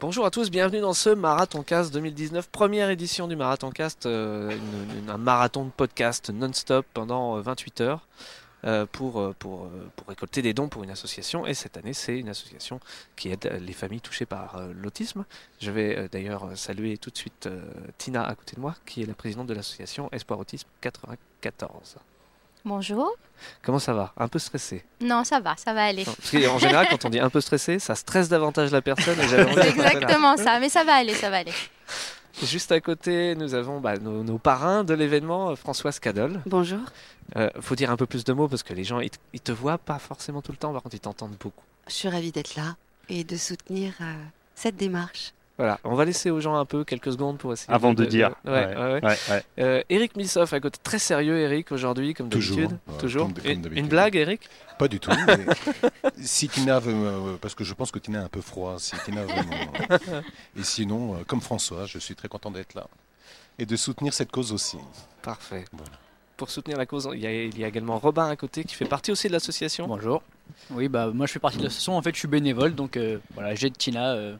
[0.00, 4.50] Bonjour à tous, bienvenue dans ce Marathon Cast 2019, première édition du Marathon Cast, euh,
[5.06, 8.06] un marathon de podcast non-stop pendant euh, 28 heures
[8.64, 9.68] euh, pour, euh, pour,
[10.08, 11.46] récolter des dons pour une association.
[11.46, 12.80] Et cette année, c'est une association
[13.14, 15.26] qui aide les familles touchées par l'autisme.
[15.60, 17.46] Je vais d'ailleurs saluer tout de suite
[17.98, 21.96] Tina à côté de moi, qui est la présidente de l'association Espoir Autisme 94.
[22.64, 23.10] Bonjour.
[23.62, 24.12] Comment ça va?
[24.18, 26.04] Un peu stressé Non, ça va, ça va aller.
[26.04, 29.18] Non, Parce qu'en général, quand on dit un peu stressé, ça stresse davantage la personne.
[29.18, 31.52] et C'est exactement ça, mais ça va aller, ça va aller.
[32.42, 36.40] Juste à côté, nous avons bah, nos, nos parrains de l'événement, euh, Françoise Cadol.
[36.46, 36.78] Bonjour.
[37.36, 39.40] Euh, faut dire un peu plus de mots parce que les gens, ils, te- ils
[39.40, 41.64] te voient pas forcément tout le temps, par contre, ils t'entendent beaucoup.
[41.88, 42.76] Je suis ravie d'être là
[43.08, 44.14] et de soutenir euh,
[44.54, 45.32] cette démarche.
[45.60, 48.30] Voilà, on va laisser aux gens un peu quelques secondes pour essayer Avant de dire.
[48.46, 49.04] ouais, ouais, ouais.
[49.04, 49.42] Ouais, ouais.
[49.58, 52.78] Euh, Eric Missoff à côté, très sérieux, Eric, aujourd'hui, comme Toujours, d'habitude.
[52.88, 53.22] ouais, Toujours.
[53.26, 53.84] comme- comme Une- d'habitude.
[53.84, 54.48] une blague, Eric?
[54.78, 55.10] Pas du tout.
[55.26, 55.44] mais
[56.24, 58.96] si Tina veut, me- parce que je pense que Tina est un peu froid, si
[59.04, 60.20] Tina veut me-
[60.60, 62.86] Et sinon, euh, comme François, je suis très content d'être là.
[63.58, 64.78] Et de soutenir cette cause aussi.
[65.20, 65.66] Parfait.
[65.74, 65.92] Voilà.
[66.38, 68.74] Pour soutenir la cause, il y, a, il y a également Robin à côté qui
[68.74, 69.86] fait partie aussi de l'association.
[69.86, 70.22] Bonjour.
[70.70, 71.98] Oui, bah moi je fais partie de l'association.
[71.98, 74.36] En fait, je suis bénévole, donc euh, voilà, j'aide Tina euh,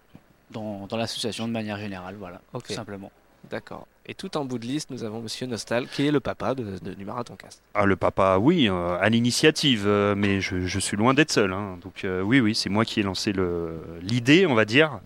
[0.50, 2.66] dans, dans l'association de manière générale, voilà, Ok.
[2.68, 3.10] tout simplement.
[3.50, 3.86] D'accord.
[4.06, 6.78] Et tout en bout de liste, nous avons Monsieur Nostal, qui est le papa de,
[6.78, 7.62] de- du Marathon Cast.
[7.74, 11.52] Ah, le papa, oui, euh, à l'initiative, euh, mais je, je suis loin d'être seul.
[11.52, 11.78] hein.
[11.82, 15.00] Donc euh, oui, oui, c'est moi qui ai lancé le- l'idée, on va dire,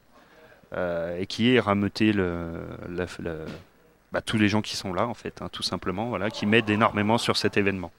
[0.75, 2.49] euh, et qui ai rameuté le,
[2.89, 3.35] la- la-
[4.11, 6.71] bah, tous les gens qui sont là, en fait, hein, tout simplement, voilà, qui m'aident
[6.71, 7.93] énormément sur cet événement.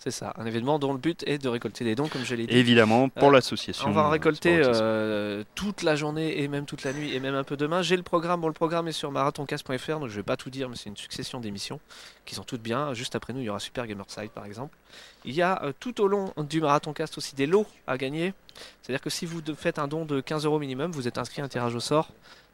[0.00, 2.46] C'est ça, un événement dont le but est de récolter des dons, comme je l'ai
[2.46, 2.56] dit.
[2.56, 3.88] Évidemment, pour Euh, l'association.
[3.88, 7.34] On va en récolter euh, toute la journée et même toute la nuit et même
[7.34, 7.82] un peu demain.
[7.82, 10.68] J'ai le programme, bon le programme est sur marathoncast.fr donc je vais pas tout dire
[10.68, 11.80] mais c'est une succession d'émissions
[12.26, 12.94] qui sont toutes bien.
[12.94, 14.76] Juste après nous il y aura Super Gamerside par exemple.
[15.24, 18.34] Il y a euh, tout au long du Marathoncast aussi des lots à gagner.
[18.82, 21.44] C'est-à-dire que si vous faites un don de 15 euros minimum, vous êtes inscrit à
[21.44, 22.10] un tirage au sort.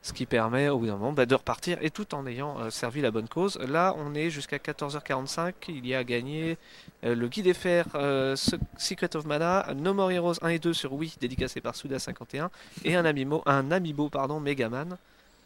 [0.06, 2.68] Ce qui permet au bout d'un moment bah, de repartir et tout en ayant euh,
[2.68, 3.58] servi la bonne cause.
[3.60, 5.54] Là, on est jusqu'à 14h45.
[5.68, 6.58] Il y a gagné
[7.04, 10.74] euh, le guide FR euh, Se- Secret of Mana, No More Heroes 1 et 2
[10.74, 12.50] sur Wii, dédicacé par Souda51,
[12.84, 14.98] et un Amiibo, un Amiibo pardon, Megaman.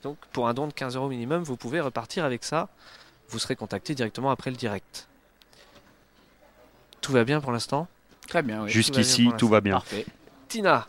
[0.03, 2.69] Donc pour un don de 15 euros minimum, vous pouvez repartir avec ça.
[3.29, 5.07] Vous serez contacté directement après le direct.
[7.01, 7.87] Tout va bien pour l'instant?
[8.27, 8.71] Très bien, oui.
[8.71, 9.75] Jusqu'ici, tout va bien.
[9.75, 10.05] Parfait.
[10.49, 10.89] Tina,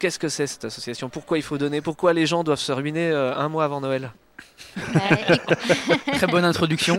[0.00, 1.08] qu'est-ce que c'est cette association?
[1.08, 1.80] Pourquoi il faut donner?
[1.80, 4.10] Pourquoi les gens doivent se ruiner euh, un mois avant Noël?
[6.12, 6.98] Très bonne introduction.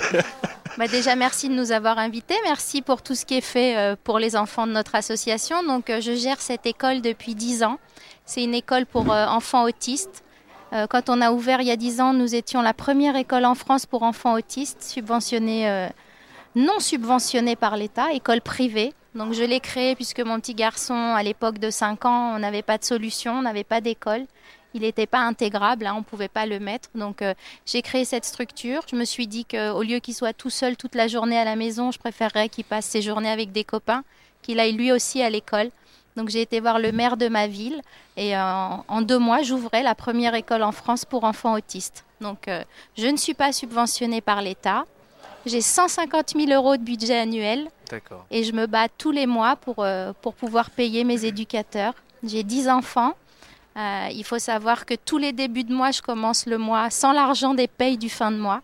[0.78, 2.36] bah, déjà, merci de nous avoir invités.
[2.46, 5.64] Merci pour tout ce qui est fait euh, pour les enfants de notre association.
[5.64, 7.80] Donc, euh, je gère cette école depuis 10 ans.
[8.26, 10.24] C'est une école pour enfants autistes.
[10.90, 13.56] Quand on a ouvert il y a 10 ans, nous étions la première école en
[13.56, 15.90] France pour enfants autistes, subventionnée,
[16.56, 18.94] non subventionnée par l'État, école privée.
[19.14, 22.62] Donc je l'ai créée puisque mon petit garçon, à l'époque de 5 ans, on n'avait
[22.62, 24.26] pas de solution, on n'avait pas d'école.
[24.74, 26.90] Il n'était pas intégrable, hein, on ne pouvait pas le mettre.
[26.96, 27.34] Donc euh,
[27.66, 28.84] j'ai créé cette structure.
[28.90, 31.58] Je me suis dit qu'au lieu qu'il soit tout seul toute la journée à la
[31.58, 34.04] maison, je préférerais qu'il passe ses journées avec des copains,
[34.42, 35.72] qu'il aille lui aussi à l'école.
[36.16, 37.82] Donc j'ai été voir le maire de ma ville
[38.16, 42.06] et euh, en en deux mois, j'ouvrais la première école en France pour enfants autistes.
[42.22, 42.64] Donc euh,
[42.98, 44.86] je ne suis pas subventionnée par l'État.
[45.46, 47.68] J'ai 150 000 euros de budget annuel
[48.30, 51.94] Et je me bats tous les mois pour, euh, pour pouvoir payer mes éducateurs.
[52.24, 53.14] J'ai 10 enfants.
[53.78, 57.14] Euh, il faut savoir que tous les débuts de mois, je commence le mois sans
[57.14, 58.62] l'argent des payes du fin de mois.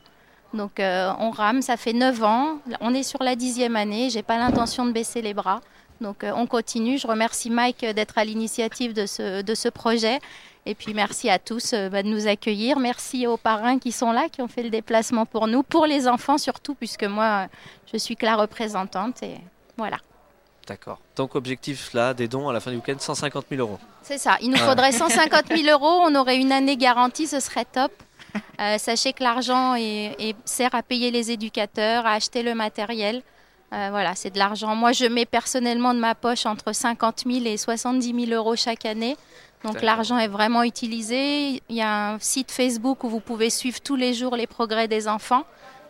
[0.53, 2.57] Donc euh, on rame, ça fait 9 ans.
[2.81, 4.09] On est sur la dixième année.
[4.09, 5.61] J'ai pas l'intention de baisser les bras.
[6.01, 6.97] Donc on continue.
[6.97, 10.19] Je remercie Mike d'être à l'initiative de ce, de ce projet.
[10.67, 12.77] Et puis merci à tous euh, bah, de nous accueillir.
[12.77, 16.07] Merci aux parrains qui sont là, qui ont fait le déplacement pour nous, pour les
[16.07, 17.47] enfants surtout, puisque moi, euh,
[17.93, 19.23] je suis que la représentante.
[19.23, 19.35] Et
[19.77, 19.97] voilà.
[20.67, 20.99] D'accord.
[21.15, 23.79] Donc objectif là, des dons à la fin du week-end, 150 000 euros.
[24.01, 24.37] C'est ça.
[24.41, 24.67] Il nous Ah.
[24.67, 24.91] faudrait
[25.31, 26.01] 150 000 euros.
[26.05, 27.27] On aurait une année garantie.
[27.27, 27.91] Ce serait top.
[28.59, 33.21] Euh, sachez que l'argent est- est- sert à payer les éducateurs, à acheter le matériel.
[33.73, 34.75] Euh, voilà, c'est de l'argent.
[34.75, 38.85] Moi, je mets personnellement de ma poche entre 50 000 et 70 000 euros chaque
[38.85, 39.15] année.
[39.63, 41.61] Donc l'argent est vraiment utilisé.
[41.69, 44.87] Il y a un site Facebook où vous pouvez suivre tous les jours les progrès
[44.87, 45.45] des enfants.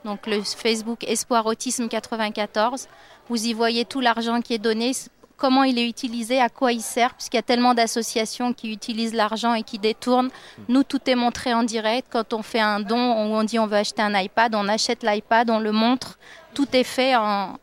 [0.05, 2.87] Donc le Facebook Espoir Autisme 94.
[3.29, 4.93] Vous y voyez tout l'argent qui est donné,
[5.35, 9.13] comment il est utilisé, à quoi il sert, puisqu'il y a tellement d'associations qui utilisent
[9.13, 10.29] l'argent et qui détournent.
[10.69, 12.07] Nous, tout est montré en direct.
[12.09, 15.03] Quand on fait un don où on dit on veut acheter un iPad, on achète
[15.03, 16.17] l'iPad, on le montre.
[16.53, 17.57] Tout est fait en...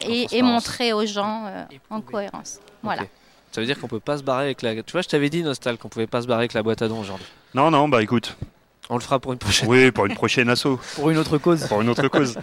[0.00, 2.58] et, montré aux gens euh, en cohérence.
[2.82, 3.02] Voilà.
[3.56, 4.74] Ça veut dire qu'on peut pas se barrer avec la.
[4.82, 6.88] Tu vois, je t'avais dit, Nostal, qu'on pouvait pas se barrer avec la boîte à
[6.88, 7.24] dons aujourd'hui.
[7.54, 8.36] Non, non, bah écoute,
[8.90, 9.66] On le fera pour une prochaine.
[9.66, 11.66] oui, pour une prochaine asso, Pour une autre cause.
[11.66, 12.36] pour une autre cause.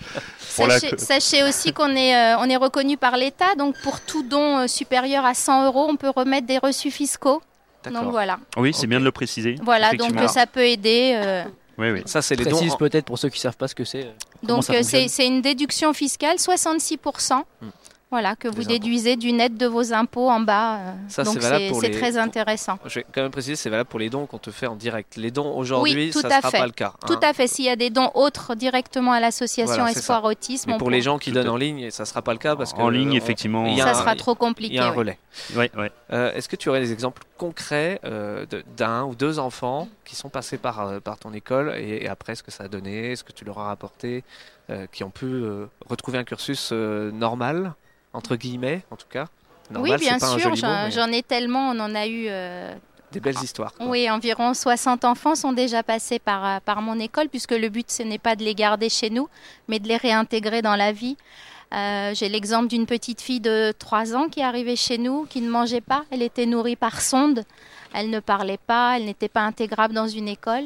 [0.58, 4.58] La- Sachez, aussi qu'on est, euh, on est reconnu par l'État, donc pour tout don
[4.62, 7.44] euh, supérieur à 100 euros, on peut remettre des reçus fiscaux.
[7.86, 8.40] Donc voilà.
[8.58, 9.54] Oui, c'est bien de le préciser.
[9.62, 11.14] Voilà, donc euh, ça peut aider.
[11.16, 11.44] euh,
[11.78, 12.02] Oui, oui.
[12.08, 12.58] Ça, c'est les dons.
[12.68, 14.06] En- peut-être pour ceux qui savent pas ce que c'est.
[14.06, 14.12] euh,
[14.42, 17.44] Donc c'est c'est une déduction fiscale, 66%.
[17.62, 17.68] Hmm.
[18.14, 18.70] Voilà, que vous impôts.
[18.70, 20.76] déduisez du net de vos impôts en bas.
[20.78, 22.78] euh, Ça, donc c'est valable c'est pour c'est les- très intéressant.
[22.86, 25.16] Je vais quand même préciser, c'est valable pour les dons qu'on te fait en direct.
[25.18, 26.58] Les dons aujourd'hui, tout ça à sera fait.
[26.60, 26.94] pas le cas.
[27.08, 27.20] Tout hein.
[27.24, 27.48] à fait.
[27.48, 30.94] S'il y a des dons autres directement à l'association Voilà, Espoir Autisme, Mais pour peut-
[30.94, 32.90] les gens qui Tout donnent en ligne, ça sera pas le cas parce que En
[32.90, 33.66] ligne, on- effectivement.
[33.66, 34.76] il y a ça un- sera trop Il compliqué.
[34.76, 34.98] y a un oui.
[34.98, 35.18] relais.
[35.56, 35.92] Ouais, ouais.
[36.12, 40.16] Euh, Est-ce que tu aurais des exemples concrets euh, de- d'un ou deux enfants qui
[40.16, 43.16] sont passés par, euh, par ton école et, et après ce que ça a donné,
[43.16, 44.24] ce que tu leur as apporté,
[44.70, 47.74] euh, qui ont pu euh, retrouver un cursus euh, normal,
[48.14, 49.26] entre guillemets en tout cas
[49.72, 52.26] Normal, oui, bien sûr, j'en mais ai tellement, on en a eu.
[52.30, 52.76] euh,
[53.12, 53.74] des belles histoires.
[53.74, 53.86] quoi.
[53.88, 57.90] Oui, environ 60 enfants sont déjà passés par, euh, par mon école, puisque le but,
[57.90, 59.30] ce n'est pas de les garder chez nous,
[59.68, 61.16] mais de les réintégrer dans la vie.
[61.74, 65.42] Euh, J'ai l'exemple d'une petite fille de 3 ans qui est arrivée chez nous, qui
[65.42, 66.04] ne mangeait pas.
[66.12, 67.44] Elle était nourrie par sonde.
[67.94, 70.66] Elle ne parlait pas, elle n'était pas intégrable dans une école.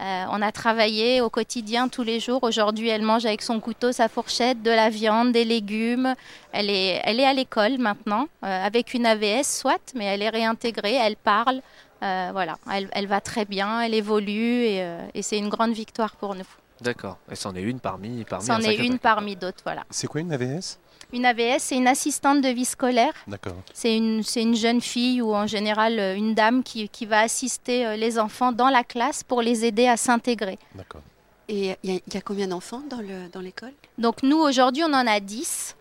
[0.00, 2.42] Euh, on a travaillé au quotidien tous les jours.
[2.42, 6.14] Aujourd'hui, elle mange avec son couteau, sa fourchette, de la viande, des légumes.
[6.52, 10.30] Elle est, elle est à l'école maintenant, euh, avec une AVS, soit, mais elle est
[10.30, 11.60] réintégrée, elle parle.
[12.02, 15.72] Euh, voilà, elle, elle va très bien, elle évolue et, euh, et c'est une grande
[15.72, 16.44] victoire pour nous.
[16.80, 17.18] D'accord.
[17.30, 18.44] Et c'en est une parmi parmi.
[18.44, 19.84] C'en un est une parmi d'autres, voilà.
[19.90, 20.78] C'est quoi une AVS
[21.14, 23.12] Une AVS, c'est une assistante de vie scolaire.
[23.28, 23.56] D'accord.
[23.72, 27.20] C'est une, c'est une jeune fille ou en général euh, une dame qui, qui va
[27.20, 30.58] assister euh, les enfants dans la classe pour les aider à s'intégrer.
[30.74, 31.02] D'accord.
[31.48, 33.72] Et il y, a- il y a combien d'enfants dans le- dans l'école?
[33.96, 35.76] Donc nous, aujourd'hui, on en a 10.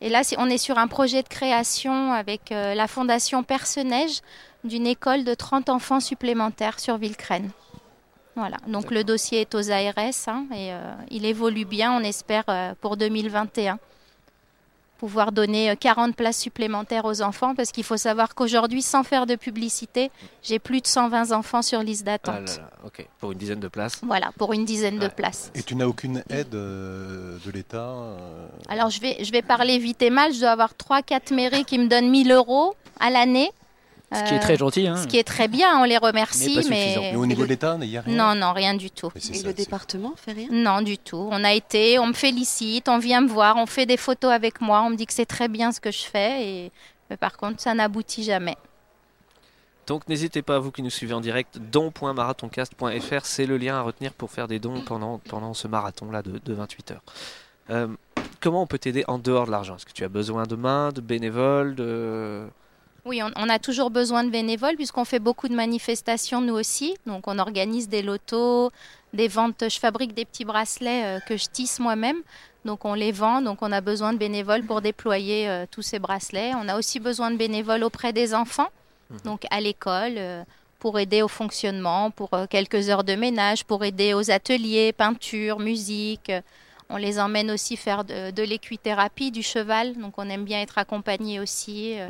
[0.00, 4.20] Et là, on est sur un projet de création avec euh, la Fondation Personnage
[4.62, 7.50] d'une école de 30 enfants supplémentaires sur Villecrène.
[8.36, 12.44] Voilà, donc le dossier est aux ARS hein, et euh, il évolue bien, on espère,
[12.48, 13.80] euh, pour 2021.
[14.98, 19.26] Pouvoir donner euh, 40 places supplémentaires aux enfants parce qu'il faut savoir qu'aujourd'hui, sans faire
[19.26, 20.10] de publicité,
[20.42, 22.60] j'ai plus de 120 enfants sur liste Ah d'attente.
[23.20, 24.00] Pour une dizaine de places.
[24.02, 25.52] Voilà, pour une dizaine de places.
[25.54, 29.78] Et tu n'as aucune aide euh, de l'État euh, Alors, je vais, je vais parler
[29.78, 30.34] vite et mal.
[30.34, 33.52] Je dois avoir 3-4 mairies qui me donnent 1000 euros à l'année.
[34.10, 34.86] Ce qui est très gentil.
[34.86, 34.96] Hein.
[34.96, 37.00] Ce qui est très bien, on les remercie, Mais pas mais, suffisant.
[37.02, 39.10] Mais au niveau de l'État, il n'y a rien non, non, rien du tout.
[39.14, 40.48] Et ça, le département fait rien?
[40.50, 41.28] Non, du tout.
[41.30, 44.62] On a été, on me félicite, on vient me voir, on fait des photos avec
[44.62, 46.72] moi, on me dit que c'est très bien ce que je fais, et
[47.10, 48.56] mais par contre, ça n'aboutit jamais.
[49.86, 54.12] Donc n'hésitez pas, vous qui nous suivez en direct, don.marathoncast.fr, c'est le lien à retenir
[54.12, 57.02] pour faire des dons pendant, pendant ce marathon-là de, de 28 heures.
[57.70, 57.88] Euh,
[58.40, 59.76] comment on peut t'aider en dehors de l'argent?
[59.76, 62.46] Est-ce que tu as besoin de main, de bénévoles, de...
[63.08, 66.94] Oui, on, on a toujours besoin de bénévoles puisqu'on fait beaucoup de manifestations nous aussi.
[67.06, 68.70] Donc on organise des lotos,
[69.14, 69.64] des ventes.
[69.68, 72.18] Je fabrique des petits bracelets euh, que je tisse moi-même.
[72.66, 73.40] Donc on les vend.
[73.40, 76.52] Donc on a besoin de bénévoles pour déployer euh, tous ces bracelets.
[76.62, 78.68] On a aussi besoin de bénévoles auprès des enfants.
[79.10, 79.18] Mhm.
[79.24, 80.14] Donc à l'école.
[80.18, 80.44] euh,
[80.78, 86.30] pour aider au fonctionnement, pour quelques heures de ménage, pour aider aux ateliers, peinture, musique.
[86.88, 89.96] On les emmène aussi faire de, de l'équithérapie, du cheval.
[89.96, 91.98] Donc on aime bien être accompagné aussi.
[91.98, 92.08] euh,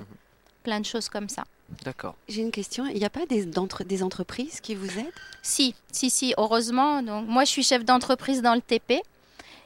[0.69, 1.45] plein de choses comme ça.
[1.85, 2.15] D'accord.
[2.29, 2.85] J'ai une question.
[2.87, 5.13] Il n'y a pas des, d'entre- des entreprises qui vous aident?
[5.43, 7.03] Si, si, si, heureusement.
[7.03, 9.01] Donc, moi, je suis chef d'entreprise dans le TP.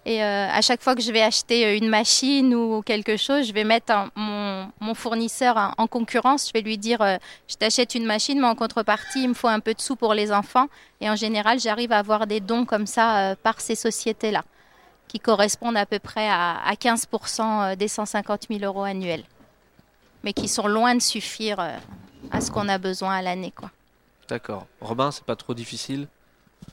[0.05, 3.47] Et euh, à chaque fois que je vais acheter euh, une machine ou quelque chose,
[3.49, 6.47] je vais mettre un- mon, mon fournisseur en, en concurrence.
[6.49, 7.17] Je vais lui dire, euh,
[7.49, 10.15] je t'achète une machine, mais en contrepartie, il me faut un peu de sous pour
[10.15, 10.67] les enfants.
[11.01, 14.43] Et en général, j'arrive à avoir des dons comme ça euh, par ces sociétés-là,
[15.09, 19.23] qui correspondent à peu près à, à 15% des 150 000 euros annuels,
[20.25, 21.77] mais qui sont loin de suffire euh,
[22.31, 23.53] à ce qu'on a besoin à l'année.
[23.55, 23.71] quoi.
[24.29, 24.67] D'accord.
[24.81, 26.07] Robin, c'est pas trop difficile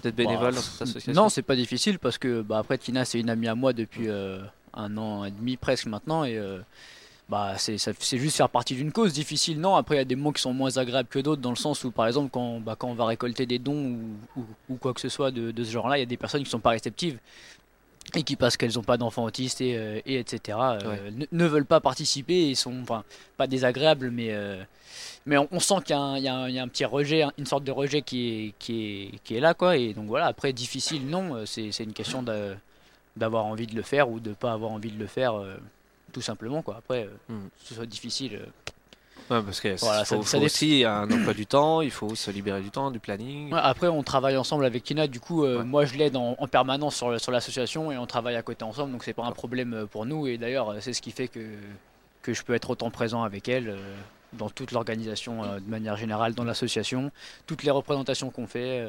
[0.04, 1.14] d'être bénévole Bah, dans cette association?
[1.14, 4.08] Non, c'est pas difficile parce que bah, après Tina c'est une amie à moi depuis
[4.08, 4.40] euh,
[4.74, 6.60] un an et demi presque maintenant et euh,
[7.28, 7.78] bah c'est
[8.18, 9.76] juste faire partie d'une cause difficile non?
[9.76, 11.84] Après il y a des moments qui sont moins agréables que d'autres dans le sens
[11.84, 13.74] où par exemple quand bah, quand on va récolter des dons
[14.36, 16.08] ou, ou- ou quoi que ce soit de, de ce genre là il y a
[16.08, 17.18] des personnes qui sont pas réceptives
[18.16, 21.12] et qui parce qu'elles n'ont pas d'enfants autistes et, euh, et etc euh, Ouais.
[21.12, 23.04] ne, ne veulent pas participer et sont enfin
[23.38, 24.64] pas désagréables mais euh,
[25.26, 27.64] mais on, on sent qu'il y, a un- y y a petit rejet, une sorte
[27.64, 29.78] de rejet qui est, qui est, qui est là, quoi.
[29.78, 32.24] Et donc voilà, après, difficile, non, c'est une question
[33.16, 35.34] d'avoir envie de le faire ou de pas avoir envie de le faire,
[36.14, 36.78] tout simplement, quoi.
[36.78, 37.48] Après, Hmm.
[37.62, 38.40] que ce soit difficile.
[39.30, 41.92] Ouais, parce qu'il Voilà, ça- faut, ça faut dé- aussi un emploi du temps, il
[41.92, 43.54] faut se libérer du temps, du planning.
[43.54, 45.64] Ouais, après, on travaille ensemble avec Tina, du coup, euh, Ouais.
[45.64, 48.92] moi je l'aide en, en permanence sur, sur l'association et on travaille à côté ensemble,
[48.92, 50.26] donc c'est pas un problème euh, pour nous.
[50.28, 51.40] Et d'ailleurs, euh, c'est ce qui fait que,
[52.24, 53.70] que je peux être autant présent avec elle.
[53.70, 53.78] euh,
[54.34, 57.12] dans toute l'organisation euh, de manière générale, dans l'association,
[57.48, 58.86] toutes les représentations qu'on fait,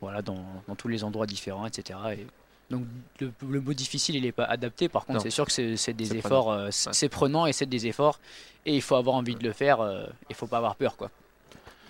[0.00, 1.98] voilà, dans, dans tous les endroits différents, etc.
[2.16, 2.26] Et
[2.70, 2.82] donc
[3.20, 4.88] le, le mot difficile, il n'est pas adapté.
[4.88, 7.08] Par contre, c'est sûr que c'est des efforts, euh, c'est Ouais.
[7.08, 8.18] prenant et c'est des efforts.
[8.66, 9.80] Et il faut avoir envie de le faire.
[9.80, 11.10] euh, Il faut pas avoir peur, quoi.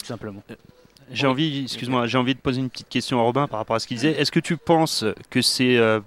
[0.05, 0.43] simplement.
[1.11, 3.79] J'ai envie, excuse-moi, j'ai envie de poser une petite question à Robin par rapport à
[3.81, 4.13] ce qu'il disait.
[4.13, 6.01] Est-ce que tu penses que c'est euh,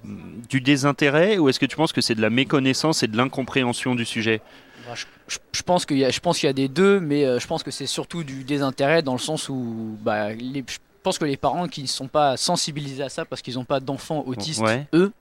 [0.47, 3.95] du désintérêt ou est-ce que tu penses que c'est de la méconnaissance et de l'incompréhension
[3.95, 4.41] du sujet?
[4.87, 6.99] Bah, je, je- je pense qu'il y a, je pense qu'il y a des deux,
[6.99, 10.63] mais euh, je pense que c'est surtout du désintérêt dans le sens où bah, les-
[11.03, 13.79] pense que les parents qui ne sont pas sensibilisés à ça parce qu'ils n'ont pas
[13.79, 14.87] d'enfants autistes, Ouais.
[14.93, 15.11] eux,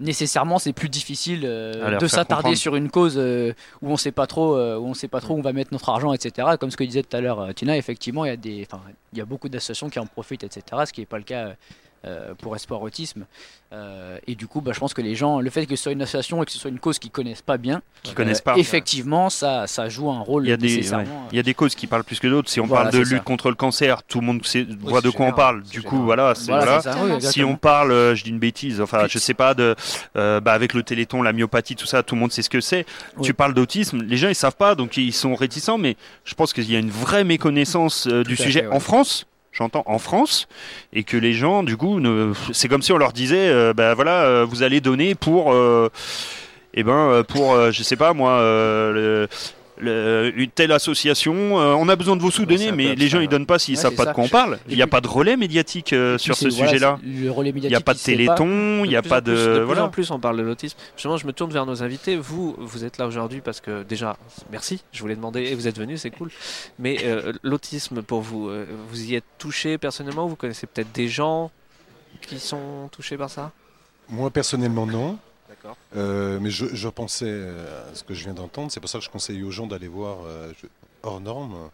[0.00, 4.26] nécessairement c'est plus difficile euh, de s'attarder sur une cause euh, où on sait pas
[4.26, 6.48] trop euh, où on sait pas trop où on va mettre notre argent, etc.
[6.58, 8.66] Comme ce que disait tout à l'heure Tina, effectivement il y a des,
[9.12, 10.62] il y a beaucoup d'associations qui en profitent, etc.
[10.86, 11.54] Ce qui n'est pas le cas.
[12.04, 13.24] Euh, pour Espoir Autisme
[13.72, 15.92] Euh, et du coup bah, je pense que les gens le fait que ce soit
[15.92, 18.40] une association et que ce soit une cause qu'ils connaissent pas bien Qui euh, connaissent
[18.42, 18.56] pas.
[18.56, 21.54] effectivement ça, ça joue un rôle Il y, a des, ouais, il y a des
[21.54, 22.48] causes qui parlent plus que d'autres.
[22.50, 23.24] Si on Voilà, parle de lutte ça.
[23.24, 25.62] contre le cancer, tout le monde sait, voit de quoi on parle.
[25.64, 26.04] Du coup, général.
[26.04, 26.80] voilà, c'est- Voilà, voilà.
[26.82, 27.32] c'est ça, oui, Exactement.
[27.32, 29.74] Si on parle, euh, je dis une bêtise, enfin, Puis- je sais pas, de,
[30.16, 32.60] euh, bah, avec le téléthon, la myopathie, tout ça, tout le monde sait ce que
[32.60, 32.86] c'est.
[33.16, 33.24] Oui.
[33.24, 36.52] Tu parles d'autisme, les gens ils savent pas, donc ils sont réticents, mais je pense
[36.52, 38.74] qu'il y a une vraie méconnaissance euh, du sujet fait, ouais.
[38.76, 39.26] en France.
[39.56, 40.48] J'entends en France
[40.92, 42.32] et que les gens, du coup, ne...
[42.52, 45.90] c'est comme si on leur disait, euh, bah voilà, euh, vous allez donner pour, euh,
[46.74, 48.32] eh ben, euh, pour, euh, je sais pas moi,
[49.78, 52.74] le- une telle association, euh, on a besoin de vos sous, Ouais, donnez, c'est un
[52.76, 54.10] mais les gens ils donnent pas s'ils Ouais, savent pas ça.
[54.10, 54.58] de quoi on parle.
[54.68, 56.98] Il n'y a pas de relais médiatique euh, sur ce voilà, sujet-là.
[57.04, 59.36] Il n'y a pas de téléthon, il n'y a plus pas plus- de.
[59.36, 59.84] de plus voilà.
[59.84, 60.78] en plus, on parle de l'autisme.
[60.96, 62.16] Justement, je me tourne vers nos invités.
[62.16, 64.16] Vous, vous êtes là aujourd'hui parce que déjà,
[64.52, 64.82] merci.
[64.92, 66.30] Je voulais demander et vous êtes venus, c'est cool.
[66.78, 70.26] Mais euh, l'autisme, pour vous, euh, vous y êtes touché personnellement?
[70.26, 71.50] Vous connaissez peut-être des gens
[72.22, 73.50] qui sont touchés par ça?
[74.08, 75.18] Moi, personnellement, non.
[75.64, 75.76] D'accord.
[75.96, 78.70] Euh, mais je, je pensais euh, à ce que je viens d'entendre.
[78.70, 80.68] C'est pour ça que je conseille aux gens d'aller voir euh, je-
[81.02, 81.70] Hors Norme.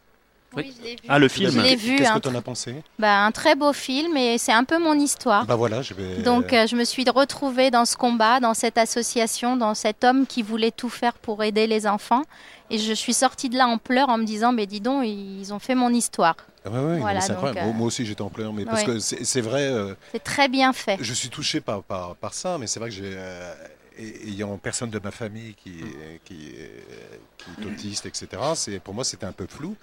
[0.56, 0.73] Oui.
[0.78, 1.00] je l'ai vu.
[1.09, 1.62] Ah, le Je film.
[1.62, 2.75] l'ai vu, Qu'est-ce un, que tu en as pensé?
[2.99, 5.44] Bah, un très beau film et c'est un peu mon histoire.
[5.47, 6.23] Bah voilà, je vais.
[6.23, 10.26] Donc euh, je me suis retrouvée dans ce combat, dans cette association, dans cet homme
[10.26, 12.23] qui voulait tout faire pour aider les enfants.
[12.68, 15.52] Et je suis sortie de là en pleurs en me disant, mais dis donc, ils
[15.52, 16.37] ont fait mon histoire.
[16.64, 19.25] Ah ouais, ouais, Voilà, donc, euh, Moi- aussi, j'étais en pleurs, mais parce que c'est
[19.25, 19.62] c'est vrai.
[19.62, 20.99] euh, C'est très bien fait.
[21.00, 23.54] Je suis touché par, par, par ça, mais c'est vrai que j'ai, euh,
[24.02, 25.80] ayant personne de ma famille qui,
[26.25, 26.85] qui, est-
[27.38, 29.76] qui est autiste, etc., c'est, pour moi c'était un peu flou.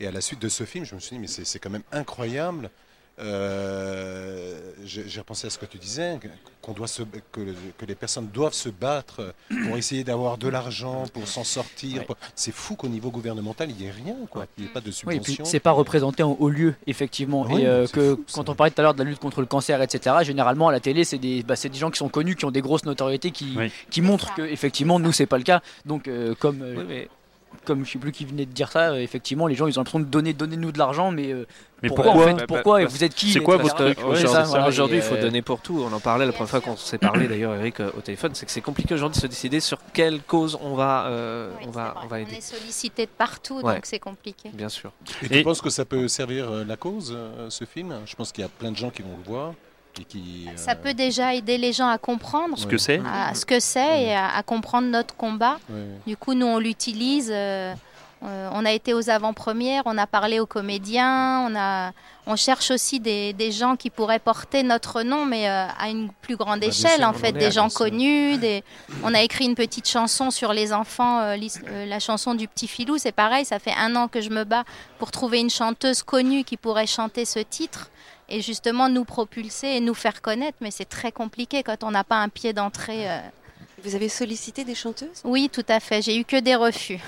[0.00, 1.70] Et à la suite de ce film, je me suis dit, mais c'est, c'est quand
[1.70, 2.70] même incroyable.
[3.18, 6.28] Euh, j'ai, repensé à ce que tu disais, que-
[6.60, 7.40] qu'on doit se, que,
[7.76, 9.34] que les personnes doivent se battre
[9.66, 11.98] pour essayer d'avoir de l'argent, pour s'en sortir.
[11.98, 12.04] Ouais.
[12.04, 14.46] pour- C'est fou qu'au niveau gouvernemental, il n'y ait rien, quoi.
[14.56, 15.44] Il n'y ait pas de Oui, et puis subvention.
[15.44, 17.46] c'est pas représenté en haut lieu, effectivement.
[17.48, 19.40] Oui, et euh, que fou, quand on parlait tout à l'heure de la lutte contre
[19.40, 22.08] le cancer, etc., généralement à la télé, c'est des, bah, c'est des gens qui sont
[22.08, 23.70] connus, qui ont des grosses notoriétés, qui, Oui.
[23.90, 25.60] qui montrent que effectivement nous c'est pas le cas.
[25.84, 27.08] Donc euh, comme euh, Oui, mais
[27.64, 29.80] comme je sais plus qui venait de dire ça, euh, effectivement les gens ils ont
[29.80, 31.46] l'impression de donner donner nous de l'argent, mais euh,
[31.82, 34.04] Mais pourquoi, pourquoi en fait, pourquoi et vous êtes qui C'est quoi votre truc Ouais,
[34.04, 35.82] Aujourd'hui, voilà, et, il faut euh, donner pour tout.
[35.88, 38.32] On en parlait la première fois qu'on s'est parlé d'ailleurs, Eric, euh, au téléphone.
[38.34, 41.64] C'est que c'est compliqué aujourd'hui de se décider sur quelle cause on va, euh, Oui,
[41.68, 42.34] on va, on va aider.
[42.36, 43.74] est sollicité de partout, Ouais.
[43.74, 44.50] donc c'est compliqué.
[44.52, 44.92] Bien sûr.
[45.22, 47.94] Et tu Et- penses que ça peut servir euh, la cause, euh, ce film?
[48.06, 49.54] Je pense qu'il y a plein de gens qui vont le voir
[50.00, 50.48] et qui.
[50.56, 53.60] Ça euh, peut déjà aider les gens à comprendre Ce que c'est à ce que
[53.60, 55.58] c'est et à, à comprendre notre combat.
[56.06, 57.30] Du coup, nous, on l'utilise.
[57.30, 57.74] euh,
[58.24, 61.90] euh, on a été aux avant-premières, on a parlé aux comédiens, on, a,
[62.26, 66.08] on cherche aussi des, des gens qui pourraient porter notre nom, mais euh, à une
[66.22, 68.38] plus grande bien échelle, en on fait, des gens connus.
[68.38, 68.62] Des...
[69.02, 72.68] On a écrit une petite chanson sur les enfants, euh, euh, la chanson du petit
[72.68, 74.64] filou, c'est pareil, ça fait un an que je me bats
[75.00, 77.90] pour trouver une chanteuse connue qui pourrait chanter ce titre
[78.32, 82.02] et justement nous propulser et nous faire connaître, mais c'est très compliqué quand on n'a
[82.02, 83.08] pas un pied d'entrée.
[83.10, 83.20] euh.
[83.84, 85.20] Vous avez sollicité des chanteuses?
[85.24, 86.98] Oui, tout à fait, j'ai eu que des refus.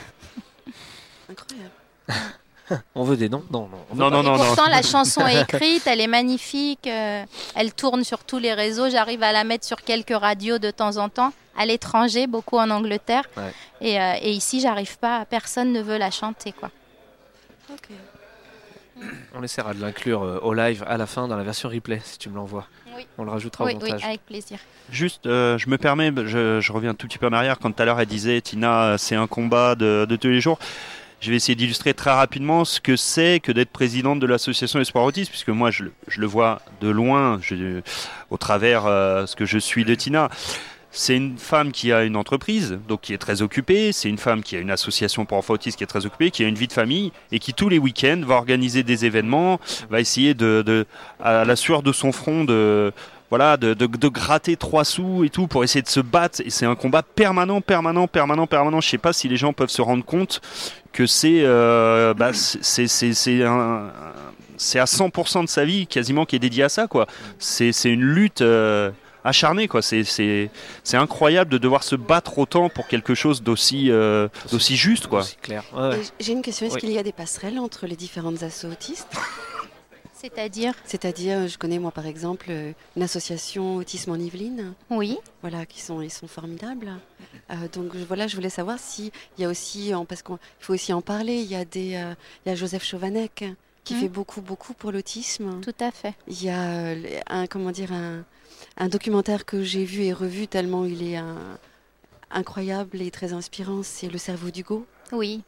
[1.30, 1.70] Incroyable.
[2.94, 3.44] On veut des noms?
[3.50, 3.78] Non, non.
[3.90, 7.22] on Non, non, non, pourtant, la chanson est écrite, elle est magnifique, euh,
[7.54, 8.88] elle tourne sur tous les réseaux.
[8.88, 12.70] J'arrive à la mettre sur quelques radios de temps en temps, à l'étranger, beaucoup en
[12.70, 13.24] Angleterre.
[13.36, 13.52] Ouais.
[13.82, 16.52] Et, euh, et ici, j'arrive pas, personne ne veut la chanter.
[16.52, 16.70] Quoi.
[17.70, 17.88] Ok.
[19.34, 22.18] On essaiera de l'inclure euh, au live à la fin dans la version replay si
[22.18, 22.66] tu me l'envoies.
[22.96, 23.06] Oui.
[23.18, 24.04] On le rajoutera Oui, au oui, montage.
[24.04, 24.58] avec plaisir.
[24.90, 27.58] Juste, euh, je me permets, je, je reviens un tout petit peu en arrière.
[27.58, 30.40] Quand tout à l'heure elle disait, Tina, euh, c'est un combat de, de tous les
[30.40, 30.58] jours.
[31.20, 35.04] Je vais essayer d'illustrer très rapidement ce que c'est que d'être présidente de l'association Espoir
[35.04, 37.80] Autisme, puisque moi je, le- je le vois de loin, je-
[38.30, 40.28] au travers euh, ce que je suis de Tina.
[40.96, 43.90] C'est une femme qui a une entreprise, donc qui est très occupée.
[43.90, 46.44] C'est une femme qui a une association pour enfants autistes qui est très occupée, qui
[46.44, 49.58] a une vie de famille et qui tous les week-ends va organiser des événements,
[49.90, 50.86] va essayer de,
[51.20, 52.92] à la sueur de son front de
[53.28, 56.40] voilà, de, gratter trois sous et tout pour essayer de se battre.
[56.44, 58.80] Et c'est un combat permanent, permanent, permanent, permanent.
[58.80, 60.40] Je sais pas si les gens peuvent se rendre compte
[60.92, 63.40] que c'est euh, bah, c'est
[64.78, 66.86] à 100% de sa vie quasiment qui est dédié à ça
[67.40, 68.92] c'est une lutte euh,
[69.24, 69.66] acharné.
[69.68, 69.82] quoi.
[69.82, 70.50] C'est- C'est
[70.82, 75.06] c'est incroyable de devoir se battre autant pour quelque chose d'aussi euh, d'aussi juste.
[75.08, 75.22] quoi.
[75.24, 75.64] C'est clair.
[75.74, 76.00] Ouais, ouais.
[76.20, 76.66] Et J'ai une question.
[76.66, 76.80] Est-ce Oui.
[76.80, 79.08] qu'il y a des passerelles entre les différentes assos autistes?
[80.14, 80.72] C'est-à-dire?
[80.86, 85.18] C'est-à-dire, je connais moi par exemple euh, une association Autisme en Yvelines, Oui.
[85.42, 86.92] voilà, qui sont, ils sont formidables.
[87.50, 90.72] Euh, donc voilà, je voulais savoir si il y a aussi, en- parce qu'il faut
[90.72, 92.14] aussi en parler, il y a des, euh,
[92.46, 93.44] il y a Joseph Chauvanec
[93.84, 94.00] qui Mhm.
[94.00, 95.60] fait beaucoup beaucoup pour l'autisme.
[95.60, 96.14] Tout à fait.
[96.28, 98.24] Il y a euh, un comment dire un,
[98.78, 101.58] un documentaire que j'ai vu et revu tellement il est un-
[102.30, 104.86] incroyable et très inspirant, c'est Le cerveau d'Hugo.
[105.12, 105.42] Oui.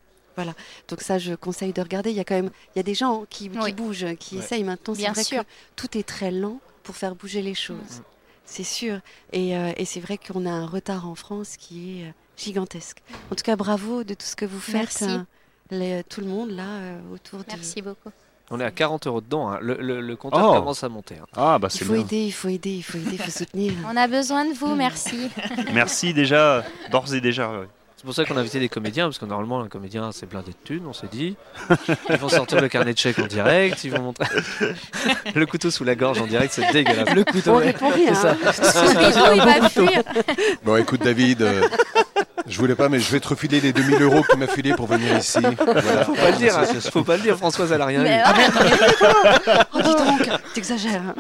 [0.89, 2.11] Donc ça, je conseille de regarder.
[2.11, 3.73] Il y a quand même, il y a des gens qui, qui Oui.
[3.73, 4.45] bougent, qui Ouais.
[4.45, 4.93] essayent maintenant.
[4.95, 5.43] C'est Bien vrai sûr.
[5.45, 7.77] que tout est très lent pour faire bouger les choses.
[7.79, 8.03] Mhm.
[8.45, 9.01] C'est sûr.
[9.33, 12.99] Et, euh, et c'est vrai qu'on a un retard en France qui est euh, gigantesque.
[13.33, 15.05] En tout cas, bravo de tout ce que vous faites, Merci.
[15.05, 15.27] hein,
[15.71, 17.45] les- tout le monde là euh, autour de.
[17.49, 18.11] Merci beaucoup.
[18.51, 19.51] On est à 40 euros dedans.
[19.51, 19.59] hein.
[19.61, 20.59] Le, le, le compteur Oh.
[20.59, 21.17] commence à monter.
[21.21, 21.27] hein.
[21.37, 22.03] Ah bah Il c'est faut bien.
[22.03, 23.73] aider, il faut aider, il faut aider, il faut soutenir.
[23.93, 25.29] On a besoin de vous, merci.
[25.75, 27.49] Merci déjà, d'ores et déjà.
[27.51, 27.67] ouais.
[27.97, 30.51] C'est pour ça qu'on a invité des comédiens, parce que normalement, un comédien, c'est blindé
[30.53, 31.35] de thunes, on s'est dit.
[32.11, 34.27] Ils vont sortir le carnet de chèques en direct, ils vont montrer
[35.35, 37.15] le couteau sous la gorge en direct, c'est dégueulasse.
[37.15, 37.53] Le couteau.
[37.53, 37.67] On ouais.
[37.69, 38.15] répond rien.
[38.15, 38.83] C'est ça.
[39.25, 39.33] hein.
[39.35, 40.03] il va fuir.
[40.63, 41.63] Bon, écoute, David, euh,
[42.49, 44.73] je voulais pas, mais je vais te refiler les 2000 euros que tu m'as filé
[44.75, 45.39] pour venir ici.
[45.41, 46.05] Voilà.
[46.05, 46.65] Faut pas le dire, hein.
[46.93, 48.21] faut pas le dire, Françoise, elle a rien Mais eu.
[48.25, 49.95] Ah merde, oh, dis
[50.29, 51.03] donc, t'exagères.
[51.09, 51.15] hein.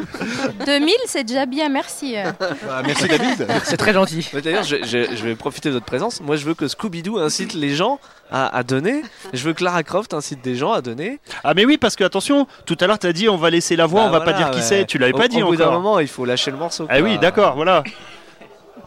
[0.64, 2.16] 2000, c'est déjà bien, merci.
[2.16, 2.30] euh.
[2.70, 3.46] Ah, merci, David.
[3.64, 4.28] C'est très gentil.
[4.32, 6.20] D'ailleurs, je, je- je vais profiter de votre présence.
[6.20, 7.98] Moi, je veux que Scooby-Doo incite les gens
[8.30, 9.02] à, à donner.
[9.32, 11.18] Je veux que Lara Croft incite des gens à donner.
[11.44, 13.86] Ah mais oui, parce que attention, tout à l'heure t'as dit on va laisser la
[13.86, 14.62] voix, Bah on va pas dire qui ouais.
[14.64, 16.86] c'est, tu l'avais pas dit Au bout d'un moment, il faut lâcher le morceau.
[16.88, 17.84] Ah oui, d'accord, voilà.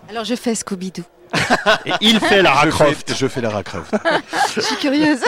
[0.09, 1.03] Alors je fais Scooby-Doo.
[1.85, 3.09] Et il fait Lara Je Croft.
[3.09, 3.93] fais, je fais Lara Croft.
[4.55, 5.19] Je suis curieuse.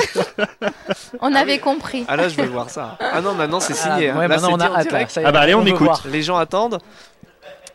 [1.21, 2.05] On avait compris.
[2.07, 2.97] Ah là, je veux voir ça.
[2.99, 4.09] Ah non, maintenant c'est signé.
[4.09, 4.17] Ah, hein.
[4.19, 5.17] ouais, Là, maintenant on dit a hâte.
[5.23, 5.83] Ah bah, allez, on veut écoute.
[5.83, 6.01] voir.
[6.05, 6.79] Les gens attendent.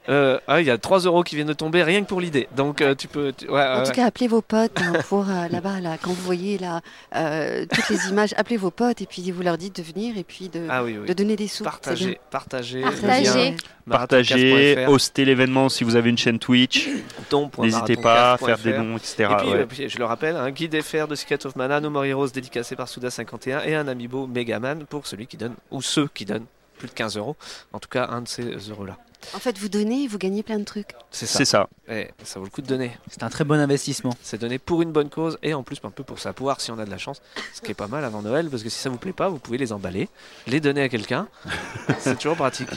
[0.09, 2.49] Euh, ah, il y a 3 euros qui viennent de tomber rien que pour l'idée.
[2.57, 3.33] Donc euh, tu peux.
[3.37, 3.95] tu- ouais, En ouais, tout ouais.
[3.97, 6.81] cas, appelez vos potes hein, pour euh, là-bas, là, quand vous voyez là,
[7.15, 10.25] euh, toutes les images, appelez vos potes et puis vous leur dites de venir et
[10.25, 11.09] puis de, Ah oui, oui.
[11.09, 11.65] de donner des sous.
[11.65, 12.83] Partagez, partagez.
[12.83, 13.57] Partagez.
[13.89, 16.89] Partagez, marathon4.fr, hostez l'événement si vous avez une chaîne Twitch.
[17.31, 17.63] don.marathon4.fr.
[17.63, 19.17] N'hésitez pas à faire des dons, etc.
[19.19, 19.67] Et puis, ouais.
[19.67, 22.75] puis, je le rappelle, un guide FR de Secret of Mana, No More Heroes dédicacé
[22.77, 26.47] par Souda51 et un amiibo Megaman pour celui qui donne, ou ceux qui donnent
[26.79, 27.37] plus de 15 euros.
[27.73, 28.97] En tout cas, un de ces euros-là.
[29.35, 30.93] En fait, vous donnez et vous gagnez plein de trucs.
[31.11, 31.39] C'est ça.
[31.39, 31.69] C'est ça.
[31.89, 32.93] Eh, ça vaut le coup de donner.
[33.09, 34.13] C'est un très bon investissement.
[34.23, 36.71] C'est donné pour une bonne cause et en plus un peu pour sa poire si
[36.71, 37.21] on a de la chance.
[37.53, 39.39] Ce qui est pas mal avant Noël parce que si ça vous plaît pas, vous
[39.39, 40.09] pouvez les emballer,
[40.47, 41.29] les donner à quelqu'un.
[41.99, 42.71] C'est toujours pratique.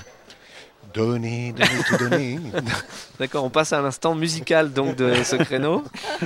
[0.94, 2.40] Donnez, donnez, tout donner.
[3.20, 5.84] D'accord, on passe à l'instant musical donc de ce créneau.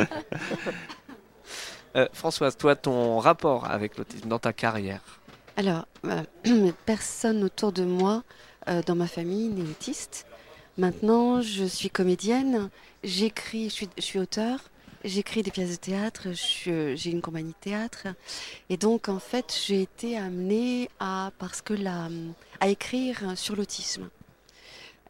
[1.96, 5.02] Euh, Françoise, toi, ton rapport avec l'autisme dans ta carrière?
[5.58, 6.24] Alors, euh,
[6.88, 8.53] personne autour de moi, euh,
[8.86, 10.26] dans ma famille, n'est autiste.
[10.78, 12.70] Maintenant, je suis comédienne,
[13.04, 14.60] j'écris, je suis, je suis auteur,
[15.04, 16.30] j'écris des pièces de théâtre,
[16.68, 18.08] euh, j'ai une compagnie de théâtre.
[18.70, 22.10] Et donc, en fait, j'ai été amenée à, parce que la,
[22.60, 24.10] à écrire sur l'autisme.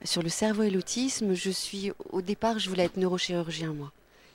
[0.04, 3.92] Sur le cerveau et l'autisme, je suis, au départ, je voulais être neurochirurgien, moi.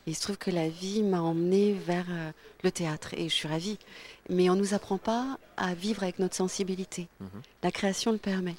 [0.06, 2.30] Et il se trouve que la vie m'a emmenée vers euh,
[2.64, 3.78] le théâtre et je suis ravie.
[4.30, 7.08] Mais on ne nous apprend pas à vivre avec notre sensibilité.
[7.20, 7.42] Mhm.
[7.62, 8.56] La création le permet.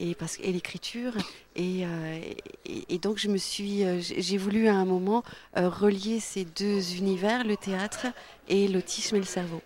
[0.00, 1.12] Et, parce, et l'écriture.
[1.56, 2.20] Et, euh,
[2.66, 5.22] et, et donc, je me suis, euh, j'ai voulu à un moment
[5.56, 8.06] euh, relier ces deux univers, le théâtre
[8.48, 9.62] et l'autisme et le cerveau.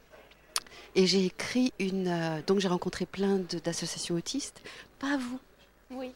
[0.94, 2.08] Et j'ai écrit une.
[2.08, 4.60] euh, donc, j'ai rencontré plein d'associations autistes.
[4.98, 5.38] Pas vous.
[5.90, 6.10] Oui.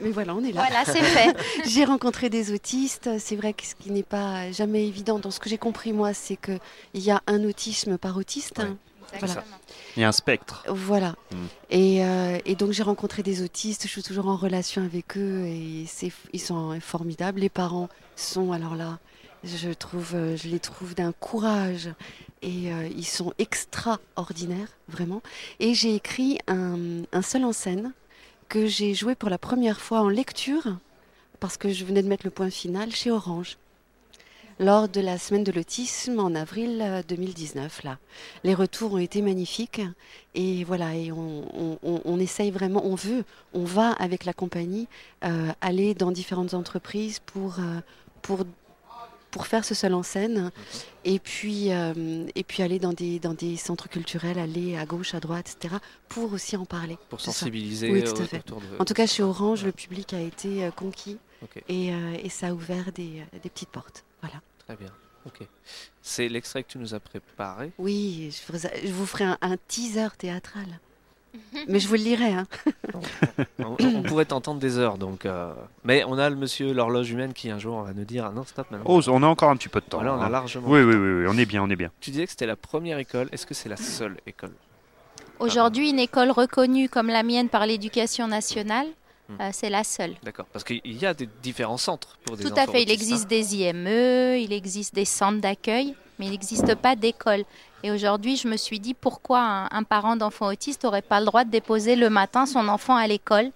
[0.00, 0.64] Mais voilà, on est là.
[0.64, 1.36] Voilà, c'est fait.
[1.68, 3.10] J'ai rencontré des autistes.
[3.18, 6.14] C'est vrai que ce qui n'est pas jamais évident, dans ce que j'ai compris moi,
[6.14, 6.60] c'est qu'il
[6.94, 8.58] y a un autisme par autiste.
[8.58, 8.70] Ouais.
[9.96, 10.64] Il y a un spectre.
[10.68, 11.14] Voilà.
[11.32, 11.36] Mm.
[11.70, 15.46] Et, euh, et donc j'ai rencontré des autistes, je suis toujours en relation avec eux
[15.46, 17.40] et c'est, ils sont formidables.
[17.40, 18.98] Les parents sont, alors là,
[19.44, 21.90] je, trouve, euh, je les trouve d'un courage
[22.42, 25.22] et euh, ils sont extraordinaires, vraiment.
[25.60, 27.92] Et j'ai écrit un, un seul en scène
[28.48, 30.78] que j'ai joué pour la première fois en lecture
[31.40, 33.58] parce que je venais de mettre le point final chez Orange
[34.60, 37.98] lors de la semaine de l'autisme en avril euh, 2019 là.
[38.44, 39.80] Les retours ont été magnifiques
[40.34, 44.32] et voilà et on, on- on- on essaye vraiment, on veut, on va avec la
[44.32, 44.88] compagnie
[45.24, 47.80] euh, aller dans différentes entreprises pour euh,
[48.22, 48.44] pour
[49.30, 50.50] pour faire ce seul en scène
[51.04, 55.14] et puis euh, et puis aller dans des dans des centres culturels, aller à gauche,
[55.14, 55.76] à droite, etc.
[56.08, 56.96] pour aussi en parler.
[57.10, 58.38] pour sensibiliser Oui, tout à fait.
[58.38, 58.66] autour de.
[58.78, 61.18] En tout cas, chez Orange, le public a été euh, conquis
[61.68, 64.02] et, euh, et ça a ouvert des, euh, des petites portes.
[64.22, 64.40] Voilà.
[64.66, 64.90] Très bien.
[65.26, 65.46] Ok.
[66.02, 67.72] C'est l'extrait que tu nous as préparé.
[67.78, 70.66] Oui, je vous, je vous ferai un, un teaser théâtral.
[71.68, 72.32] Mais je vous le lirai.
[72.32, 72.46] Hein.
[73.58, 75.26] on, on pourrait t'entendre des heures, donc.
[75.26, 75.52] euh,
[75.84, 78.44] Mais on a le monsieur l'horloge humaine qui un jour va nous dire ah non
[78.44, 78.86] stop maintenant.
[78.88, 79.98] Oh, on a encore un petit peu de temps.
[79.98, 80.30] Voilà, on a hein.
[80.30, 80.68] largement.
[80.68, 81.90] Oui, oui, oui, oui, on est bien, on est bien.
[82.00, 83.28] Tu disais que c'était la première école.
[83.32, 84.52] Est-ce que c'est la seule école?
[85.38, 88.86] Aujourd'hui, une école reconnue comme la mienne par l'éducation nationale,
[89.28, 89.40] Hmm.
[89.40, 90.14] euh, c'est la seule.
[90.22, 90.46] D'accord.
[90.52, 92.82] Parce qu'il y a des différents centres pour des Tout enfants à fait.
[92.82, 97.44] Il existe des IME, il existe des centres d'accueil, mais il n'existe pas d'école.
[97.82, 101.26] Et aujourd'hui, je me suis dit pourquoi un, un parent d'enfant autiste n'aurait pas le
[101.26, 103.50] droit de déposer le matin son enfant à l'école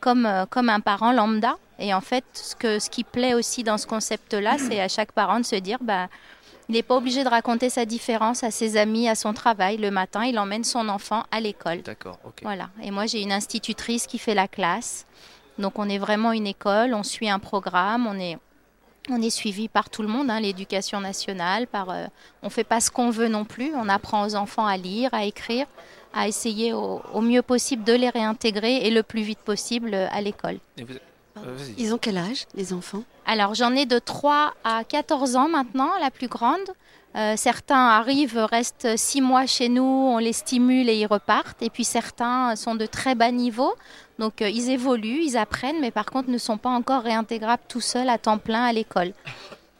[0.00, 1.56] comme, euh, comme un parent lambda?
[1.78, 5.12] Et en fait, ce, que, ce qui plaît aussi dans ce concept-là, c'est à chaque
[5.12, 6.08] parent de se dire bah,
[6.68, 9.76] il n'est pas obligé de raconter sa différence à ses amis, à son travail.
[9.76, 11.82] Le matin, il emmène son enfant à l'école.
[11.82, 12.18] D'accord.
[12.24, 12.40] Ok.
[12.42, 12.70] Voilà.
[12.82, 15.06] Et moi, j'ai une institutrice qui fait la classe.
[15.58, 18.36] Donc, on est vraiment une école, on suit un programme, on est,
[19.08, 21.66] on est suivi par tout le monde, hein, l'éducation nationale.
[21.68, 22.06] Par, euh,
[22.42, 23.72] on ne fait pas ce qu'on veut non plus.
[23.76, 25.66] On apprend aux enfants à lire, à écrire,
[26.12, 30.08] à essayer au, au mieux possible de les réintégrer et le plus vite possible euh,
[30.10, 30.58] à l'école.
[30.76, 30.94] Et vous-
[31.44, 31.56] euh.
[31.78, 33.02] Ils ont quel âge, les enfants?
[33.26, 36.60] Alors, j'en ai de 3 à 14 ans maintenant, la plus grande.
[37.16, 41.62] Euh, certains arrivent, restent 6 mois chez nous, on les stimule et ils repartent.
[41.62, 43.74] Et puis certains sont de très bas niveau.
[44.18, 47.80] Donc, euh, ils évoluent, ils apprennent, mais par contre ne sont pas encore réintégrables tout
[47.80, 49.12] seuls à temps plein à l'école.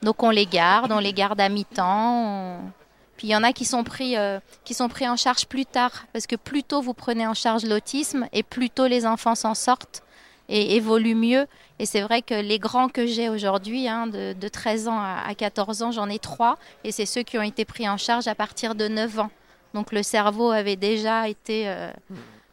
[0.02, 2.24] Donc, on les garde, on les garde à mi-temps.
[2.24, 2.58] on-
[3.18, 5.64] Puis il y en a qui sont, pris, euh, qui sont pris en charge plus
[5.66, 6.04] tard.
[6.12, 9.54] Parce que plus tôt vous prenez en charge l'autisme et plus tôt les enfants s'en
[9.54, 10.02] sortent
[10.48, 11.46] et évoluent mieux.
[11.78, 15.22] Et c'est vrai que les grands que j'ai aujourd'hui, hein, de, de 13 ans à,
[15.26, 16.59] à 14 ans, j'en ai trois.
[16.85, 19.30] Et c'est ceux qui ont été pris en charge à partir de 9 ans.
[19.74, 21.90] Donc le cerveau avait déjà été euh,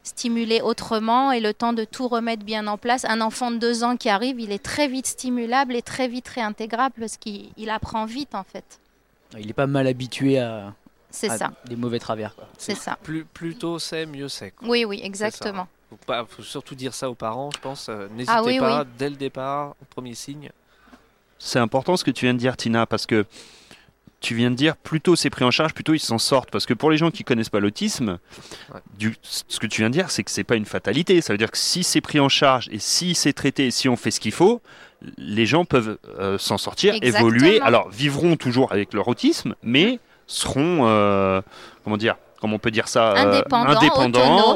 [0.02, 3.04] stimulé autrement et le temps de tout remettre bien en place.
[3.06, 6.28] Un enfant de 2 ans qui arrive, il est très vite stimulable et très vite
[6.28, 8.78] réintégrable parce qu'il il apprend vite en fait.
[9.38, 10.74] Il n'est pas mal habitué à,
[11.10, 12.36] C'est ça, des mauvais travers.
[12.58, 12.98] c'est ça.
[13.02, 14.52] Plus, plus tôt c'est, mieux c'est.
[14.62, 15.66] Oui, oui, exactement.
[16.00, 17.88] Faut, pas, faut surtout dire ça aux parents, je pense.
[17.88, 20.50] euh, N'hésitez Ah oui, pas, dès le départ, au premier signe.
[21.38, 23.24] C'est important ce que tu viens de dire, Tina, parce que
[24.20, 26.50] tu viens de dire plus tôt c'est pris en charge, plus tôt ils s'en sortent.
[26.50, 28.18] Parce que pour les gens qui connaissent pas l'autisme,
[28.72, 28.80] Ouais.
[28.98, 31.20] du- ce que tu viens de dire, c'est que c'est pas une fatalité.
[31.20, 33.88] Ça veut dire que si c'est pris en charge et si c'est traité et si
[33.88, 34.60] on fait ce qu'il faut,
[35.18, 37.28] les gens peuvent euh, s'en sortir, Exactement.
[37.28, 37.60] évoluer.
[37.60, 41.42] Alors vivront toujours avec leur autisme, mais seront euh,
[41.84, 43.42] comment dire Comment on peut dire ça euh.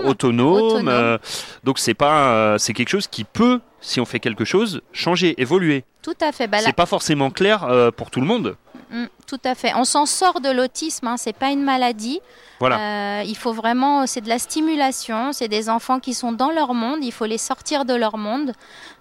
[0.04, 0.88] Autonomes.
[0.88, 1.16] euh,
[1.64, 5.40] donc c'est pas, euh, c'est quelque chose qui peut, si on fait quelque chose, changer,
[5.40, 5.84] évoluer.
[6.02, 6.48] Tout à fait.
[6.48, 8.56] Bah, la- C'est pas forcément clair pour tout le monde.
[8.90, 9.72] Mm, tout à fait.
[9.74, 12.20] On s'en sort de l'autisme, hein, c'est pas une maladie.
[12.60, 13.20] Voilà.
[13.20, 15.32] Euh, il faut vraiment, c'est de la stimulation.
[15.32, 16.98] C'est des enfants qui sont dans leur monde.
[17.02, 18.52] Il faut les sortir de leur monde.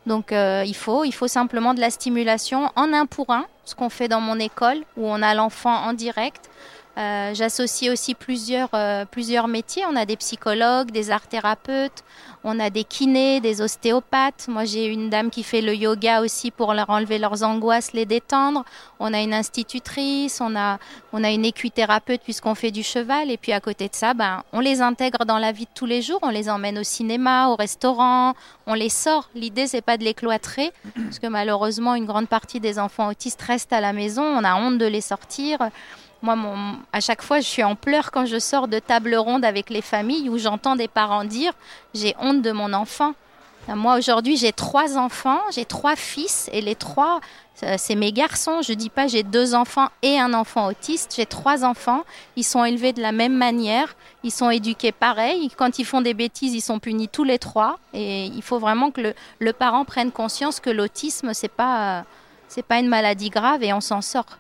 [0.06, 3.76] Donc euh, il faut, il faut simplement de la stimulation en un pour un, ce
[3.76, 6.50] qu'on fait dans mon école où on a l'enfant en direct.
[6.98, 9.84] Euh, J'associe aussi plusieurs, euh, plusieurs métiers.
[9.88, 12.04] On a des psychologues, des art thérapeutes,
[12.44, 14.48] on a des kinés, des ostéopathes.
[14.48, 18.06] Moi, j'ai une dame qui fait le yoga aussi pour leur enlever leurs angoisses, les
[18.06, 18.66] détendre.
[19.00, 20.80] On a une institutrice, on a,
[21.14, 23.30] on a une équithérapeute puisqu'on fait du cheval.
[23.30, 25.86] Et puis à côté de ça, ben, on les intègre dans la vie de tous
[25.86, 26.20] les jours.
[26.24, 28.34] On les emmène au cinéma, au restaurant,
[28.66, 29.30] on les sort.
[29.36, 33.42] L'idée, c'est pas de les cloîtrer parce que malheureusement, une grande partie des enfants autistes
[33.44, 34.24] restent à la maison.
[34.24, 35.60] On a honte de les sortir.
[36.22, 36.36] Moi,
[36.94, 39.82] à chaque fois, je suis en pleurs quand je sors de table ronde avec les
[39.82, 41.54] familles où j'entends des parents dire
[41.94, 43.14] J'ai honte de mon enfant.
[43.76, 47.20] Moi, aujourd'hui, j'ai trois enfants, j'ai trois fils, et les trois,
[47.64, 48.62] euh, c'est mes garçons.
[48.62, 51.14] Je dis pas j'ai deux enfants et un enfant autiste.
[51.18, 52.04] J'ai trois enfants.
[52.38, 53.96] Ils sont élevés de la même manière.
[54.24, 55.50] Ils sont éduqués pareil.
[55.58, 57.78] Quand ils font des bêtises, ils sont punis tous les trois.
[57.94, 62.62] Et il faut vraiment que le, le parent prenne conscience que l'autisme, c'est pas, euh,
[62.68, 64.38] pas une maladie grave et on s'en sort.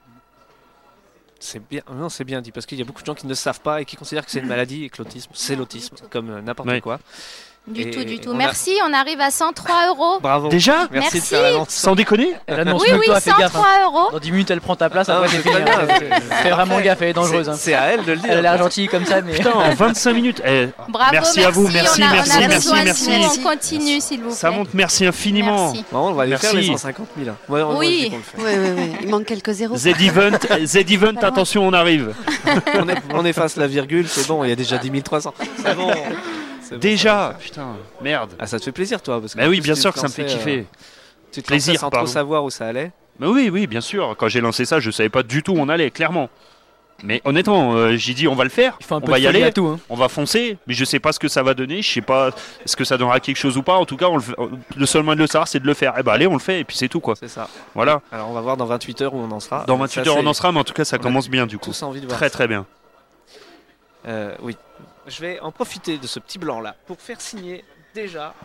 [1.39, 3.33] C'est bien, non, c'est bien dit parce qu'il y a beaucoup de gens qui ne
[3.33, 6.29] savent pas et qui considèrent que c'est une maladie et que l'autisme, c'est l'autisme, comme
[6.29, 6.99] euh, n'importe quoi.
[7.67, 8.29] Du Et tout, du tout.
[8.29, 10.19] on a- Merci, on arrive à 103 euros.
[10.21, 10.47] Bravo.
[10.47, 11.19] Déjà Merci, de Merci.
[11.21, 11.69] faire l'annonce.
[11.69, 13.55] Sans déconner Elle annonce Oui, oui, toi, fais gaffe.
[13.55, 13.61] hein.
[13.61, 14.11] 103 euros.
[14.13, 15.55] Dans 10 minutes, elle prend ta place, Ah, après c'est c'est fini.
[15.69, 16.19] hein.
[16.43, 17.45] Fais vraiment gaffe, elle est dangereuse.
[17.45, 17.55] C'est hein.
[17.57, 18.29] c'est à elle de le dire.
[18.31, 19.33] Elle a l'air gentille comme ça, mais.
[19.33, 20.41] Putain, en 25 minutes.
[20.45, 23.07] Eh, Bravo, Merci à vous, merci, on a, merci, on a merci, merci.
[23.09, 23.39] de.
[23.41, 24.35] On continue, s'il vous plaît.
[24.35, 25.65] ça monte, merci infiniment.
[25.73, 25.85] Merci.
[25.91, 26.71] Bon, on va aller faire les Merci.
[26.71, 27.35] 150 000.
[27.49, 28.11] Ouais, on- on Oui.
[29.01, 29.75] Il manque quelques zéros.
[29.77, 32.13] Z-Event, Z-Event, attention, on arrive.
[33.13, 35.33] on efface la virgule, c'est bon, il y a déjà 10 300.
[35.63, 35.91] C'est bon.
[36.71, 36.77] Bon.
[36.79, 38.31] Déjà, putain, merde.
[38.39, 40.11] Ah, ça te fait plaisir, toi parce que Bah oui, bien sûr que ça me
[40.11, 40.59] fait kiffer.
[40.59, 40.63] euh,
[41.31, 42.05] tu te Plaisir, sans pardon.
[42.05, 42.91] trop savoir où ça allait.
[43.19, 44.15] Mais oui, oui, bien sûr.
[44.17, 46.29] Quand j'ai lancé ça, je savais pas du tout où on allait, clairement.
[47.03, 49.17] Mais honnêtement, euh, j'ai dit on va le faire, Il faut un on peu va
[49.19, 49.67] de y aller, à tout.
[49.67, 49.79] hein.
[49.87, 52.31] on va foncer, mais je sais pas ce que ça va donner, je sais pas
[52.65, 53.75] ce que ça donnera quelque chose ou pas.
[53.75, 54.33] En tout cas, on le, fait-
[54.75, 55.93] le seul moyen de le savoir, c'est de le faire.
[55.99, 57.13] Eh ben allez, on le fait et puis c'est tout quoi.
[57.15, 57.49] C'est ça.
[57.75, 58.01] Voilà.
[58.11, 59.63] Alors, on va voir dans 28 heures où on en sera.
[59.67, 61.29] Dans Ça, 28 heures, c'est- on en sera, mais en tout cas, ça on commence
[61.29, 61.65] bien du coup.
[61.69, 62.17] Tous envie de voir.
[62.17, 62.33] Très ça.
[62.33, 62.65] très bien.
[64.07, 64.55] Euh, oui.
[65.07, 68.35] Je vais en profiter de ce petit blanc là pour faire signer déjà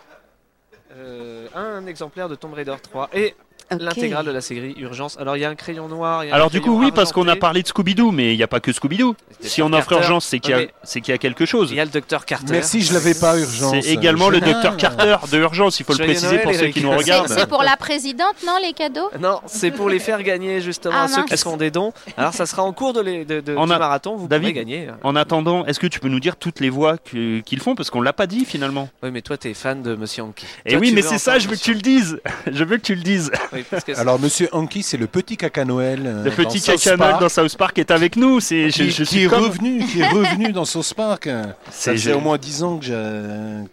[0.91, 3.35] euh, un exemplaire de Tomb Raider 3 et
[3.71, 3.81] Ok.
[3.81, 5.17] l'intégrale de la série Urgence.
[5.19, 6.23] Alors il y a un crayon noir.
[6.23, 8.33] il y a un Alors du coup, oui, parce qu'on a parlé de Scooby-Doo, mais
[8.33, 9.15] il n'y a pas que Scooby-Doo.
[9.41, 10.03] Si on offre Carter.
[10.03, 11.71] Urgence, c'est qu'il y, c'est qu'il y a quelque chose.
[11.71, 12.51] Il y a le docteur Carter.
[12.51, 13.73] Merci, je l'avais pas, Urgence.
[13.81, 16.81] C'est également le docteur Carter de Urgence, il faut le préciser Noël, pour ceux qui
[16.83, 17.29] nous regardent.
[17.29, 19.09] C'est pour la présidente, non, les cadeaux?
[19.19, 21.29] Non, c'est pour les faire gagner justement Ah, à ceux mince.
[21.31, 21.93] qui font des dons.
[22.17, 24.49] Alors ça sera en cours de, les, de, de- On du a- marathon, vous David
[24.49, 24.87] pourrez gagner.
[25.03, 27.73] En attendant, est-ce que tu peux nous dire toutes les voix que- qu'ils font?
[27.75, 28.89] Parce qu'on l'a pas dit finalement.
[29.01, 30.45] Oui, mais toi t'es fan de Monsieur Anki.
[30.65, 32.19] Et Toi, oui, tu mais c'est ça, je veux que tu le dises.
[32.51, 33.31] Je veux que tu le dises.
[33.51, 36.01] Oui, parce que c'est- Alors, Monsieur Anki, c'est le petit caca Noël.
[36.05, 38.39] euh, Le petit caca Noël dans South Park est avec nous.
[38.39, 41.25] C'est, je, Qui, je qui suis est comme- revenu, qui est revenu dans South Park.
[41.25, 42.91] Ça C'est faisait gé- au moins 10 ans que, j'ai-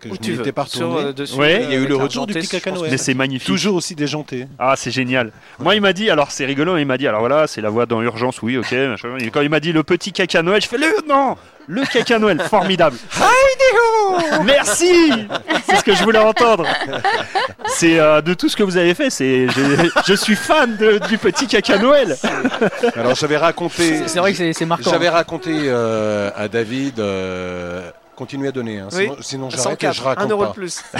[0.01, 0.41] que où je tu n'y veux.
[0.43, 1.05] étais pas retourné.
[1.07, 1.61] euh, dessus, Ouais.
[1.63, 2.91] euh, Il y a eu le retour du petit caca je Noël.
[2.91, 3.47] Mais c'est magnifique.
[3.47, 4.47] Toujours aussi déjanté.
[4.59, 5.33] Ah, c'est génial.
[5.59, 7.87] Moi, il m'a dit, alors c'est rigolo, il m'a dit, alors voilà, c'est la voix
[7.87, 8.75] dans Urgence, oui, ok.
[9.33, 11.37] quand il m'a dit le petit caca Noël, je fais le non,
[11.71, 12.97] le caca Noël, formidable.
[14.45, 15.13] Merci,
[15.69, 16.67] c'est ce que je voulais entendre.
[17.69, 20.99] C'est euh, de tout ce que vous avez fait, c'est, je, je suis fan de-
[21.07, 22.17] du petit caca Noël.
[22.97, 24.07] Alors, j'avais raconté.
[24.09, 24.91] C'est- vrai que c'est c'est marquant.
[24.91, 26.99] J'avais raconté euh, à David.
[27.01, 29.05] euh, Continuez à donner, hein, Oui.
[29.05, 30.49] sinon, sinon j'arrête et 104, je 1 raconte euro pas.
[30.49, 30.83] de plus.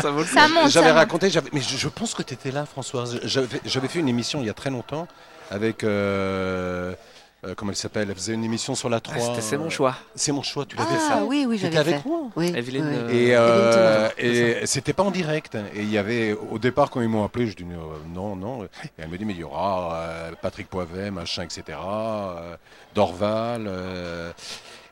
[0.00, 0.30] ça vaut le coup.
[0.32, 0.96] Ça monte, ça J'avais monte.
[0.98, 3.18] raconté, j'avais- mais je, je pense que tu étais là, Françoise.
[3.24, 5.08] J'avais j'avais fait une émission il y a très longtemps
[5.50, 5.82] avec.
[5.82, 6.92] euh,
[7.44, 8.08] euh, comment elle s'appelle?
[8.10, 9.16] Elle faisait une émission sur la 3.
[9.16, 9.96] Ah, c'était- c'est mon choix.
[10.14, 11.22] C'est mon choix, tu l'avais Ah fait.
[11.22, 12.08] oui, oui, T'étais j'avais avec fait.
[12.08, 12.20] moi?
[12.36, 12.94] Oui, Evelyne, oui.
[12.96, 14.08] euh, Et, euh,
[14.62, 15.54] et c'était pas en direct.
[15.74, 17.76] Et il y avait, au départ, quand ils m'ont appelé, je dis euh,
[18.14, 18.64] non, non.
[18.64, 21.78] Et elle me dit, mais il y aura euh, Patrick Poivet, machin, etc.
[21.86, 22.56] euh,
[22.94, 23.64] Dorval.
[23.66, 24.32] euh.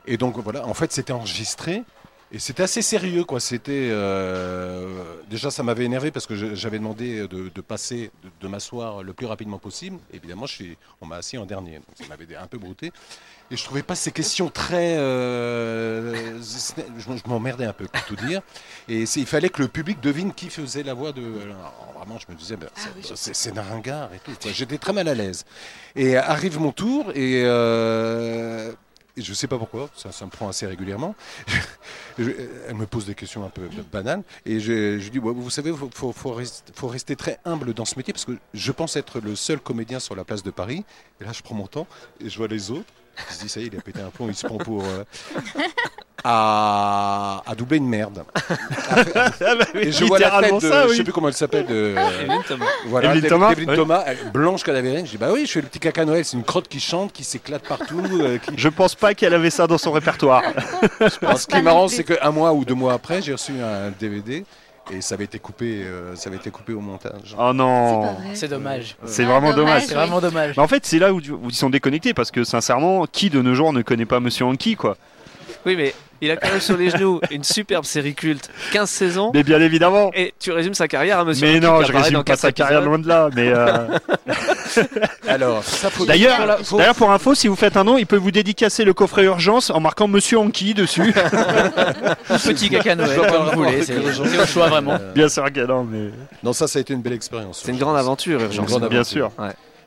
[0.07, 1.83] et donc voilà, en fait, c'était enregistré.
[2.31, 3.39] Et c'était assez sérieux, quoi.
[3.39, 8.47] C'était euh, déjà, ça m'avait énervé parce que j'avais demandé de, de passer, de, de
[8.47, 9.97] m'asseoir le plus rapidement possible.
[10.13, 12.91] Évidemment, je suis, on m'a assis en dernier, donc ça m'avait un peu brouté.
[13.49, 16.39] Et je trouvais pas ces questions très, euh,
[16.99, 18.41] je, m'emmerdais un peu pour tout dire.
[18.87, 21.23] Et il fallait que le public devine qui faisait la voix de.
[21.41, 24.31] alors, vraiment, je me disais, ben, c'est- c'est c'est un ringard et tout.
[24.53, 25.45] J'étais très mal à l'aise.
[25.95, 27.41] Et arrive mon tour et.
[27.45, 28.71] euh,
[29.17, 31.15] et je sais pas pourquoi, ça, ça me prend assez régulièrement.
[32.17, 32.31] Je-
[32.67, 35.71] elle me pose des questions un peu banales et je, je dis ouais, vous savez,
[35.71, 38.95] faut, faut, faut rester, faut rester très humble dans ce métier parce que je pense
[38.97, 40.83] être le seul comédien sur la place de Paris.
[41.21, 41.87] Et là, je prends mon temps
[42.19, 42.83] et je vois les autres.
[43.29, 44.83] Je me dis ça y est, il a pété un plomb, il se prend pour
[44.83, 45.03] euh,
[46.23, 48.23] à, à doubler une merde.
[49.75, 50.97] Et je vois la tête de, ça, je oui.
[50.97, 52.65] sais plus comment elle s'appelle, de, Evelyne Thomas.
[52.87, 53.75] voilà, Thomas, ouais.
[53.75, 55.05] Thomas, elle- blanche cadavérienne.
[55.05, 57.13] Je dis bah oui, je fais le petit caca Noël, c'est une crotte qui chante,
[57.13, 58.01] qui s'éclate partout.
[58.21, 60.43] euh, qui- Je pense pas qu'elle avait ça dans son répertoire.
[61.37, 64.43] Ce qui est marrant, c'est qu'un mois ou deux mois après, j'ai reçu un DVD
[64.91, 67.35] et ça avait été coupé, euh, ça avait été coupé au montage.
[67.37, 68.15] Oh non.
[68.33, 68.95] C'est dommage.
[69.05, 69.55] c'est Ah, vraiment dommage.
[69.55, 69.85] dommage.
[69.85, 70.57] C'est vraiment dommage.
[70.57, 73.41] Mais en fait, c'est là où, où ils sont déconnectés parce que sincèrement, qui de
[73.41, 74.97] nos jours ne connaît pas Monsieur Anki quoi?
[75.65, 79.31] Oui, mais il a quand même sur les genoux une superbe série culte, 15 saisons.
[79.33, 80.11] Mais bien évidemment.
[80.13, 82.97] Et tu résumes sa carrière à Monsieur Mais non, je résume pas sa carrière loin
[82.99, 83.29] de là.
[83.35, 83.87] Mais euh,
[85.27, 88.15] Alors, ça faut d'ailleurs, faut- d'ailleurs, pour info, si vous faites un nom, il peut
[88.17, 91.13] vous dédicacer le coffret urgence en marquant Monsieur Anki dessus.
[92.27, 93.83] Petit caca Noël, Je vois pas comme le vous voulez.
[93.83, 94.93] C'est au choix vraiment.
[94.93, 96.09] Euh, bien sûr que non, mais
[96.43, 97.61] Non, ça, ça a été une belle expérience.
[97.63, 98.65] C'est une grande aventure, Urgence.
[98.67, 99.31] grande bien sûr.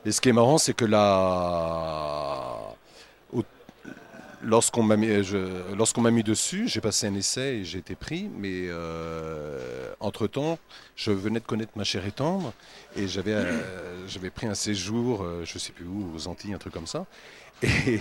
[0.05, 1.19] Et ce qui est marrant, c'est que là,
[2.69, 2.72] au-
[4.43, 7.95] lorsqu'on m'a mis, je- lorsqu'on m'a mis dessus, j'ai passé un essai et j'ai été
[7.95, 8.29] pris.
[8.37, 8.67] Mais
[9.99, 10.59] entre temps,
[10.95, 12.53] je venais de connaître ma chère et tendre
[12.95, 16.57] et j'avais, euh, j'avais pris un séjour, euh, je sais plus où, aux Antilles, un
[16.57, 17.05] truc comme ça.
[17.63, 17.99] Et, et,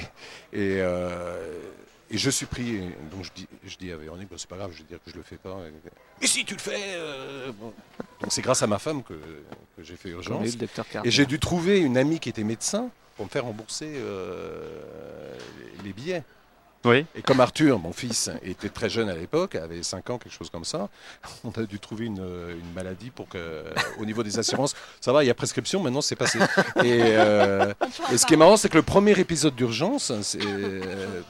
[0.81, 1.59] euh,
[2.11, 2.81] et je suis pris.
[3.13, 5.11] donc je dis, je dis à Véronique, Bon, c'est pas grave, je vais dire que
[5.11, 5.57] je le fais pas.
[6.21, 7.73] Et si tu le fais, euh, bon.
[8.21, 10.57] donc c'est grâce à ma femme que, que j'ai fait urgence.
[11.05, 14.69] Et j'ai dû trouver une amie qui était médecin pour me faire rembourser euh,
[15.85, 16.23] les- billets.
[16.85, 17.07] Oui.
[17.15, 20.51] Et comme Arthur, mon fils, était très jeune à l'époque, avait 5 ans, quelque chose
[20.51, 20.89] comme ça,
[21.45, 23.63] on a dû trouver une, une maladie pour que,
[24.01, 26.39] au niveau des assurances, ça va, il y a prescription, maintenant c'est passé.
[26.83, 27.73] Et, euh,
[28.13, 31.21] et ce qui est marrant, c'est que le premier épisode d'urgence, euh,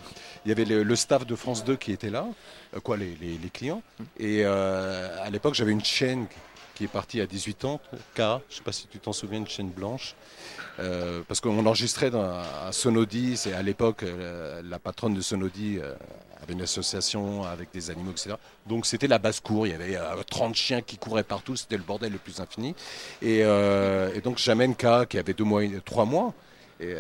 [0.47, 2.27] il y avait le, le staff de France 2 qui était là,
[2.75, 3.83] euh, quoi, les, les- les clients.
[4.19, 6.27] Et à l'époque, j'avais une chaîne
[6.75, 7.79] qui est partie à 18 ans,
[8.15, 10.15] K, je sais pas si tu t'en souviens, une chaîne blanche.
[10.81, 15.79] Euh, parce qu'on enregistrait dans, à Sonodi, c'est à l'époque euh, la patronne de Sonodi
[15.79, 15.93] euh,
[16.43, 18.37] avait une association avec des animaux, etc.
[18.67, 21.83] Donc c'était la basse-cour, il y avait euh, 30 chiens qui couraient partout, c'était le
[21.83, 22.75] bordel le plus infini.
[23.21, 26.33] Et, et donc j'amène K qui avait deux mois, et- trois mois,
[26.81, 26.95] et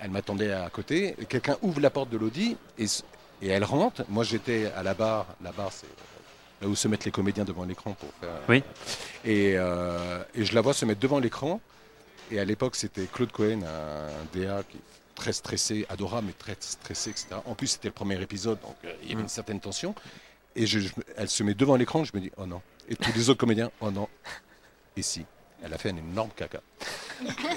[0.00, 1.14] elle m'attendait à côté.
[1.20, 2.84] Et Quelqu'un ouvre la porte de l'Audi et,
[3.40, 4.02] et elle rentre.
[4.08, 5.86] Moi j'étais à la barre, la barre c'est
[6.60, 8.40] là où se mettent les comédiens devant l'écran pour faire.
[8.48, 8.62] Oui.
[9.24, 11.60] Et, euh, et je la vois se mettre devant l'écran.
[12.32, 14.78] Et à l'époque, c'était Claude Cohen, un, DA qui,
[15.14, 17.26] très stressé, adorable, mais très stressé, etc.
[17.44, 19.24] En plus, c'était le premier épisode, donc euh, il y avait Mm.
[19.24, 19.94] une certaine tension.
[20.56, 22.60] Et je, je- elle se met devant l'écran, je me dis, oh non.
[22.88, 24.08] Et tous les autres comédiens, oh non.
[24.96, 25.24] Et si,
[25.62, 26.60] elle a fait un énorme caca.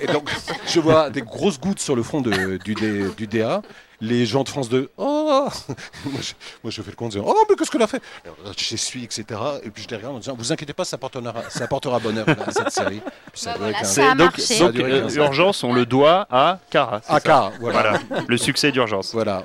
[0.01, 0.29] Et donc,
[0.67, 3.61] je vois des grosses gouttes sur le fond de- du, D- du DA.
[4.01, 5.47] Les gens de France 2, oh
[6.05, 8.01] moi je, moi, je fais le compte, je dis, oh, mais qu'est-ce qu'elle a fait?
[8.25, 9.23] Alors, J'essuie, etc.
[9.63, 12.25] Et puis je les regarde en disant, vous inquiétez pas, ça portera, ça portera bonheur
[12.27, 13.01] à cette série.
[13.34, 14.15] Ça Bah a duré voilà, 15 ça a ans.
[14.15, 14.41] donc, marché.
[14.41, 15.23] Ça a donc, duré euh, 15 ans.
[15.25, 16.99] urgence, on le doit à Cara.
[17.03, 17.81] c'est Ah, ça car, voilà.
[18.10, 19.13] Voilà, le succès d'urgence.
[19.13, 19.43] Voilà.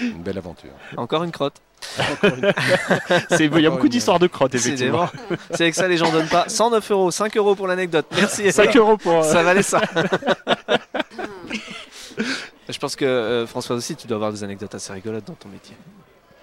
[0.00, 0.70] Une belle aventure.
[0.96, 1.56] Encore une crotte.
[3.28, 5.08] C'est- Il y a beaucoup d'histoires de crottes, effectivement.
[5.50, 6.44] C'est avec ça les gens donnent pas.
[6.48, 8.06] 109 euros, 5 euros pour l'anecdote.
[8.16, 8.50] Merci.
[8.52, 9.12] 5 euros pour.
[9.16, 9.80] euh, Ça valait ça.
[12.68, 15.48] Je pense que euh, François aussi, tu dois avoir des anecdotes assez rigolotes dans ton
[15.48, 15.76] métier.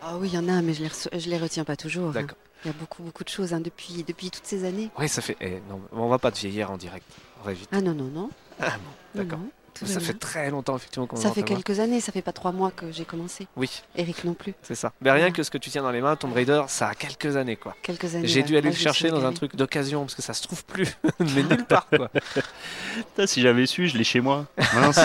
[0.03, 2.09] Ah oui, il y en a, mais je les, je les retiens pas toujours.
[2.09, 2.13] hein.
[2.13, 2.37] D'accord.
[2.63, 4.89] Il y a beaucoup, beaucoup de choses hein, depuis, depuis toutes ces années.
[4.99, 5.35] Oui, ça fait.
[5.41, 7.05] eh, non, on va pas te vieillir en direct.
[7.41, 7.69] On va vite.
[7.71, 8.29] Ah non, non, non.
[8.59, 8.83] Ah bon,
[9.15, 9.39] Non, d'accord.
[9.39, 9.49] non,
[9.85, 12.51] tout Ça fait très longtemps effectivement qu'on Ça fait quelques années, ça fait pas trois
[12.51, 13.47] mois que j'ai commencé.
[13.55, 14.53] Oui, Eric non plus.
[14.61, 14.91] c'est ça.
[15.01, 17.35] Mais rien que ce que tu tiens dans les mains, Tomb Raider, ça a quelques
[17.35, 17.75] années quoi.
[17.81, 18.27] Quelques années.
[18.27, 20.63] J'ai dû aller le me chercher dans un truc d'occasion parce que ça se trouve
[20.65, 20.87] plus,
[21.19, 22.09] mais nulle part quoi.
[22.95, 24.45] Putain, si j'avais su, je l'ai chez moi.
[24.75, 24.99] Mince.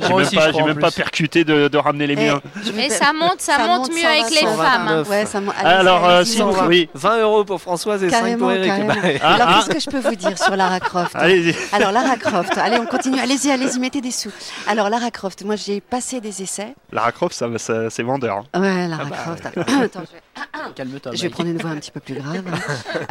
[0.00, 2.40] J'ai même aussi, pas, j'ai même percuté de, de ramener les Eh, miens.
[2.74, 5.04] Mais pas- ça monte, ça, ça monte monte, mieux avec les femmes.
[5.08, 5.54] Ouais, ça monte.
[5.58, 6.88] Alors, euh, si oui.
[6.94, 9.20] 20 euros pour Françoise et 5 Carrément, pour Eric.
[9.22, 9.54] Ah, Alors, ah.
[9.66, 11.56] qu'est-ce que je peux vous dire sur Lara Croft Allez-y.
[11.72, 13.18] Alors, Lara Croft, allez, on continue.
[13.18, 14.30] Allez-y, allez-y, mettez des sous.
[14.66, 16.74] Alors, Lara Croft, moi, j'ai passé des essais.
[16.92, 18.44] Lara Croft, ça, ça- c'est vendeur.
[18.54, 18.60] hein.
[18.60, 19.46] Ouais, Lara Ah bah, Croft.
[19.56, 21.12] Attends, je vais- Calme-toi.
[21.14, 22.44] Je vais prendre une voix un petit peu plus grave.
[22.46, 22.58] hein.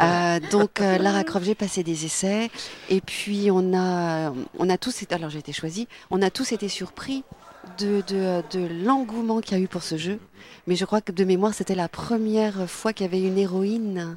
[0.00, 2.50] Euh, donc euh, Lara Croft, j'ai passé des essais
[2.88, 6.52] et puis on a, on a tous été, alors j'ai été choisie, on a tous
[6.52, 7.22] été surpris
[7.78, 10.18] de, de, de l'engouement qu'il y a eu pour ce jeu.
[10.66, 14.16] Mais je crois que de mémoire, c'était la première fois qu'il y avait une héroïne,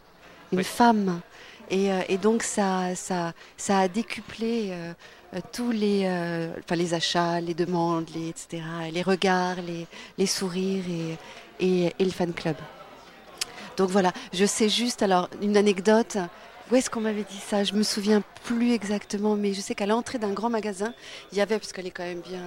[0.52, 0.64] une Oui.
[0.64, 1.20] femme.
[1.70, 4.94] Et, euh, et donc ça, ça, ça a décuplé euh,
[5.52, 10.86] tous les, euh, enfin, les achats, les demandes, les, etc., les regards, les, les sourires
[10.90, 11.18] et,
[11.66, 12.56] et, et le fan club.
[13.78, 16.18] Donc voilà, je sais juste, alors une anecdote,
[16.72, 17.64] où est-ce qu'on m'avait dit ça?
[17.64, 20.94] Je me souviens plus exactement, mais je sais qu'à l'entrée d'un grand magasin,
[21.32, 22.42] il y avait, parce qu'elle est quand même bien...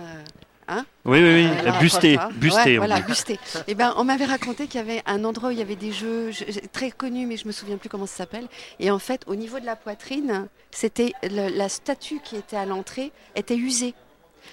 [0.70, 1.78] euh, Oui, oui, oui.
[1.80, 2.18] busté.
[2.18, 2.28] Hein.
[2.34, 3.38] Busté, Ouais, on voilà, busté.
[3.66, 5.92] Et ben, on m'avait raconté qu'il y avait un endroit où il y avait des
[5.92, 8.46] jeux je- je- très connus, mais je me souviens plus comment ça s'appelle.
[8.80, 13.12] Et en fait, au niveau de la poitrine, c'était la statue qui était à l'entrée
[13.34, 13.94] était usée.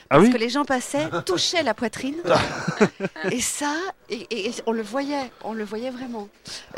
[0.09, 2.15] Ah Parce oui que les gens passaient, touchaient la poitrine.
[3.31, 3.73] et ça,
[4.09, 6.27] et, et- et on le voyait, on le voyait vraiment.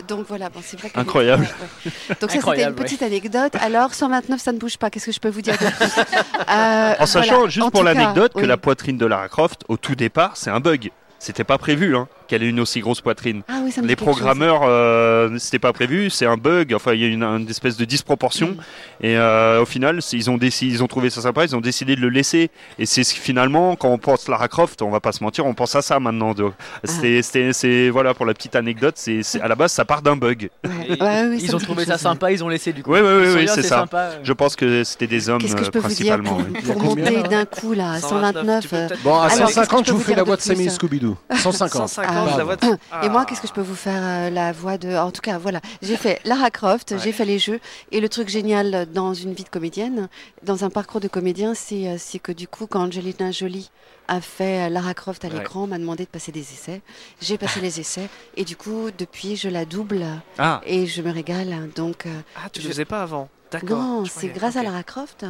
[0.07, 1.43] Donc voilà, bon, c'est vrai qu'elle Incroyable.
[1.43, 2.15] ouais.
[2.21, 2.71] Donc ça, c'était une ouais.
[2.71, 3.53] petite anecdote.
[3.59, 4.89] Alors, 129, ça ne bouge pas.
[4.89, 6.03] Qu'est-ce que je peux vous dire de plus?
[6.49, 7.49] Euh, En sachant, voilà.
[7.49, 8.47] juste En pour l'anecdote, que oui.
[8.47, 10.91] la poitrine de Lara Croft, au tout départ, c'est un bug.
[11.19, 13.41] C'était pas prévu hein, qu'elle ait une aussi grosse poitrine.
[13.47, 16.73] Ah oui, ça me Les programmeurs, euh, c'était pas prévu, c'est un bug.
[16.73, 18.55] Enfin, il y a une, une espèce de disproportion.
[19.01, 21.95] Et euh, au final, ils ont, décidé, ils ont trouvé ça sympa, ils ont décidé
[21.95, 22.49] de le laisser.
[22.79, 25.75] Et c'est finalement, quand on pense Lara Croft, on va pas se mentir, on pense
[25.75, 26.33] à ça maintenant.
[26.39, 26.51] Ah.
[26.83, 28.95] C'était, c'était- c'est voilà pour la petite anecdote.
[28.97, 30.49] C'est, à la base, ça part d'un bug.
[30.65, 32.91] Ouais, Et- ouais, oui, Ils ont trouvé ça sympa, ils ont laissé du coup.
[32.93, 33.79] Oui, oui, oui, ah, c'est ça.
[33.79, 34.09] sympa.
[34.23, 36.37] Je pense que c'était des hommes Qu'est-ce que je euh, peux vous dire principalement.
[36.65, 39.53] pour, pour monter d'un coup là, 129 tu peux euh, Bon, à Alors, qu'est-ce que
[39.53, 41.15] 150, je vous fais la voix de hein Scooby-Doo.
[41.35, 41.99] 150.
[42.25, 42.59] 150,
[42.91, 42.99] Ah.
[43.01, 43.05] la.
[43.05, 45.37] Et moi, qu'est-ce que je peux vous faire euh, la voix de En tout cas,
[45.37, 46.97] voilà, j'ai fait Lara Croft, Ouais.
[47.03, 47.59] j'ai fait les jeux,
[47.91, 50.07] et le truc génial dans une vie de comédienne,
[50.43, 53.69] dans un parcours de comédien, c'est euh, que du coup, quand Angelina Jolie
[54.07, 56.81] a fait euh, Lara Croft à l'écran, m'a demandé de passer des essais.
[57.21, 60.05] J'ai passé les essais, et du coup, depuis, je la double
[60.37, 61.69] Ah, et je me régale.
[61.75, 63.29] Donc, Ah, tu Je- le faisais pas avant.
[63.51, 63.77] D'accord.
[63.79, 64.63] non, c'est grâce à.
[64.63, 65.25] Lara Croft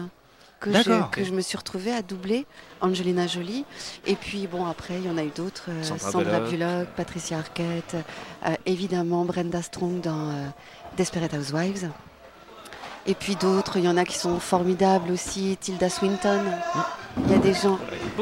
[0.59, 2.45] que, que je me suis retrouvée à doubler
[2.81, 3.65] Angelina Jolie.
[4.05, 5.65] Et puis, bon, après, il y en a eu d'autres.
[5.69, 6.49] euh, Sandra Sandra, Bullock.
[6.51, 7.95] Bullock, Patricia Arquette,
[8.45, 10.47] euh, évidemment Brenda Strong dans euh,
[10.97, 11.89] Desperate Housewives.
[13.05, 15.57] Et puis d'autres, il y en a qui sont formidables aussi.
[15.59, 16.41] Tilda Swinton.
[17.25, 17.77] Il y a des gens,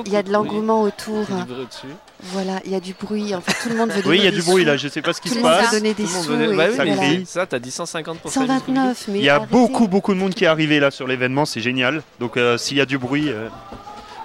[0.05, 1.25] il y a de l'engouement autour.
[1.29, 1.87] Il y a du bruit dessus.
[2.23, 3.35] Voilà, il y a du bruit.
[3.35, 4.67] En fait, tout le monde veut donner oui, il y a des du bruit sous.
[4.67, 4.77] là.
[4.77, 5.71] Je sais pas ce qui Tout se le monde passe.
[5.73, 6.31] veut donner Tout des le monde sous.
[6.31, 7.01] venait- et Bah oui, ça voilà.
[7.01, 7.25] crie.
[7.27, 8.65] Ça, t'as dit 150 pour faire du Scooby-Doo.
[8.65, 9.51] 129, mais Il y a arrêtez.
[9.51, 11.45] beaucoup, beaucoup de monde qui est arrivé là sur l'événement.
[11.45, 12.01] C'est génial.
[12.19, 13.29] Donc, euh, s'il y a du bruit.
[13.29, 13.47] euh,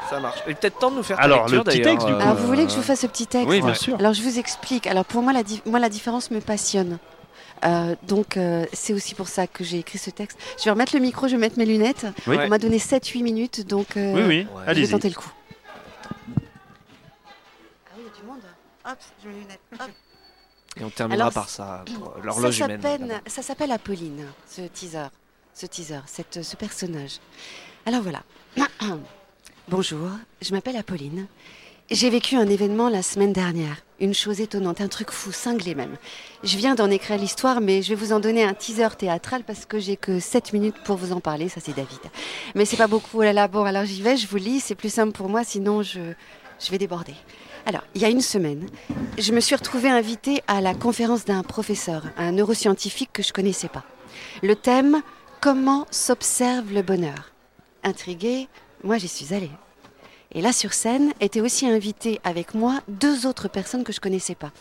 [0.09, 0.39] Ça marche.
[0.47, 2.21] Il est peut-être temps de nous faire Alors, lecture, le petit texte, du coup.
[2.21, 3.97] Alors, euh, vous voulez que je vous fasse ce petit texte Oui, bien sûr.
[3.99, 4.87] Alors je vous explique.
[4.87, 6.99] Alors pour moi la, di- moi, la différence me passionne.
[7.65, 10.39] Euh, donc euh, c'est aussi pour ça que j'ai écrit ce texte.
[10.59, 12.07] Je vais remettre le micro, je vais mettre mes lunettes.
[12.27, 12.37] Oui.
[12.39, 14.47] On m'a donné 7-8 minutes, donc euh, Oui, oui.
[14.67, 14.75] Ouais.
[14.75, 15.31] je vais tenter le coup.
[16.03, 16.15] Ah
[17.97, 18.41] oui, il y a du monde.
[18.87, 19.61] Hop, je mets mes lunettes.
[19.79, 19.91] Hop.
[20.77, 23.21] Et on terminera Alors, par ça, pour Ça l'horloge humaine.
[23.27, 25.09] ça s'appelle Apolline, ce teaser,
[25.53, 27.19] ce teaser, cette, ce personnage.
[27.87, 28.23] Alors voilà.
[29.69, 30.09] Bonjour,
[30.41, 31.27] je m'appelle Apolline
[31.91, 33.77] J'ai vécu un événement la semaine dernière.
[34.01, 35.97] Une chose étonnante, un truc fou, cinglé même.
[36.43, 39.67] Je viens d'en écrire l'histoire, mais je vais vous en donner un teaser théâtral parce
[39.67, 41.49] que j'ai que 7 minutes pour vous en parler.
[41.49, 42.01] Ça, c'est David.
[42.55, 43.19] Mais c'est pas beaucoup.
[43.19, 44.61] Oh là là, bon, alors j'y vais, je vous lis.
[44.61, 46.01] C'est plus simple pour moi, sinon je,
[46.59, 47.15] je vais déborder.
[47.67, 48.67] Alors, il y a une semaine,
[49.19, 53.69] je me suis retrouvée invitée à la conférence d'un professeur, un neuroscientifique que je connaissais
[53.69, 53.85] pas.
[54.43, 55.03] Le thème
[55.41, 57.33] Comment s'observe le bonheur?
[57.83, 58.49] Intriguée,
[58.85, 59.51] moi j'y suis allée.
[60.33, 64.35] Et là, sur scène, étaient aussi invités avec moi deux autres personnes que je connaissais
[64.35, 64.53] pas.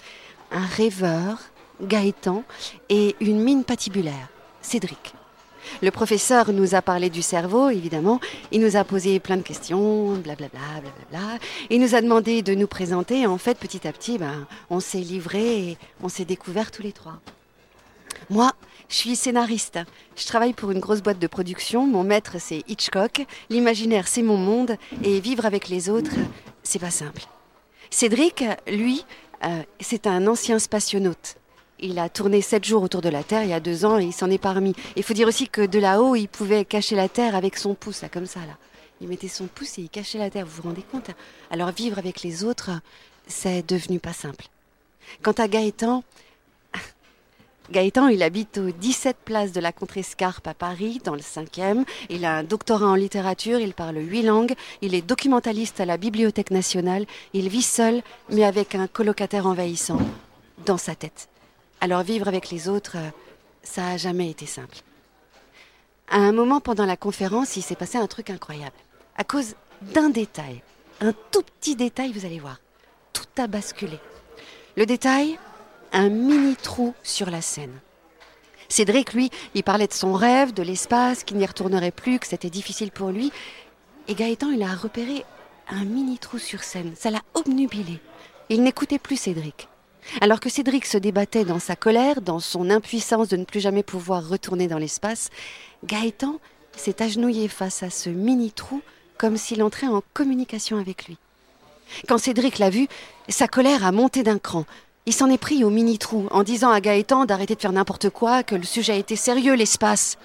[0.52, 1.40] Un rêveur,
[1.82, 2.44] Gaëtan,
[2.90, 4.30] et une mine patibulaire,
[4.62, 5.14] Cédric.
[5.82, 8.20] Le professeur nous a parlé du cerveau, évidemment.
[8.52, 11.40] Il nous a posé plein de questions, blablabla, blablabla.
[11.70, 13.28] Il nous a demandé de nous présenter.
[13.28, 16.92] En fait, petit à petit, ben, on s'est livré et on s'est découvert tous les
[16.92, 17.20] trois.
[18.30, 18.52] Moi,
[18.90, 19.80] je suis scénariste.
[20.16, 21.86] Je travaille pour une grosse boîte de production.
[21.86, 23.26] Mon maître, c'est Hitchcock.
[23.50, 24.76] L'imaginaire, c'est mon monde.
[25.04, 26.16] Et vivre avec les autres,
[26.64, 27.24] c'est pas simple.
[27.92, 29.06] Cédric, lui,
[29.46, 31.36] euh, c'est un ancien spationaute.
[31.80, 34.06] Il a tourné sept jours autour de la Terre il y a deux ans et
[34.06, 34.76] il s'en est parmi.
[34.98, 38.02] Il faut dire aussi que de là-haut, il pouvait cacher la Terre avec son pouce,
[38.02, 38.58] là, comme ça, là.
[39.02, 41.12] Il mettait son pouce et il cachait la Terre, vous vous rendez compte?
[41.52, 42.72] Alors vivre avec les autres,
[43.28, 44.48] c'est devenu pas simple.
[45.22, 46.04] Quant à Gaëtan,
[47.72, 51.86] Gaëtan, il habite aux 17 places de la Contrescarpe à Paris, dans le 5e.
[52.10, 55.98] Il a un doctorat en littérature, il parle huit langues, il est documentaliste à la
[55.98, 58.02] Bibliothèque nationale, il vit seul,
[58.32, 60.00] mais avec un colocataire envahissant
[60.66, 61.30] dans sa tête.
[61.80, 63.10] Alors vivre avec les autres, euh,
[63.62, 64.78] ça a jamais été simple.
[66.10, 68.76] À un moment pendant la conférence, il s'est passé un truc incroyable.
[69.16, 69.54] À cause
[69.84, 70.64] d'un détail,
[71.02, 72.60] un tout petit détail, vous allez voir,
[73.14, 74.00] tout a basculé.
[74.76, 75.38] Le détail,
[75.92, 77.80] un mini trou sur la scène.
[78.68, 82.52] Cédric, lui, il parlait de son rêve, de l'espace, qu'il n'y retournerait plus, que c'était
[82.52, 83.32] difficile pour lui.
[84.08, 85.26] Et Gaëtan, il a repéré
[85.70, 86.94] un mini trou sur scène.
[86.96, 88.00] Ça l'a obnubilé.
[88.50, 89.68] Il n'écoutait plus Cédric.
[90.22, 93.84] Alors que Cédric se débattait dans sa colère, dans son impuissance de ne plus jamais
[93.84, 95.30] pouvoir retourner dans l'espace,
[95.84, 96.40] Gaëtan
[96.76, 98.82] s'est agenouillé face à ce mini trou
[99.18, 101.18] comme s'il entrait en communication avec lui.
[102.08, 102.88] Quand Cédric l'a vu,
[103.28, 104.66] sa colère a monté d'un cran.
[105.10, 108.44] Il s'en est pris au mini-trou en disant à Gaëtan d'arrêter de faire n'importe quoi,
[108.44, 110.20] que le sujet était sérieux, l'espace.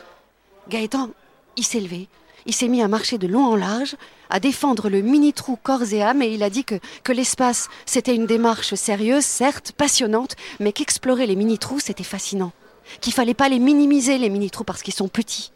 [0.68, 1.08] Gaëtan,
[1.56, 2.06] il s'est levé,
[2.44, 3.96] il s'est mis à marcher de long en large,
[4.28, 8.26] à défendre le mini-trou corps et âme, et il a dit que, l'espace, c'était une
[8.26, 12.52] démarche sérieuse, certes, passionnante, mais qu'explorer les mini-trous, c'était fascinant.
[13.00, 15.50] Qu'il fallait pas les minimiser, les mini-trous, parce qu'ils sont petits.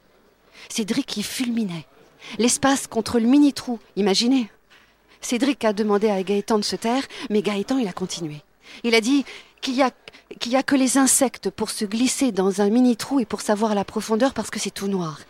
[0.70, 1.84] Cédric y fulminait.
[2.38, 4.50] L'espace contre le mini-trou, imaginez.
[5.20, 8.40] Cédric a demandé à Gaëtan de se taire, mais Gaëtan, il a continué.
[8.84, 9.24] Il a dit
[9.60, 13.74] qu'il n'y a, que les insectes pour se glisser dans un mini-trou et pour savoir
[13.74, 15.20] la profondeur parce que c'est tout noir.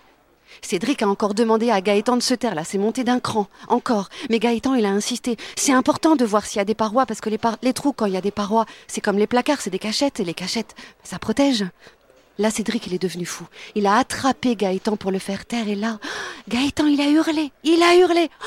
[0.63, 4.09] Cédric a encore demandé à Gaëtan de se taire, là, c'est monté d'un cran, encore.
[4.31, 5.37] Mais Gaëtan, il a insisté.
[5.57, 8.15] C'est important de voir s'il y a des parois, parce que les trous, quand il
[8.15, 10.75] y a des parois, c'est comme les placards, c'est des cachettes, et les cachettes,
[11.05, 11.65] ça protège.
[12.39, 13.45] Là, Cédric, il est devenu fou.
[13.75, 15.99] Il a attrapé Gaëtan pour le faire taire, et là,
[16.49, 18.31] Gaëtan, il a hurlé, il a hurlé.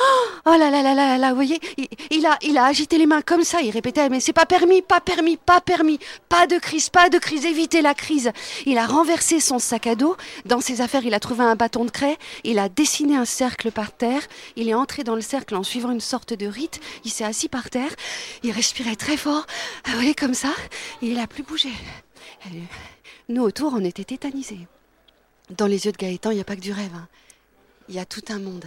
[0.43, 1.59] Oh là là là là là, vous voyez,
[2.09, 4.81] il, a, il a agité les mains comme ça, il répétait, mais c'est pas permis,
[4.81, 8.31] pas permis, pas permis, pas de crise, pas de crise, évitez la crise.
[8.65, 11.85] Il a renversé son sac à dos, dans ses affaires, il a trouvé un bâton
[11.85, 14.23] de craie, il a dessiné un cercle par terre,
[14.55, 17.49] il est entré dans le cercle en suivant une sorte de rite, il s'est assis
[17.49, 17.91] par terre,
[18.41, 19.45] il respirait très fort,
[19.85, 20.49] vous voyez, comme ça,
[21.03, 21.69] et il a plus bougé.
[23.32, 24.67] Nous, autour, on était tétanisés.
[25.51, 26.93] Dans les yeux de Gaëtan, il n'y a pas que du rêve.
[26.93, 27.07] hein.
[27.88, 28.65] Il y a tout un monde.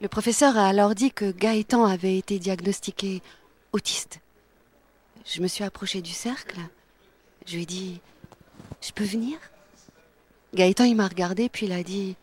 [0.00, 3.20] Le professeur a alors dit que Gaëtan avait été diagnostiqué
[3.74, 4.20] autiste.
[5.26, 6.58] Je me suis approchée du cercle.
[7.44, 8.00] Je lui ai dit
[8.80, 9.38] Je peux venir?
[10.54, 12.16] Gaëtan, il m'a regardé, puis il a dit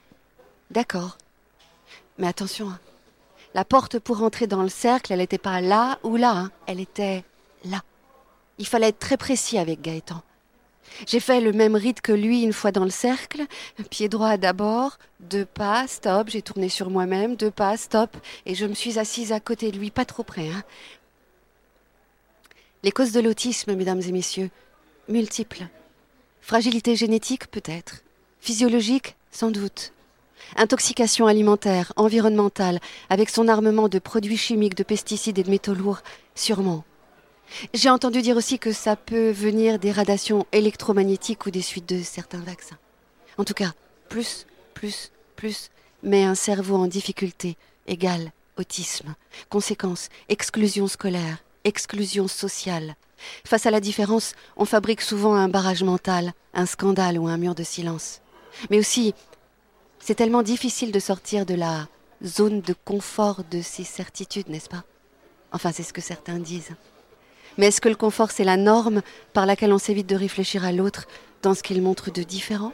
[0.71, 1.19] D'accord.
[2.17, 2.79] Mais attention, hein.
[3.53, 6.51] la porte pour entrer dans le cercle, elle n'était pas là ou là, hein.
[6.65, 7.23] elle était
[7.63, 7.83] là.
[8.57, 10.21] Il fallait être très précis avec Gaëtan.
[11.05, 13.43] J'ai fait le même rite que lui une fois dans le cercle.
[13.89, 18.65] Pied droit d'abord, deux pas, stop, j'ai tourné sur moi-même, deux pas, stop, et je
[18.65, 20.47] me suis assise à côté de lui, pas trop près.
[20.49, 20.63] Hein.
[22.83, 24.49] Les causes de l'autisme, mesdames et messieurs,
[25.07, 25.67] multiples.
[26.41, 28.03] Fragilité génétique, peut-être.
[28.39, 29.93] Physiologique, sans doute.
[30.55, 32.79] Intoxication alimentaire, environnementale,
[33.09, 36.01] avec son armement de produits chimiques, de pesticides et de métaux lourds,
[36.35, 36.83] sûrement.
[37.73, 42.03] J'ai entendu dire aussi que ça peut venir des radiations électromagnétiques ou des suites de
[42.03, 42.77] certains vaccins.
[43.37, 43.73] En tout cas,
[44.09, 45.69] plus, plus, plus,
[46.03, 49.15] mais un cerveau en difficulté égale autisme.
[49.49, 52.95] Conséquence, exclusion scolaire, exclusion sociale.
[53.45, 57.55] Face à la différence, on fabrique souvent un barrage mental, un scandale ou un mur
[57.55, 58.21] de silence.
[58.69, 59.13] Mais aussi,
[59.99, 61.87] c'est tellement difficile de sortir de la
[62.25, 64.83] zone de confort de ses certitudes, n'est-ce pas?
[65.51, 66.75] Enfin, c'est ce que certains disent.
[67.57, 69.01] Mais est-ce que le confort, c'est la norme
[69.33, 71.07] par laquelle on s'évite de réfléchir à l'autre
[71.41, 72.73] dans ce qu'il montre de différent?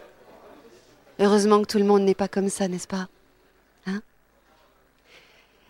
[1.19, 3.07] Heureusement que tout le monde n'est pas comme ça, n'est-ce pas?
[3.85, 4.01] Hein?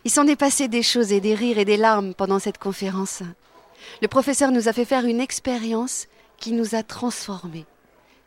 [0.05, 3.21] Il s'en est passé des choses et des rires et des larmes pendant cette conférence.
[4.01, 6.07] Le professeur nous a fait faire une expérience
[6.37, 7.65] qui nous a transformés.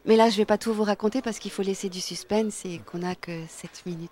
[0.04, 2.64] Mais là, je ne vais pas tout vous raconter parce qu'il faut laisser du suspense
[2.64, 4.10] et qu'on n'a que 7 minutes.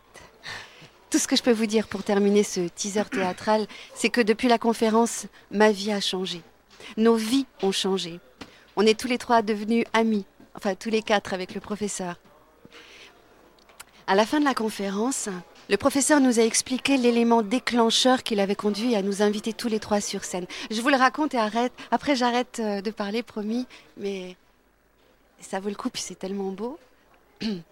[1.11, 4.49] Tout ce que je peux vous dire pour terminer ce teaser théâtral, c'est que depuis
[4.49, 6.43] la conférence, ma vie a changé.
[6.97, 8.20] Nos vies ont changé.
[8.77, 12.16] On est tous les trois devenus amis, enfin tous les quatre avec le professeur.
[14.07, 15.29] À la fin de la conférence,
[15.70, 19.81] le professeur nous a expliqué l'élément déclencheur qui l'avait conduit à nous inviter tous les
[19.81, 20.47] trois sur scène.
[20.70, 21.72] Je vous le raconte et arrête.
[21.91, 23.66] Après, j'arrête euh, de parler, promis,
[23.97, 24.37] mais
[25.41, 26.79] ça vaut le coup, puis c'est tellement beau.
[27.41, 27.62] Il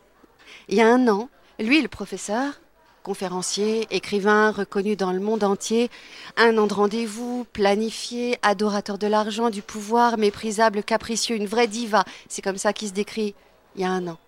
[0.71, 1.29] y a un an,
[1.59, 2.55] lui, le professeur,
[3.03, 5.91] conférencier, écrivain reconnu dans le monde entier,
[6.37, 12.05] un an de rendez-vous, planifié, adorateur de l'argent, du pouvoir, méprisable, capricieux, une vraie diva.
[12.29, 13.35] C'est comme ça qu'il se décrit
[13.77, 14.19] il y a un an.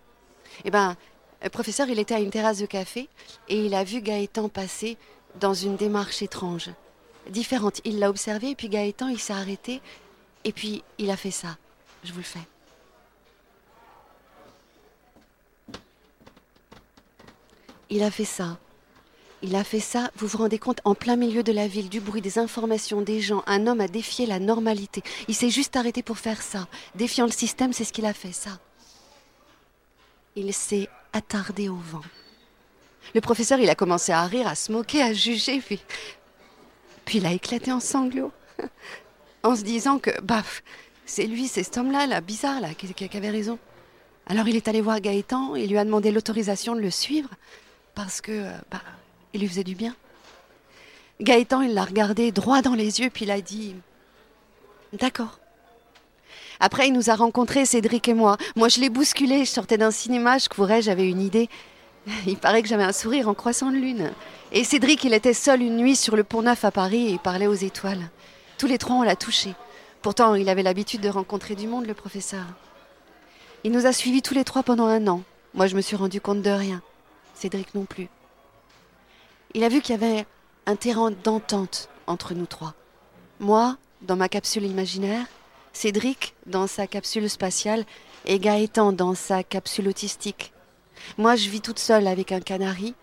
[0.64, 0.96] Eh ben,
[1.42, 3.08] le professeur, il était à une terrasse de café
[3.48, 4.96] et il a vu Gaëtan passer
[5.40, 6.70] dans une démarche étrange,
[7.28, 7.80] différente.
[7.84, 9.80] Il l'a observé et puis Gaëtan, il s'est arrêté
[10.44, 11.56] et puis il a fait ça.
[12.02, 12.40] Je vous le fais.
[17.90, 18.58] Il a fait ça.
[19.44, 22.00] Il a fait ça, vous vous rendez compte, en plein milieu de la ville, du
[22.00, 23.42] bruit, des informations, des gens.
[23.46, 25.02] Un homme a défié la normalité.
[25.28, 26.66] Il s'est juste arrêté pour faire ça.
[26.94, 28.58] Défiant le système, c'est ce qu'il a fait, ça.
[30.34, 32.00] Il s'est attardé au vent.
[33.14, 35.78] Le professeur, il a commencé à rire, à se moquer, à juger, puis,
[37.04, 38.32] puis il a éclaté en sanglots,
[39.42, 40.62] en se disant que, baf,
[41.04, 43.58] c'est lui, c'est cet homme-là, là, bizarre, là, qui, qui avait raison.
[44.26, 47.28] Alors il est allé voir Gaëtan, il lui a demandé l'autorisation de le suivre,
[47.94, 48.80] parce que, euh, bah,
[49.34, 49.94] il lui faisait du bien.
[51.20, 53.74] Gaëtan, il l'a regardé droit dans les yeux, puis il a dit
[54.92, 55.38] D'accord.
[56.60, 58.36] Après, il nous a rencontrés, Cédric et moi.
[58.56, 61.48] Moi, je l'ai bousculé, je sortais d'un cinéma, je courais, j'avais une idée.
[62.26, 64.12] Il paraît que j'avais un sourire en croissant de lune.
[64.52, 67.46] Et Cédric, il était seul une nuit sur le pont Neuf à Paris et parlait
[67.46, 68.10] aux étoiles.
[68.56, 69.54] Tous les trois, on l'a touché.
[70.00, 72.44] Pourtant, il avait l'habitude de rencontrer du monde, le professeur.
[73.64, 75.22] Il nous a suivis tous les trois pendant un an.
[75.54, 76.82] Moi, je me suis rendu compte de rien.
[77.34, 78.08] Cédric non plus.
[79.56, 80.26] Il a vu qu'il y avait
[80.66, 82.74] un terrain d'entente entre nous trois.
[83.38, 85.26] Moi, dans ma capsule imaginaire,
[85.72, 87.84] Cédric dans sa capsule spatiale
[88.26, 90.52] et Gaëtan dans sa capsule autistique.
[91.18, 92.96] Moi, je vis toute seule avec un canari.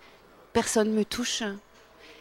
[0.51, 1.43] Personne me touche.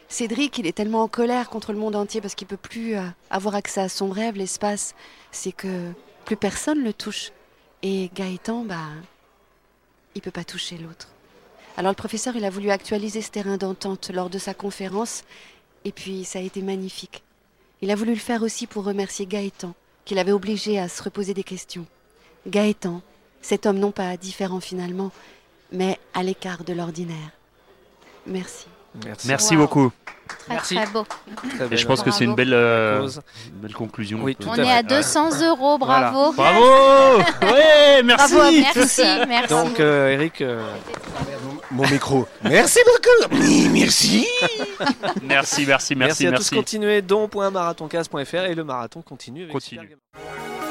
[0.07, 3.03] Cédric, il est tellement en colère contre le monde entier parce qu'il peut plus euh,
[3.29, 4.95] avoir accès à son rêve, l'espace.
[5.31, 5.91] C'est que
[6.23, 7.31] plus personne le touche.
[7.81, 8.87] Et Gaëtan, bah,
[10.15, 11.10] il peut pas toucher l'autre.
[11.81, 15.23] Alors le professeur, il a voulu actualiser ce terrain d'entente lors de sa conférence,
[15.83, 17.23] et puis ça a été magnifique.
[17.81, 19.73] Il a voulu le faire aussi pour remercier Gaëtan,
[20.05, 21.87] qu'il avait obligé à se reposer des questions.
[22.45, 23.01] Gaëtan,
[23.41, 25.11] cet homme non pas différent finalement,
[25.71, 27.31] mais à l'écart de l'ordinaire.
[28.27, 28.67] Merci.
[29.03, 29.27] Merci.
[29.27, 29.61] Merci Wow.
[29.63, 29.91] beaucoup.
[30.27, 30.75] Très Merci.
[30.75, 31.03] très beau.
[31.55, 33.07] Très Et je pense que c'est une belle, euh,
[33.47, 34.19] une belle conclusion.
[34.21, 36.31] Oui, On est à 200 euros, bravo.
[36.33, 39.49] Bravo Ouais, merci Bravo, merci, merci.
[39.49, 40.73] Donc, euh, Eric, euh,
[41.71, 42.27] Mon micro.
[42.43, 43.35] Merci beaucoup.
[43.71, 44.27] Merci.
[45.23, 46.49] Merci, merci, merci, merci, à tous.
[46.49, 49.43] Continuez don.marathoncast.fr et le marathon continue.
[49.43, 49.87] Avec Continue.
[49.87, 50.70] Super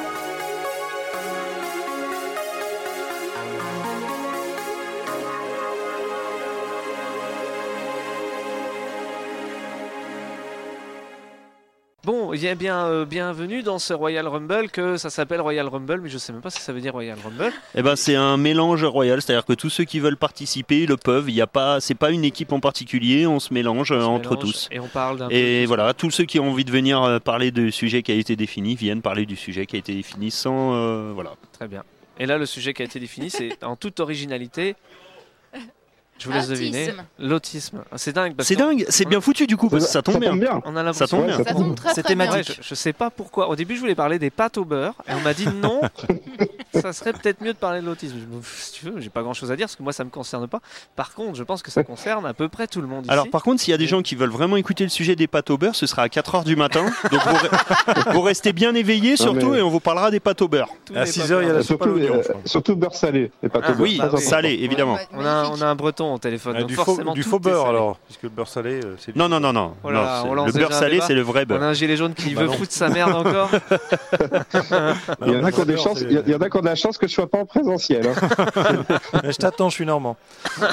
[12.03, 15.69] Bon, il y a bien euh, bienvenue dans ce Royal Rumble que ça s'appelle Royal
[15.69, 17.53] Rumble, mais je sais même pas si ça veut dire Royal Rumble.
[17.75, 21.29] Eh ben, c'est un mélange royal, c'est-à-dire que tous ceux qui veulent participer le peuvent.
[21.29, 24.01] Il y a pas, c'est pas une équipe en particulier, on se mélange euh, On
[24.01, 24.69] se entre mélange tous.
[24.73, 27.51] Et on parle d'un Et voilà, tous ceux qui ont envie de venir euh, parler
[27.51, 30.75] du sujet qui a été défini viennent parler du sujet qui a été défini sans,
[30.75, 31.35] euh, voilà.
[31.53, 31.85] Très bien.
[32.19, 34.75] Et là, le sujet qui a été défini, c'est en toute originalité.
[36.21, 36.85] Je vous laisse deviner.
[36.85, 37.03] Autisme.
[37.19, 37.79] L'autisme.
[37.97, 38.35] C'est dingue.
[38.41, 40.61] C'est dingue, c'est bien foutu du coup parce que ça tombe bien.
[40.65, 41.07] On a Ça l'impression.
[41.19, 41.37] tombe bien.
[41.39, 41.77] ça Ça tombe.
[41.95, 42.31] C'est bien.
[42.31, 43.49] Ouais, je, je sais pas pourquoi.
[43.49, 45.81] Au début, je voulais parler des pâtes au beurre, et on m'a dit non.
[46.75, 48.17] ça serait peut-être mieux de parler de l'autisme.
[48.21, 50.11] Je me- Si tu veux, j'ai pas grand-chose à dire parce que moi, ça me
[50.11, 50.61] concerne pas.
[50.97, 53.11] Par contre, je pense que ça concerne à peu près tout le monde ici.
[53.13, 55.27] Alors par contre, s'il y a des gens qui veulent vraiment écouter le sujet des
[55.27, 56.85] pâtes au beurre, ce sera à 4h du matin.
[57.11, 60.43] Donc vous, re- vous restez bien éveillés surtout mais- et on vous parlera des pâtes
[60.43, 60.69] au beurre.
[60.85, 62.15] Tous À les 6 pâtes heures, il y a la soupe à Surtout, l'oignon.
[62.29, 63.31] euh, surtout beurre salé.
[63.53, 64.99] Ah, Oui, salé évidemment.
[65.15, 66.55] On a un breton au téléphone.
[66.57, 66.75] Ah, donc du
[67.23, 69.75] faux, du beurre alors, puisque le beurre salé, euh, c'est Non, non, non, non.
[69.85, 71.63] Oh on le beurre salé, c'est le vrai On beurre.
[71.63, 72.53] a un gilet jaune qui Bah veut non.
[72.55, 73.51] foutre sa merde encore.
[75.27, 76.35] Il y en a qui ont des beurre, chances, c'est- il y a- il y
[76.35, 78.07] en a qui ont de la chance que je sois pas en présentiel.
[78.09, 78.15] hein.
[79.25, 80.17] Je t'attends, je suis normand.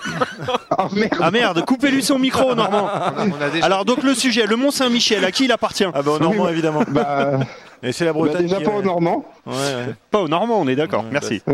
[0.80, 2.90] Ah merde Ah merde, coupez-lui son micro, Normand.
[3.18, 5.86] On a déjà Alors donc le sujet, le Mont Saint-Michel, à qui il appartient?
[5.94, 6.84] Ah bah au normand évidemment.
[6.90, 7.40] Bah,
[7.84, 8.44] Et c'est la bah, Bretagne.
[8.44, 9.26] déjà qui pas est- au Normand.
[9.46, 9.96] Ouais, ouais.
[10.12, 11.04] Pas au Normand, on est d'accord.
[11.04, 11.42] Ouais, Merci.
[11.46, 11.54] bah,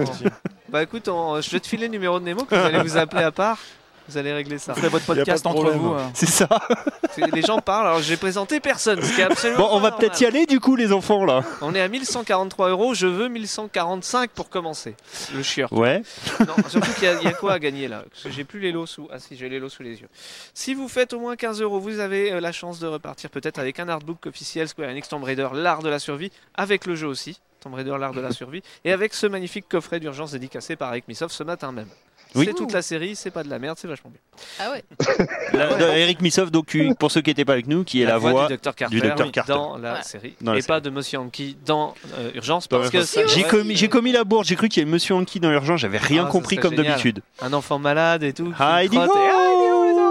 [0.70, 2.98] Bah écoute, on- je vais te filer le numéro de Nemo que vous allez vous
[2.98, 3.58] appeler à part.
[4.10, 4.74] Vous allez régler ça.
[4.74, 5.80] Vous ferez votre podcast entre problème.
[5.80, 5.94] vous.
[5.94, 6.00] euh.
[6.14, 6.48] C'est ça.
[7.12, 9.92] C'est- Les gens parlent, alors j'ai présenté personne, ce qui est absolument Bon, on va
[9.92, 11.42] peut-être y aller du coup, les enfants là.
[11.62, 14.96] On est à 1143 euros, je veux 1145 pour commencer.
[15.34, 15.72] Le chieur.
[15.72, 16.02] Ouais.
[16.42, 18.04] Non, surtout qu'il y, a- il y a quoi à gagner là?
[18.12, 19.08] Parce que J'ai plus les lots sous.
[19.12, 20.10] Ah si, j'ai les lots sous les yeux.
[20.54, 23.60] Si vous faites au moins 15 euros, vous avez euh, la chance de repartir peut-être
[23.60, 27.08] avec un artbook officiel Square Enix Tomb Raider, l'art de la survie, avec le jeu
[27.08, 27.40] aussi.
[27.62, 31.08] Tomb Raider, l'art de la survie, et avec ce magnifique coffret d'urgence dédicacé par Eric
[31.08, 31.88] Missoff ce matin même.
[32.36, 32.46] Oui.
[32.48, 34.20] C'est toute la série, c'est pas de la merde, c'est vachement bien.
[34.60, 34.84] Ah ouais.
[35.54, 38.06] La- de Eric Missoff, donc qui- pour ceux qui n'étaient pas avec nous, qui est
[38.06, 38.48] la, voix.
[38.48, 39.32] du Dr Carter, du Dr.
[39.32, 39.54] Carter.
[39.54, 40.04] dans la Voilà.
[40.04, 40.68] série, Dans la et série.
[40.68, 43.10] pas de Monsieur Hanky dans euh, Urgence, Dans parce que Urgence.
[43.12, 45.52] ça- J'ai commis, j'ai commis la bourde, j'ai cru qu'il y avait Monsieur Anki dans
[45.52, 46.88] l'urgence, j'avais rien Ah, compris comme génial.
[46.88, 47.22] d'habitude.
[47.42, 48.46] un enfant malade et tout.
[48.48, 50.02] qui Ah, il dit et, oh Ah, il est où, les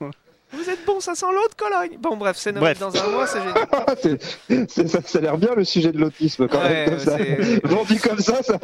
[0.00, 0.10] enfants?
[0.52, 1.96] Vous êtes bons, ça sent l'eau de Cologne.
[1.98, 2.78] Bon, bref, c'est Noël Bref.
[2.78, 4.18] dans un mois, c'est génial.
[4.68, 6.98] C'est- ça, ça a l'air bien le sujet de l'autisme quand Ouais, même.
[6.98, 7.16] ça.
[7.64, 8.58] Vendu comme ça, ça,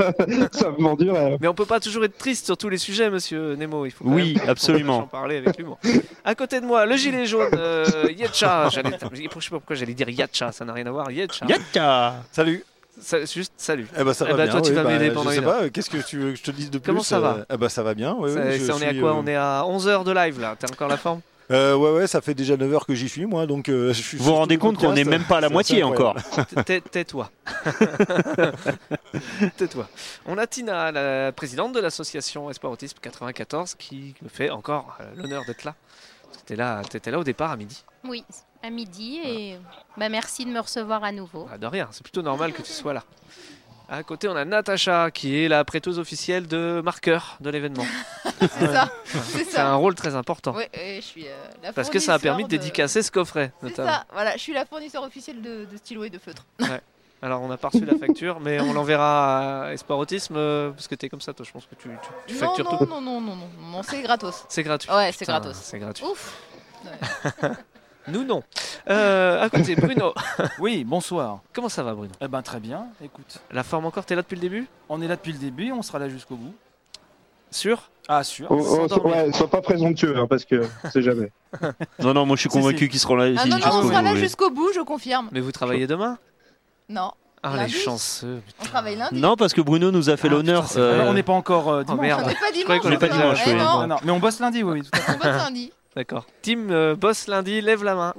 [0.52, 1.38] ça me du rêve.
[1.40, 3.86] Mais on peut pas toujours être triste sur tous les sujets, monsieur Nemo.
[3.86, 4.98] Il faut Oui, même absolument.
[4.98, 5.78] en parler avec l'humour.
[6.24, 7.86] À côté de moi, le gilet jaune, euh,
[8.16, 8.68] Yetcha.
[8.70, 11.10] Je sais pas pourquoi j'allais dire Yatcha, ça n'a rien à voir.
[11.10, 11.46] Yetcha.
[11.46, 12.64] Yatta Salut.
[13.00, 13.86] Ça- juste salut.
[13.98, 14.52] Eh ben ça Eh va ben, bien.
[14.52, 15.62] toi, tu oui, vas bah, m'aider pendant Je sais pas.
[15.62, 17.44] euh, Qu'est-ce que tu veux que je te dise de plus Comment ça va euh,
[17.54, 18.16] Eh ben ça va bien.
[18.18, 19.10] Oui, Ça- oui, je ça, on est à quoi?
[19.10, 20.56] euh, On est à 11 heures de live là.
[20.58, 21.20] T'as encore la forme?
[21.50, 24.02] Euh, ouais ouais, ça fait déjà 9 heures que j'y suis moi, donc euh, je
[24.02, 24.18] suis.
[24.18, 26.16] Vous vous rendez compte qu'on n'est même pas à la moitié encore.
[26.90, 27.30] Tais-toi.
[29.56, 29.88] Tais-toi.
[30.26, 35.04] On a Tina, la présidente de l'association Espoir Autisme 94, qui me fait encore euh,
[35.16, 35.74] l'honneur d'être là.
[36.32, 37.84] T'étais là, t'étais là au départ à midi.
[38.04, 38.24] Oui,
[38.62, 39.56] à midi et
[39.96, 41.48] bah, merci de me recevoir à nouveau.
[41.52, 43.04] Ah, de rien, c'est plutôt normal que tu sois là.
[43.90, 47.86] À côté, on a Natacha, qui est la prêteuse officielle de marqueur de l'événement.
[48.40, 50.54] C'est ça, c'est un rôle très important.
[50.54, 51.30] Ouais, ouais, je suis euh,
[51.62, 54.52] la Parce que ça a permis de dédicacer ce coffret, C'est ça, voilà, je suis
[54.52, 56.44] la fournisseur officielle de, de stylos et de feutres.
[57.20, 60.86] Alors, on n'a pas reçu la facture, mais on l'enverra à Espoir Autisme, euh, parce
[60.86, 61.88] que t'es comme ça, toi, je pense que tu, tu-
[62.28, 62.86] tu non, factures non, tout.
[62.86, 64.44] non, non, non, non, non, c'est gratos.
[64.48, 64.88] C'est gratuit.
[64.92, 65.56] Ouais, c'est gratos.
[65.60, 66.04] C'est gratuit.
[66.04, 66.36] Ouf.
[68.12, 68.42] Nous, non.
[68.88, 70.14] Euh, à côté, Bruno.
[70.58, 71.40] Oui, bonsoir.
[71.52, 72.12] Comment ça va, Bruno?
[72.20, 72.86] Eh ben très bien.
[73.04, 74.66] Écoute, La forme encore, t'es là depuis le début?
[74.88, 76.54] On est là depuis le début, on sera là jusqu'au bout.
[77.50, 77.90] Sûr?
[78.08, 78.46] Ah sûr.
[78.50, 81.30] Oh, oh, ouais, sois pas présomptueux, hein, parce que on sait jamais.
[81.98, 82.88] Non, non, moi je suis convaincu si.
[82.90, 83.34] qu'ils seront là.
[83.38, 84.18] Ah non, non, on sera bout, là oui.
[84.20, 85.28] jusqu'au bout, je confirme.
[85.32, 86.18] Mais vous travaillez demain?
[86.90, 88.42] Non, Ah, Lundi les chanceux.
[88.60, 89.18] on travaille lundi.
[89.20, 90.66] Non, parce que Bruno nous a fait Ah, l'honneur.
[90.66, 92.00] c'est euh, on n'est pas encore euh, Oh dimanche.
[92.02, 92.22] merde.
[92.24, 92.80] On n'est pas dimanche.
[92.80, 93.16] qu'on était non.
[93.16, 93.54] dimanche, oui.
[93.54, 95.12] non, non, mais on bosse lundi, oui, oui, tout à fait.
[95.12, 95.72] on bosse lundi.
[95.96, 96.26] D'accord.
[96.42, 98.14] Team euh, boss lundi, lève la main.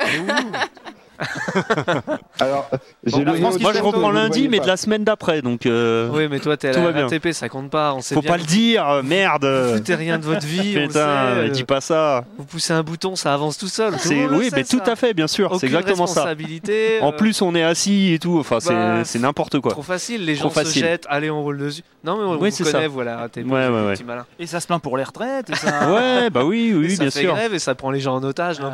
[2.40, 2.68] Alors,
[3.10, 4.62] Bon, Moi au je reprends lundi, mais pas.
[4.64, 7.06] de la semaine d'après, donc euh, Oui, mais toi, t'es à la va bien.
[7.08, 7.94] RATP, ça compte pas.
[7.94, 9.44] On sait faut bien pas le dire, euh, merde.
[9.44, 10.74] Vous foutez rien de votre vie.
[10.76, 12.24] on le Putain, sait, euh, dis pas ça.
[12.36, 13.92] Vous poussez un bouton, ça avance tout seul.
[13.94, 14.92] Tout oui, sait, mais tout ça.
[14.92, 16.22] à fait, bien sûr, c'est exactement ça.
[16.24, 17.00] responsabilité.
[17.00, 18.38] En euh, plus, on est assis et tout.
[18.38, 19.72] Enfin, c'est bah, c'est n'importe quoi.
[19.72, 20.82] Trop facile, les Trop gens se facile.
[20.82, 21.82] jettent, allez on roule dessus.
[22.04, 22.88] Non mais on Oui, vous c'est connaît, ça.
[22.88, 23.28] voilà, ouais.
[23.28, 24.24] petit malin.
[24.38, 25.50] Et ça se plaint pour les retraites.
[25.50, 27.34] et ça- Ouais, bah oui, oui, ça bien fait sûr.
[27.34, 28.58] grève et ça prend les gens en otage.
[28.58, 28.70] Temps.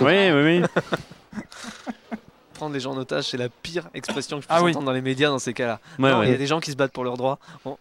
[0.00, 0.62] Oui, oui, oui.
[2.54, 4.70] prendre les gens en otage, c'est la pire expression que je Ah puisse oui.
[4.70, 5.78] entendre dans les médias dans ces cas-là.
[5.98, 7.38] Ouais, Non, Il y a des gens qui se battent pour leurs droits.
[7.66, 7.76] On,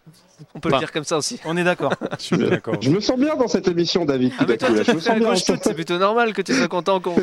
[0.54, 0.76] on peut Bah.
[0.76, 1.40] le dire comme ça aussi.
[1.46, 1.94] On est d'accord.
[2.20, 2.76] Je suis bien d'accord.
[2.82, 4.34] Je me sens bien dans cette émission, David.
[4.38, 4.84] Ah tout mais à toi, coup, là.
[4.84, 5.30] t'as Je me fait sens la bien.
[5.30, 7.16] gauche toute, c'est plutôt normal que tu sois content qu'on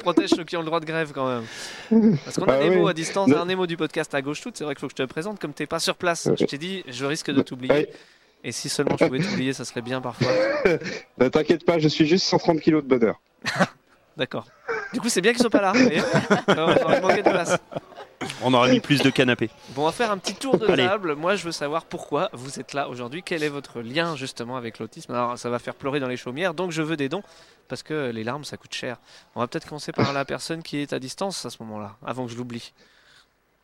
[0.00, 2.16] protège ceux qui ont le droit de grève quand même.
[2.24, 2.90] Parce qu'on a Bah Nemo oui.
[2.90, 5.04] à distance, un Nemo du podcast à gauche toute, c'est vrai qu'il faut que je
[5.04, 7.72] te présente, comme t'es pas sur place, je t'ai dit, je risque de t'oublier.
[7.72, 7.92] Ouais.
[8.42, 10.26] Et si seulement je pouvais t'oublier, ça serait bien parfois.
[11.18, 13.20] Ne t'inquiète pas, je suis juste 130 kilos de bonheur.
[14.16, 14.46] D'accord.
[14.94, 15.72] Du coup, c'est bien qu'ils soient pas là.
[16.48, 17.58] on aurait manqué de place.
[18.42, 19.50] On aurait mis plus de canapés.
[19.70, 20.86] Bon, on va faire un petit tour de Allez.
[20.86, 21.14] table.
[21.14, 23.22] Moi, je veux savoir pourquoi vous êtes là aujourd'hui.
[23.24, 26.54] Quel est votre lien justement avec l'autisme Alors, ça va faire pleurer dans les chaumières,
[26.54, 27.22] donc je veux des dons
[27.68, 28.98] parce que les larmes, ça coûte cher.
[29.34, 32.26] On va peut-être commencer par la personne qui est à distance à ce moment-là, avant
[32.26, 32.72] que je l'oublie.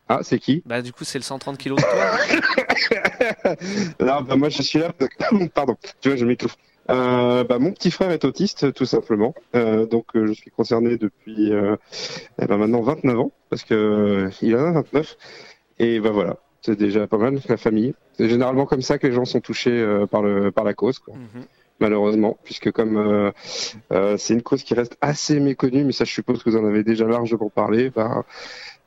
[0.09, 0.61] Ah, c'est qui?
[0.65, 3.55] Bah, du coup, c'est le 130 kilos de toi.
[3.99, 4.91] Non, bah, moi je suis là.
[5.53, 6.57] Pardon, tu vois, je m'étouffe.
[6.91, 9.33] Euh, bah, mon petit frère est autiste, tout simplement.
[9.55, 11.75] Euh, donc euh, je suis concerné depuis euh,
[12.41, 15.17] eh ben, maintenant 29 ans, parce que euh, il en a 29.
[15.79, 17.93] Et bah voilà, c'est déjà pas mal, la famille.
[18.17, 20.99] C'est généralement comme ça que les gens sont touchés euh, par, le, par la cause,
[20.99, 21.15] quoi.
[21.15, 21.45] Mhm.
[21.79, 23.31] malheureusement, puisque comme euh,
[23.91, 26.65] euh, c'est une cause qui reste assez méconnue, mais ça je suppose que vous en
[26.65, 28.23] avez déjà largement parlé, bah,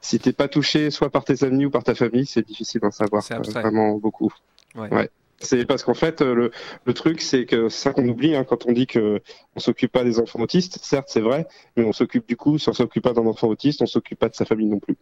[0.01, 2.91] si t'es pas touché soit par tes amis ou par ta famille, c'est difficile d'en
[2.91, 4.33] savoir C'est euh, vraiment beaucoup.
[4.77, 5.09] Ouais.
[5.41, 6.51] C'est parce qu'en fait, euh, le,
[6.85, 9.21] le truc, c'est que c'est ça qu'on oublie hein, quand on dit que
[9.57, 10.79] on s'occupe pas des enfants autistes.
[10.83, 13.83] Certes, c'est vrai, mais on s'occupe du coup, si on s'occupe pas d'un enfant autiste,
[13.83, 14.97] on s'occupe pas de sa famille non plus.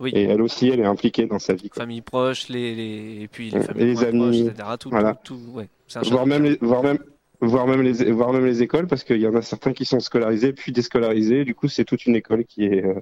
[0.00, 0.10] Oui.
[0.14, 1.68] Et elle aussi, elle est impliquée dans sa vie.
[1.70, 1.82] quoi.
[1.82, 3.22] Famille proche, les, les...
[3.22, 4.68] et puis les familles amis, proches, etc.
[4.78, 5.14] Tout, voilà.
[5.22, 5.68] tout, tout- ouais.
[5.88, 6.98] C'est un Voire même, les, voire même,
[7.40, 10.00] voire même les, voire même les écoles, parce qu'il y en a certains qui sont
[10.00, 11.44] scolarisés puis déscolarisés.
[11.44, 12.94] Du coup, c'est toute une école qui est euh,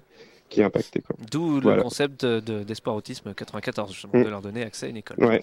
[0.51, 1.01] qui est impactée.
[1.01, 1.17] Quoi.
[1.33, 4.25] D'où le concept de, de- d'Espoir Autisme 94, justement, Mm.
[4.25, 5.17] de leur donner accès à une école.
[5.25, 5.41] Ouais.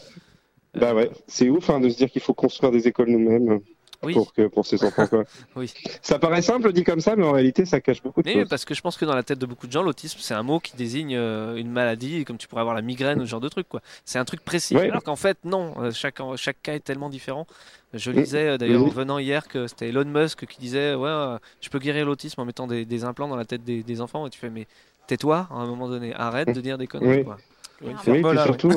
[0.74, 3.59] Bah ouais, c'est ouf hein, de se dire qu'il faut construire des écoles nous-mêmes
[4.03, 4.13] Oui.
[4.13, 5.26] pour que pour ces enfants quoi.
[5.57, 5.72] Oui.
[6.01, 8.49] Ça paraît simple dit comme ça, mais en réalité ça cache beaucoup de Mais choses.
[8.49, 10.43] parce que je pense que dans la tête de beaucoup de gens, l'autisme, c'est un
[10.43, 13.41] mot qui désigne euh, une maladie, comme tu pourrais avoir la migraine ou ce genre
[13.41, 13.67] de truc.
[13.67, 13.82] quoi.
[14.05, 14.76] C'est un truc précis.
[14.78, 14.89] Ouais.
[14.89, 15.74] Alors qu'en fait, non.
[15.82, 17.45] euh, Chaque, chaque cas est tellement différent.
[17.93, 18.15] Je Mm.
[18.15, 18.91] lisais euh, d'ailleurs en Oui.
[18.91, 22.65] venant hier que c'était Elon Musk qui disait Ouais, je peux guérir l'autisme en mettant
[22.67, 24.26] des, des implants dans la tête des, des enfants.
[24.26, 24.67] Et tu fais Mais
[25.07, 26.13] tais-toi à un moment donné.
[26.15, 27.17] Arrête de dire des conneries.
[27.17, 27.24] Oui.
[27.26, 27.38] quoi.
[27.84, 28.71] Oui, faire puis surtout,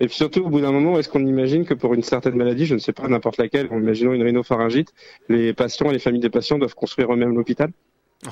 [0.00, 2.66] et puis surtout, au bout d'un moment, est-ce qu'on imagine que pour une certaine maladie,
[2.66, 4.92] je ne sais pas n'importe laquelle, en imaginant une rhinopharyngite,
[5.28, 7.70] les patients et les familles des patients doivent construire eux-mêmes l'hôpital?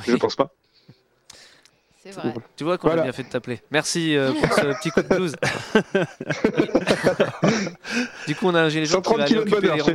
[0.06, 0.50] Je pense pas.
[2.02, 2.32] C'est vrai.
[2.56, 3.02] Tu vois qu'on a Voilà.
[3.02, 3.60] bien fait de t'appeler.
[3.70, 5.36] Merci euh, pour ce petit coup de blues.
[8.26, 9.86] du coup, on a un gilet jaune qui 130 va aller kilos de occuper bonheur,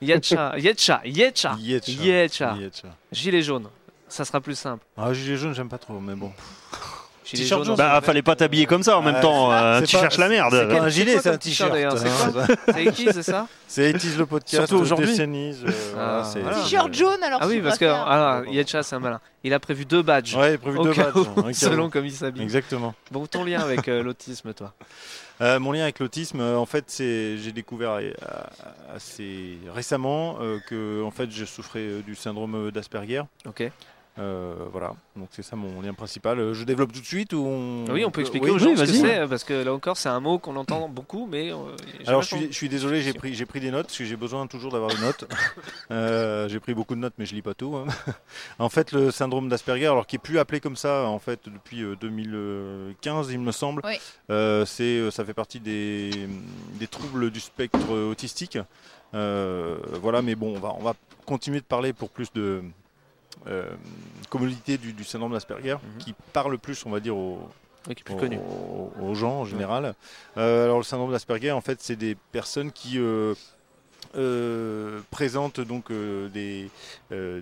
[0.00, 1.56] les Yetcha, Yetcha, Yetcha.
[1.58, 2.54] Yetcha.
[2.56, 2.88] Yetcha.
[3.10, 3.66] Gilet jaune,
[4.08, 4.84] ça sera plus simple.
[4.96, 6.30] Ah, gilet jaune, j'aime pas trop, mais bon.
[7.24, 9.50] T-shirt jaune, Bah, fallait pas t'habiller comme ça en même Ah, temps.
[9.50, 10.52] c'est- euh, tu cherches la merde.
[10.52, 12.30] c'est un C'est gilet, c'est un t-shirt, C'est hein.
[12.32, 14.66] quoi C'est 80 c'est ça C'est 80 le podcast.
[14.66, 15.16] Surtout aujourd'hui.
[15.18, 15.62] Euh,
[15.98, 16.24] Ah.
[16.64, 19.20] T-shirt jaune alors Ah oui, parce que ah, Yetcha, c'est un malin.
[19.44, 20.34] Il a prévu deux badges.
[20.36, 22.42] Ouais, il est prévu deux badges, hein, selon comme il s'habille.
[22.42, 22.94] Exactement.
[23.10, 24.72] Bon, ton lien avec euh, l'autisme, toi
[25.40, 27.98] Euh, mon lien avec l'autisme, euh, en fait, c'est j'ai découvert
[28.94, 33.22] assez récemment euh, que en fait, je souffrais euh, du syndrome d'Asperger.
[33.46, 33.64] Ok.
[34.18, 36.38] Euh, voilà, donc c'est ça mon lien principal.
[36.38, 37.86] Euh, Je développe tout de suite ou on...
[37.90, 39.96] Oui, on peut expliquer Oui, aux gens oui, ce que c'est, parce que là encore,
[39.96, 41.50] c'est un mot qu'on entend beaucoup, mais.
[41.50, 41.56] euh,
[42.06, 44.16] Alors je suis, je suis désolé, j'ai pris, j'ai pris des notes parce que j'ai
[44.16, 45.24] besoin toujours d'avoir des notes.
[45.90, 47.74] Euh, j'ai pris beaucoup de notes, mais je lis pas tout.
[47.76, 47.86] hein.
[48.58, 51.82] en fait, le syndrome d'Asperger, alors qui est plus appelé comme ça en fait depuis
[51.82, 53.94] euh, 2015, il me semble, Oui.
[54.30, 56.10] euh, c'est, euh, ça fait partie des,
[56.78, 58.58] des troubles du spectre autistique.
[59.14, 60.94] Euh, voilà, mais bon, on va, on va
[61.26, 62.62] continuer de parler pour plus de euh,
[64.28, 67.48] commodité du, du syndrome d'Asperger, qui parle plus, on va dire, aux,
[67.88, 68.38] Oui, qui est plus connu.
[68.38, 69.94] aux- aux gens en général.
[70.36, 73.34] Euh, alors le syndrome d'Asperger, en fait, c'est des personnes qui euh,
[74.16, 76.70] euh, présentent donc euh, des,
[77.12, 77.40] euh,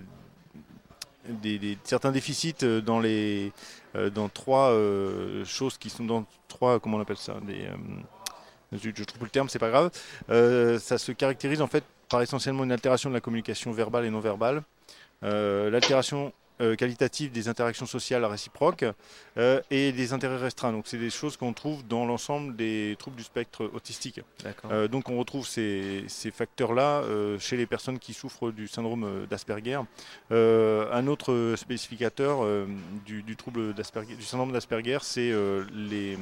[1.27, 3.51] des, des- certains déficits euh, dans les
[3.95, 7.75] euh, dans trois euh, choses qui sont dans trois comment on appelle ça des euh,
[8.73, 9.91] je, je trouve le terme, c'est pas grave.
[10.29, 14.09] Euh, ça se caractérise en fait par essentiellement une altération de la communication verbale et
[14.09, 14.61] non verbale, euh,
[15.21, 18.85] l'altération euh, qualitative des interactions sociales réciproques
[19.37, 20.71] euh, et des intérêts restreints.
[20.71, 24.21] Donc c'est des choses qu'on trouve dans l'ensemble des troubles du spectre autistique.
[24.65, 29.03] Euh, donc on retrouve ces, ces facteurs-là euh, chez les personnes qui souffrent du syndrome
[29.03, 29.79] euh, d'Asperger.
[30.31, 32.67] Euh, un autre spécificateur euh,
[33.05, 36.17] du, du trouble du syndrome d'Asperger, c'est euh, les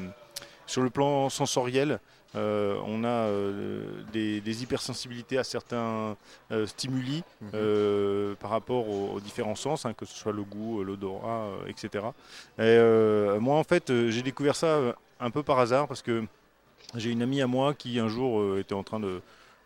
[0.66, 2.00] sur le plan sensoriel.
[2.36, 6.16] Euh, on a euh, des, des hypersensibilités à certains
[6.52, 8.36] euh, stimuli Mhm.
[8.40, 12.14] par rapport aux, aux différents sens, hein, que ce soit le goût, l'odorat, etc.
[12.60, 12.78] Et,
[13.40, 16.24] moi, en fait, j'ai découvert ça un peu par hasard parce que
[16.96, 19.22] j'ai une amie à moi qui un jour était en train de,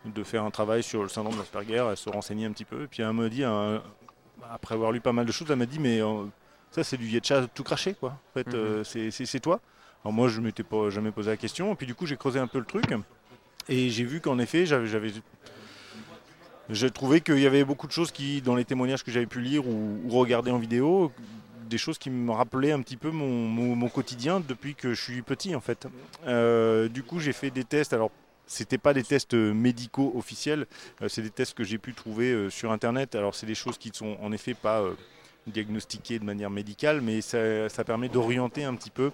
[0.05, 2.87] de faire un travail sur le syndrome d'Asperger, elle se renseignait un petit peu, et
[2.87, 3.81] puis elle me dit, un-
[4.51, 5.99] après avoir lu pas mal de choses, elle m'a dit, mais
[6.71, 8.09] ça c'est du Yetcha tout craché, quoi.
[8.11, 8.83] En fait, Mhm.
[8.83, 9.59] c'est toi.
[10.03, 12.39] Alors moi, je m'étais pas jamais posé la question, et puis du coup, j'ai creusé
[12.39, 12.85] un peu le truc,
[13.69, 15.11] et j'ai vu qu'en effet, j'avais...
[16.69, 19.41] J'ai trouvé qu'il y avait beaucoup de choses qui, dans les témoignages que j'avais pu
[19.41, 21.11] lire ou, regarder en vidéo,
[21.69, 25.21] des choses qui me rappelaient un petit peu mon, mon- quotidien depuis que je suis
[25.21, 25.87] petit en fait.
[26.25, 27.93] Euh, du coup, j'ai fait des tests.
[27.93, 28.11] Alors,
[28.45, 30.67] c'était pas des tests euh, médicaux officiels,
[31.01, 33.15] euh, c'est des tests que j'ai pu trouver sur internet.
[33.15, 34.83] Alors, c'est des choses qui sont en effet pas
[35.47, 39.11] diagnostiquées de manière médicale, mais ça, ça permet d'orienter un petit peu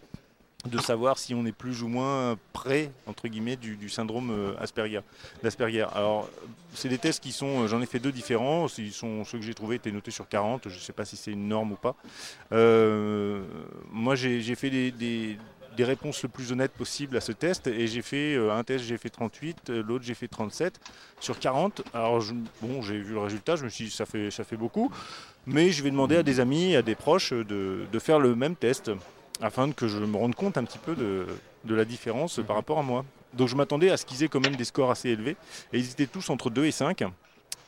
[0.65, 4.99] de savoir si on est plus ou moins près entre guillemets du, syndrome euh, Asperger
[5.41, 5.85] d'Asperger.
[5.93, 6.29] Alors
[6.73, 8.67] c'est des tests qui sont, euh, j'en ai fait deux différents.
[8.77, 10.67] Ils sont ceux que j'ai trouvés étaient notés sur 40.
[10.67, 11.95] Je ne sais pas si c'est une norme ou pas.
[12.51, 13.41] Euh,
[13.91, 15.37] moi j'ai fait des, des-
[15.81, 19.09] réponses le plus honnêtes possible à ce test et j'ai fait un test j'ai fait
[19.09, 20.77] 38, euh, l'autre j'ai fait 37
[21.21, 21.83] sur 40.
[21.93, 22.21] Alors
[22.61, 24.91] bon j'ai vu le résultat, je me suis dit ça fait ça fait beaucoup,
[25.45, 28.57] mais je vais demander à des amis, à des proches de, de faire le même
[28.57, 28.91] test
[29.41, 31.25] afin que je me rende compte un petit peu de,
[31.65, 33.05] de la différence par rapport à moi.
[33.33, 35.35] Donc je m'attendais à ce qu'ils aient quand même des scores assez élevés.
[35.73, 37.03] Et ils étaient tous entre 2 et 5.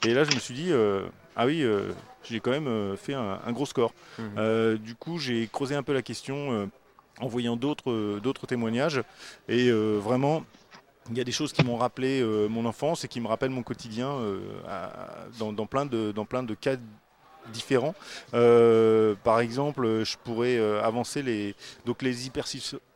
[0.03, 1.91] Et là je me suis dit, euh, ah oui, euh,
[2.23, 3.93] j'ai quand même euh, fait un, un gros score.
[4.17, 4.77] Mhm.
[4.77, 6.69] Du coup j'ai creusé un peu la question
[7.19, 9.01] en voyant d'autres témoignages.
[9.47, 10.43] Et vraiment,
[11.09, 13.49] il y a des choses qui m'ont rappelé euh, mon enfance et qui me rappellent
[13.51, 16.75] mon quotidien euh, à- dans, dans plein de, dans plein de cas
[17.53, 17.95] différents.
[18.33, 22.27] Euh, par exemple, je pourrais euh, avancer les, donc les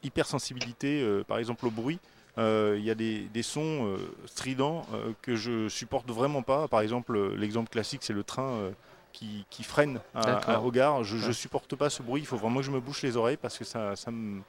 [0.04, 2.00] hypersensibilités, euh, par exemple au bruit.
[2.38, 6.68] Euh, Il y a des, des sons euh, stridents euh, que je supporte vraiment pas.
[6.68, 8.72] Par exemple, l'exemple classique, c'est le train
[9.14, 11.04] qui, qui freine à, gare.
[11.06, 11.34] Je, Ouais.
[11.34, 12.22] supporte pas ce bruit.
[12.22, 14.42] Il faut vraiment que je me bouche les oreilles parce que ça, ça me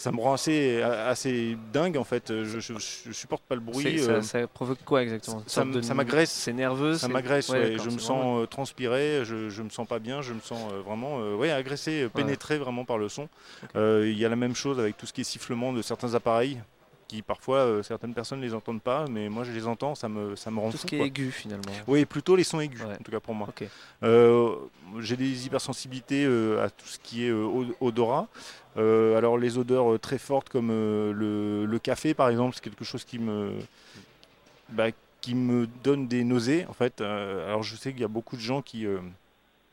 [0.00, 2.28] ça me rend assez, assez dingue en fait.
[2.28, 4.00] Je, je, je supporte pas le bruit.
[4.00, 6.30] Euh, ça, ça provoque quoi exactement ça m'agresse.
[6.30, 6.96] C'est nerveux.
[6.96, 9.98] ça m'agresse, ouais, ouais, d'accord, je me sens euh, transpirer, je, je me sens pas
[9.98, 13.28] bien, je me sens euh, vraiment ouais, agressé, pénétré vraiment par le son.
[13.74, 16.58] Il y a la même chose avec tout ce qui est sifflement de certains appareils
[17.10, 20.36] qui parfois euh, certaines personnes les entendent pas, mais moi je les entends, ça me,
[20.36, 20.82] ça me rend Tout fou.
[20.82, 21.72] ce qui est aigu finalement.
[21.88, 22.94] Oui, plutôt les sons aigus, Ouais.
[22.94, 23.48] en tout cas pour moi.
[24.04, 24.54] Euh,
[25.00, 28.28] J'ai des hypersensibilités euh, à tout ce qui est od- odorat.
[28.76, 32.84] Euh, alors les odeurs très fortes comme euh, le, le café par exemple, c'est quelque
[32.84, 33.54] chose qui me,
[34.68, 34.86] bah,
[35.20, 37.00] qui me donne des nausées en fait.
[37.00, 38.86] Euh, alors je sais qu'il y a beaucoup de gens qui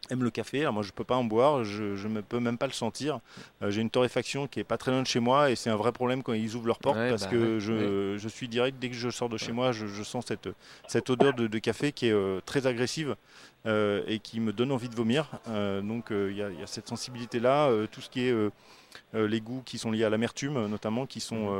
[0.09, 0.61] aiment le café.
[0.61, 3.19] Alors moi je peux pas en boire, je ne peux même pas le sentir.
[3.61, 5.75] Euh, J'ai une torréfaction qui est pas très loin de chez moi et c'est un
[5.75, 8.47] vrai problème quand ils ouvrent leurs portes Ouais, parce bah que ouais, je, je suis
[8.47, 10.49] direct dès que je sors de chez moi, je, je sens cette,
[10.87, 13.15] cette odeur de, de café qui est euh, très agressive
[13.65, 15.29] euh, et qui me donne envie de vomir.
[15.83, 18.33] Donc il y, a- il y a cette sensibilité là, tout ce qui est
[19.13, 21.51] les goûts qui sont liés à l'amertume notamment, qui sont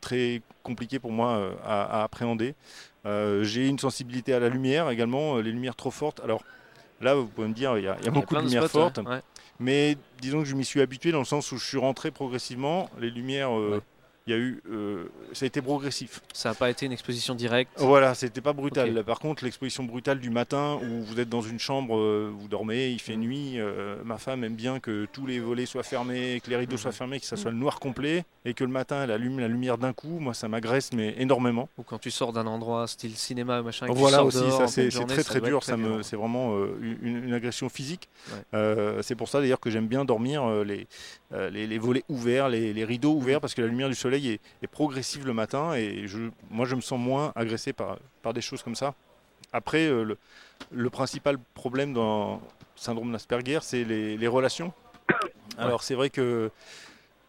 [0.00, 2.54] très compliqués pour moi à, à appréhender.
[3.04, 6.20] J'ai une sensibilité à la lumière également, les lumières trop fortes.
[6.24, 6.42] Alors
[7.00, 8.70] là, vous pouvez me dire, il y a, il y a beaucoup de de lumières
[8.70, 9.20] fortes, ouais.
[9.58, 12.90] mais disons que je m'y suis habitué dans le sens où je suis rentré progressivement.
[12.98, 13.80] Les lumières, euh, Ouais.
[14.26, 15.04] Il y a eu, euh,
[15.34, 16.20] ça a été progressif.
[16.32, 17.72] Ça n'a pas été une exposition directe.
[17.76, 19.04] Voilà, c'était pas brutal.
[19.04, 22.88] Par contre, l'exposition brutale du matin où vous êtes dans une chambre, euh, vous dormez,
[22.90, 23.58] il fait nuit.
[23.58, 26.78] euh, ma femme aime bien que tous les volets soient fermés, que les rideaux Mm.
[26.78, 29.48] soient fermés, que ça soit le noir complet et que le matin elle allume la
[29.48, 30.18] lumière d'un coup.
[30.18, 31.68] Moi, ça m'agresse mais énormément.
[31.76, 33.86] Ou quand tu sors d'un endroit style cinéma machin.
[33.86, 35.62] et que tu Voilà sors aussi, dehors ça c'est très très dur.
[35.62, 38.08] Ça me, c'est vraiment une, une agression physique.
[38.54, 39.02] Ouais.
[39.02, 40.86] C'est pour ça d'ailleurs que j'aime bien dormir les,
[41.34, 44.28] euh, les, les volets ouverts, les, les rideaux ouverts, parce que la lumière du soleil
[44.30, 48.32] est, est progressive le matin et je, moi je me sens moins agressé par, par
[48.32, 48.94] des choses comme ça.
[49.52, 50.18] Après, euh, le,
[50.72, 52.40] le principal problème dans le
[52.76, 54.72] syndrome d'Asperger, c'est les, les relations.
[55.58, 56.50] Alors c'est vrai que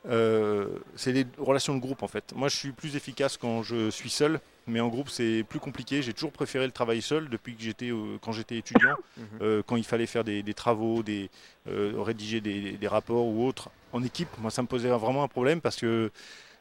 [0.08, 2.32] euh, c'est les relations de groupe en fait.
[2.36, 6.04] Moi je suis plus efficace quand je suis seul, mais en groupe c'est plus compliqué.
[6.04, 9.26] J'ai toujours préféré le travail seul depuis que j'étais euh, quand j'étais étudiant, Mhm.
[9.42, 11.30] euh, quand il fallait faire des, des travaux, des,
[11.66, 14.30] rédiger des, des rapports ou autres en équipe.
[14.40, 16.12] Moi ça me posait vraiment un problème parce que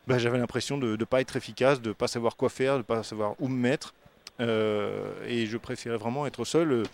[0.07, 2.79] bah, j'avais l'impression de ne pas être efficace, de ne pas savoir quoi faire, de
[2.79, 3.95] ne pas savoir où me mettre.
[4.41, 6.85] Euh, et je préférais vraiment être seul.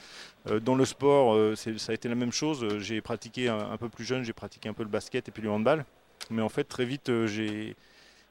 [0.48, 2.78] Euh, dans le sport, euh, ça a été la même chose.
[2.78, 5.42] J'ai pratiqué un, un peu plus jeune, j'ai pratiqué un peu le basket et puis
[5.42, 5.84] le handball.
[6.30, 7.74] Mais en fait, très vite, j'ai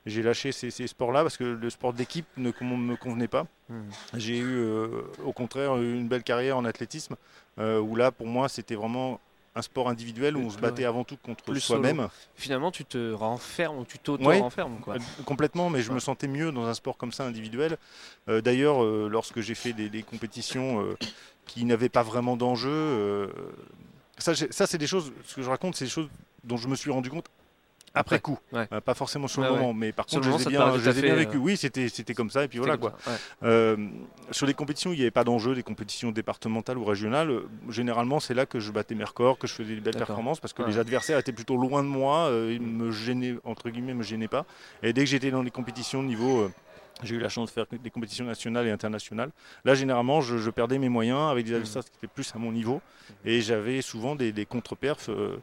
[0.05, 3.45] j'ai lâché ces, ces sports-là parce que le sport d'équipe ne me convenait pas.
[3.70, 3.89] Mhm.
[4.16, 7.16] J'ai eu, euh, au contraire, une belle carrière en athlétisme
[7.60, 9.20] euh, où là, pour moi, c'était vraiment
[9.60, 12.07] un sport individuel où on se battait avant tout contre soi-même.
[12.36, 14.80] Finalement, tu te renfermes ou tu t'auto-renfermes.
[14.80, 14.95] quoi.
[14.95, 17.78] Euh, Complètement, mais je me sentais mieux dans un sport comme ça individuel.
[18.28, 20.97] Euh, D'ailleurs, euh, lorsque j'ai fait des, des compétitions euh,
[21.45, 23.30] qui n'avaient pas vraiment d'enjeu,
[24.18, 26.10] ça, ça c'est des choses, ce que je raconte, c'est des choses
[26.43, 27.26] dont je me suis rendu compte
[27.94, 28.68] après, Après, coup, ouais.
[28.72, 29.58] Euh, pas forcément sur le ouais.
[29.58, 31.38] moment, mais par Sur contre, je les ai bien, je les ai vécu.
[31.38, 32.92] euh, Oui, c'était c'était comme ça, et puis voilà quoi.
[32.92, 33.18] comme ça, ouais.
[33.44, 33.78] Euh,
[34.32, 37.42] sur les compétitions, il n'y avait pas d'enjeu, des compétitions départementales ou régionales.
[37.70, 40.54] Généralement, c'est là que je battais mes records, que je faisais des belles performances, parce
[40.54, 44.04] que les adversaires étaient plutôt loin de moi, euh, ils me gênaient, entre guillemets, me
[44.04, 44.46] gênaient pas.
[44.84, 46.50] Et dès que j'étais dans les compétitions de niveau.
[47.02, 49.32] j'ai eu la chance de faire des compétitions nationales et internationales.
[49.64, 52.52] Là, généralement, je, je perdais mes moyens avec des adversaires qui étaient plus à mon
[52.52, 52.82] niveau.
[53.24, 55.08] Et j'avais souvent des, des contre-perfs.
[55.08, 55.38] euh,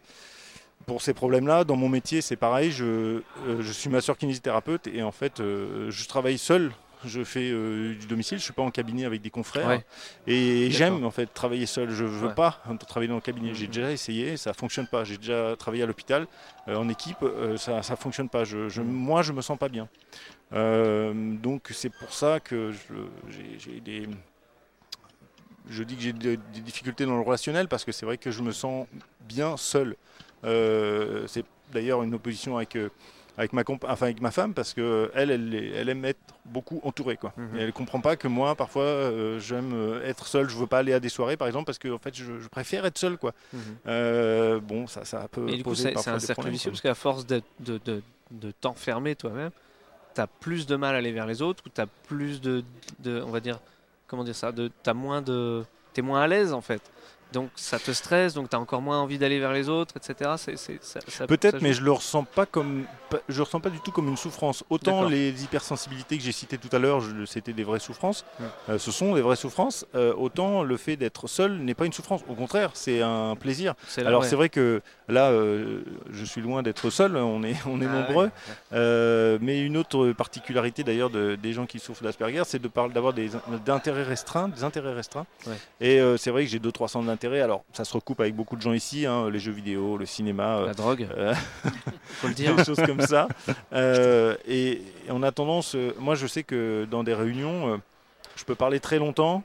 [0.85, 2.70] pour ces problèmes-là, dans mon métier, c'est pareil.
[2.70, 3.22] Je, euh,
[3.61, 6.72] je suis masseur kinésithérapeute et en fait, euh, je travaille seul.
[7.05, 9.68] Je fais euh, du domicile, je suis pas en cabinet avec des confrères.
[9.68, 9.85] Ouais.
[10.27, 11.91] Et j'aime en fait travailler seul.
[11.91, 12.35] Je veux Ouais.
[12.35, 13.55] pas travailler dans le cabinet.
[13.55, 15.05] J'ai déjà essayé, ça fonctionne pas.
[15.05, 16.27] J'ai déjà travaillé à l'hôpital
[16.68, 18.45] euh, en équipe, euh, ça ça fonctionne pas.
[18.45, 19.89] Je, je- moi, je me sens pas bien.
[20.53, 22.72] Donc c'est pour ça que
[23.59, 24.09] j'ai- des
[25.68, 28.41] je dis que j'ai des difficultés dans le relationnel parce que c'est vrai que je
[28.41, 28.87] me sens
[29.29, 29.97] bien seul.
[30.45, 32.89] Euh, c'est d'ailleurs une opposition avec, euh,
[33.39, 36.80] avec, ma compa- enfin, avec ma femme parce que elle, elle, elle aime être beaucoup
[36.84, 37.16] entourée.
[37.16, 37.32] Quoi.
[37.37, 37.57] Mhm.
[37.57, 40.49] Et elle comprend pas que moi, parfois, euh, j'aime euh, être seul.
[40.49, 42.49] Je veux pas aller à des soirées, par exemple, parce que en fait, je, je
[42.49, 43.16] préfère être seul.
[43.18, 43.32] Quoi.
[43.53, 43.61] Mhm.
[43.89, 46.80] Euh, bon, ça, ça peut Et du coup, c'est un des cercle problèmes, vicieux parce
[46.82, 49.51] qu'à force de, de, de, de t'enfermer toi-même,
[50.14, 52.64] tu as plus de mal à aller vers les autres ou tu as plus de,
[53.01, 53.20] de.
[53.22, 53.59] On va dire.
[54.07, 55.64] Comment dire ça de, T'as moins de.
[55.93, 56.80] T'es moins à l'aise en fait.
[57.33, 60.31] Donc ça te stresse, donc tu as encore moins envie d'aller vers les autres, etc.
[61.27, 62.85] Peut-être, mais je le ressens pas comme,
[63.29, 64.64] je le ressens pas du tout comme une souffrance.
[64.70, 68.24] Autant les hypersensibilités que j'ai citées tout à l'heure, c'était des vraies souffrances.
[68.68, 69.85] Euh, ce sont des vraies souffrances.
[69.95, 72.22] euh, autant le fait d'être seul n'est pas une souffrance.
[72.29, 73.74] Au contraire, c'est un plaisir.
[74.07, 77.16] Alors c'est vrai que là, euh, je suis loin d'être seul.
[77.16, 78.31] On est, on est Ah nombreux.
[78.72, 79.39] ouais.
[79.41, 83.12] Mais une autre particularité d'ailleurs de- des gens qui souffrent d'Asperger, c'est de parler d'avoir
[83.12, 83.31] des
[83.64, 85.27] d'intérêts restreints, des intérêts restreints.
[85.47, 85.55] Ouais.
[85.81, 87.41] Et c'est vrai que j'ai deux trois centres d'intérêt.
[87.41, 90.59] Alors ça se recoupe avec beaucoup de gens ici, hein, les jeux vidéo, le cinéma,
[90.59, 91.35] euh, La drogue, euh,
[92.21, 92.55] faut le dire.
[92.55, 93.27] des choses comme ça.
[93.73, 97.77] Euh, et, et on a tendance, moi je sais que dans des réunions, euh,
[98.37, 99.43] je peux parler très longtemps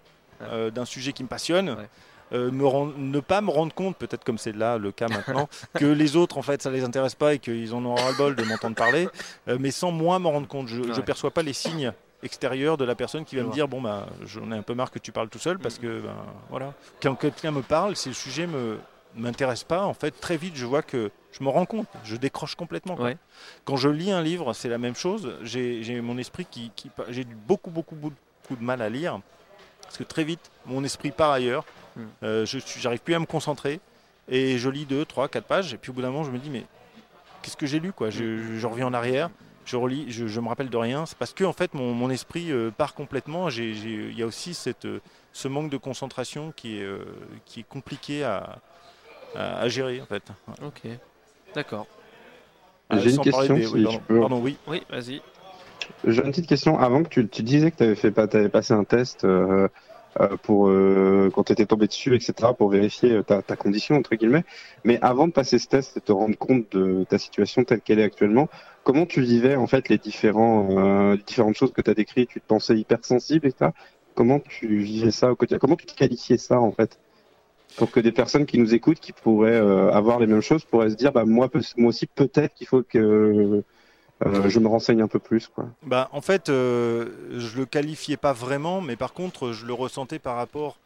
[0.73, 1.69] d'un sujet qui me passionne.
[1.69, 1.87] Ouais.
[2.33, 5.47] euh, me rend- ne pas me rendre compte, peut-être comme c'est là le cas maintenant,
[5.75, 8.17] que les autres en fait ça les intéresse pas et qu'ils en ont ras le
[8.17, 9.07] bol de m'entendre parler,
[9.49, 10.67] euh, mais sans moi m'en rendre compte.
[10.67, 11.01] Je, ne Ouais.
[11.03, 11.91] perçois pas les signes
[12.23, 14.91] extérieurs de la personne qui va me dire bon bah j'en ai un peu marre
[14.91, 15.81] que tu parles tout seul parce Mm.
[15.81, 16.15] que ben,
[16.49, 18.77] voilà quand quelqu'un me parle si le sujet me
[19.15, 22.55] m'intéresse pas en fait très vite je vois que je me rends compte je décroche
[22.55, 22.95] complètement.
[22.95, 23.17] Ouais.
[23.65, 27.25] quand je lis un livre c'est la même chose j'ai mon esprit qui, qui j'ai
[27.25, 29.19] beaucoup beaucoup beaucoup de mal à lire
[29.81, 31.65] parce que très vite mon esprit part ailleurs
[31.97, 32.01] Mm.
[32.23, 33.81] Euh, je suis- j'arrive plus à me concentrer
[34.29, 36.37] et je lis deux trois quatre pages et puis au bout d'un moment je me
[36.37, 36.63] dis mais
[37.41, 38.09] qu'est-ce que j'ai lu quoi?
[38.09, 39.29] Je, je- je reviens en arrière
[39.65, 41.05] je relis, je, je me rappelle de rien.
[41.05, 43.49] C'est parce que en fait mon, mon esprit euh, part complètement.
[43.49, 44.99] Il y a aussi cette, euh,
[45.33, 47.05] ce manque de concentration qui est, euh,
[47.45, 48.57] qui est compliqué à,
[49.35, 50.23] à, à gérer en fait.
[50.63, 50.81] Ok,
[51.55, 51.87] d'accord.
[52.91, 54.19] J'ai une sans parler question, des- si oui, je pardon, peux.
[54.19, 54.57] pardon, oui.
[54.67, 55.21] Oui, vas-y.
[56.05, 56.77] J'ai une petite question.
[56.77, 59.25] Avant que tu, tu disais que tu avais, fait, pas- t'avais passé un test
[60.43, 64.15] pour euh, quand tu étais tombé dessus, etc., pour vérifier euh, ta, ta condition, entre
[64.15, 64.43] guillemets.
[64.83, 67.99] Mais avant de passer ce test et te rendre compte de ta situation telle qu'elle
[67.99, 68.49] est actuellement,
[68.83, 72.29] comment tu vivais en fait les, différents, euh, les différentes choses que tu as décrites?
[72.29, 73.71] Tu te pensais hypersensible, etc.
[74.15, 75.59] Comment tu vivais ça au quotidien?
[75.59, 76.99] Comment tu qualifiais ça en fait?
[77.77, 80.89] Pour que des personnes qui nous écoutent, qui pourraient euh, avoir les mêmes choses, pourraient
[80.89, 83.63] se dire, bah moi, moi aussi, peut-être qu'il faut que
[84.25, 85.65] euh, je me renseigne un peu plus, quoi.
[85.83, 90.19] Bah, en fait, euh, je le qualifiais pas vraiment, mais par contre, je le ressentais
[90.19, 90.77] par rapport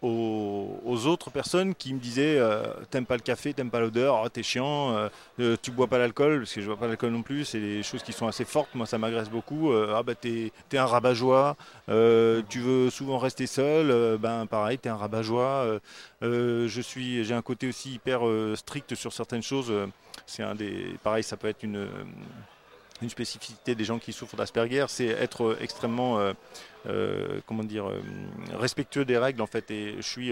[0.00, 4.20] aux, aux autres personnes qui me disaient euh, T'aimes pas le café, t'aimes pas l'odeur,
[4.24, 4.94] oh, t'es chiant,
[5.38, 7.82] euh, tu bois pas l'alcool, parce que je bois pas l'alcool non plus, c'est des
[7.82, 9.72] choses qui sont assez fortes, moi ça m'agresse beaucoup.
[9.72, 11.56] ah bah t'es es un rabat-joie,
[11.86, 15.78] tu veux souvent rester seul, ben pareil, t'es un rabat-joie.
[16.20, 18.22] je suis, j'ai un côté aussi hyper
[18.56, 19.72] strict sur certaines choses.
[20.26, 21.86] c'est un des, pareil, ça peut être une
[23.02, 26.32] une spécificité des gens qui souffrent d'Asperger, c'est être euh, extrêmement, euh,
[26.86, 27.86] euh, comment dire,
[28.58, 29.70] respectueux des règles en fait.
[29.70, 30.28] Et je suis,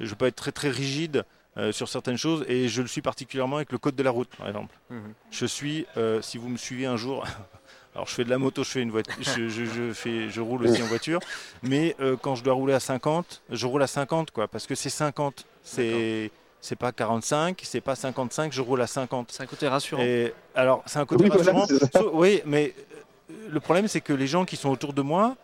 [0.00, 1.24] je peux être très très rigide
[1.72, 4.48] sur certaines choses, et je le suis particulièrement avec le code de la route, par
[4.48, 4.74] exemple.
[4.90, 5.12] Mhm.
[5.30, 5.84] Je suis,
[6.22, 7.24] si vous me suivez un jour.
[7.94, 10.40] Alors je fais de la moto, je fais une voiture, je, je- je fais, je
[10.40, 11.20] roule aussi en voiture,
[11.62, 14.74] mais euh, quand je dois rouler à 50, je roule à 50 quoi, parce que
[14.74, 16.30] c'est 50, c'est
[16.62, 19.28] c'est pas 45, c'est pas 55, je roule à 50.
[19.32, 20.00] C'est un côté rassurant.
[20.02, 21.66] Et alors, c'est un côté Oui, rassurant.
[22.14, 22.72] oui, mais
[23.30, 25.34] euh, le problème, c'est que les gens qui sont autour de moi,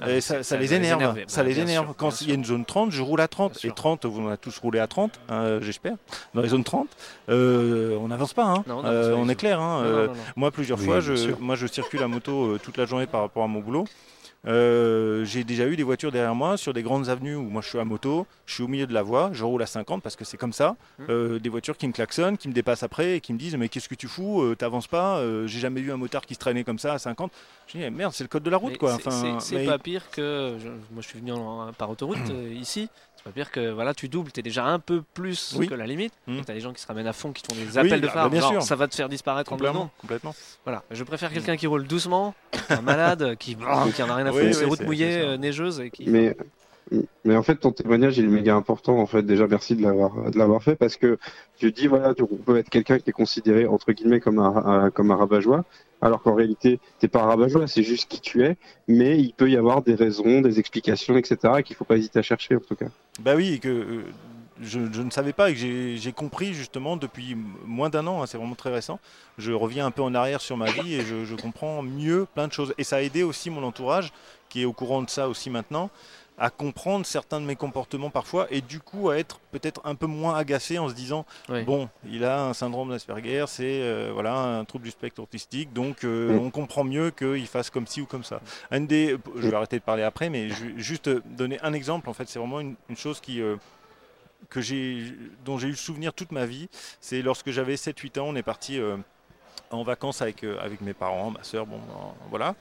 [0.00, 1.00] Ah, euh, ça, c'est- ça ça les énerve.
[1.26, 1.86] Ça Bah, les énerve.
[1.86, 3.52] sûr, Quand il y a une zone 30, je roule à 30.
[3.54, 3.74] Bien Et sûr.
[3.74, 5.94] 30, vous en avez tous roulé à 30, hein, j'espère.
[6.34, 6.86] Dans les zones 30,
[7.30, 8.44] euh, on n'avance pas.
[8.44, 8.62] hein.
[8.68, 9.58] Non, on Euh, est clair.
[9.60, 9.82] hein.
[9.82, 10.20] Non, non, Euh, non, non.
[10.36, 11.40] moi, plusieurs Oui, fois, je, sûr.
[11.40, 13.86] moi, je circule à moto euh, toute la journée par rapport à mon boulot.
[14.46, 17.68] Euh, j'ai déjà eu des voitures derrière moi sur des grandes avenues où moi je
[17.68, 20.14] suis à moto, je suis au milieu de la voie, je roule à 50 parce
[20.16, 20.76] que c'est comme ça.
[20.98, 21.04] Mm.
[21.08, 23.68] Euh, des voitures qui me klaxonnent, qui me dépassent après et qui me disent mais
[23.68, 26.62] qu'est-ce que tu fous, Euh, t'avances pas, j'ai jamais vu un motard qui se traînait
[26.64, 27.32] comme ça à 50.
[27.66, 28.92] Je dis merde c'est le code de la route Mais quoi.
[28.96, 30.56] c'est- Enfin, c'est c'est mais- pas pire que.
[30.62, 32.18] je- moi, je suis venu en- par autoroute
[32.52, 32.88] ici.
[33.28, 35.68] C'est pas pire que voilà, tu doubles, t'es déjà un peu plus Oui.
[35.68, 36.12] que la limite.
[36.26, 36.38] Mm.
[36.38, 38.06] Et T'as des gens qui se ramènent à fond, qui te font des appels de
[38.06, 38.30] bah, phare.
[38.30, 38.62] bien genre, sûr.
[38.62, 40.34] ça va te faire disparaître complètement, complètement.
[40.64, 40.82] Voilà.
[40.90, 42.34] Je préfère quelqu'un qui roule doucement,
[42.70, 43.56] un malade qui,
[43.94, 46.08] qui en a rien à foutre, oui, ses routes mouillées, euh, neigeuses et qui.
[46.08, 46.36] Mais,
[47.24, 48.98] mais en fait, ton témoignage, il est méga important.
[48.98, 51.18] En fait, déjà, merci de l'avoir, de l'avoir fait parce que
[51.56, 54.90] tu dis, voilà, tu on peut être quelqu'un qui est considéré, entre guillemets, comme un,
[54.90, 55.64] comme un rabat-joie,
[56.00, 59.50] alors qu'en réalité, t'es pas un rabat-joie, c'est juste qui tu es, mais il peut
[59.50, 62.60] y avoir des raisons, des explications, etc., et qu'il faut pas hésiter à chercher, en
[62.60, 62.88] tout cas.
[63.20, 64.02] Bah oui, et que euh,
[64.62, 68.26] je, je ne savais pas et que j'ai compris justement depuis moins d'un an, hein,
[68.26, 68.98] c'est vraiment très récent.
[69.36, 72.48] Je reviens un peu en arrière sur ma vie et je, je comprends mieux plein
[72.48, 72.74] de choses.
[72.78, 74.12] Et ça a aidé aussi mon entourage,
[74.48, 75.90] qui est au courant de ça aussi maintenant,
[76.38, 80.06] à comprendre certains de mes comportements parfois et du coup à être peut-être un peu
[80.06, 81.62] moins agacé en se disant Oui.
[81.64, 86.04] bon, il a un syndrome d'Asperger, c'est euh, voilà un trouble du spectre autistique, donc
[86.04, 88.40] euh, on comprend mieux qu'il fasse comme ci ou comme ça.
[88.70, 92.08] Un des, je vais arrêter de parler après, mais je vais juste donner un exemple.
[92.08, 93.56] En fait, c'est vraiment une, une chose qui euh,
[94.50, 95.12] que j'ai,
[95.44, 96.68] dont j'ai eu le souvenir toute ma vie.
[97.00, 98.96] C'est lorsque j'avais 7-8 ans, on est parti euh,
[99.70, 102.54] en vacances avec, euh, avec mes parents, ma soeur, bon, ben, voilà.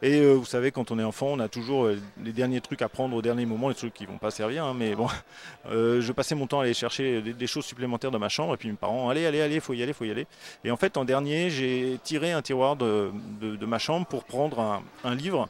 [0.00, 2.82] Et euh, vous savez, quand on est enfant, on a toujours euh, les derniers trucs
[2.82, 5.08] à prendre au dernier moment, les trucs qui vont pas servir, hein, mais bon,
[5.70, 8.68] je passais mon temps à aller chercher des, choses supplémentaires dans ma chambre, et puis
[8.68, 10.26] mes parents, allez, allez, allez, faut y aller, faut y aller.
[10.64, 13.10] Et en fait, en dernier, j'ai tiré un tiroir de,
[13.40, 15.48] de- ma chambre pour prendre un livre,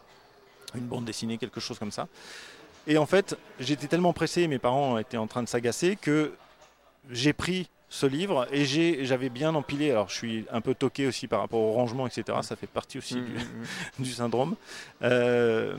[0.75, 2.09] une bande dessinée, quelque chose comme ça.
[2.87, 6.33] Et en fait, j'étais tellement pressé, mes parents étaient en train de s'agacer, que
[7.11, 9.91] j'ai pris ce livre et j'ai- j'avais bien empilé.
[9.91, 12.39] Alors, je suis un peu toqué aussi par rapport au rangement, etc.
[12.41, 13.67] Ça fait partie aussi Mm, du, mm, mm.
[14.05, 14.57] du syndrome.
[15.03, 15.77] Euh,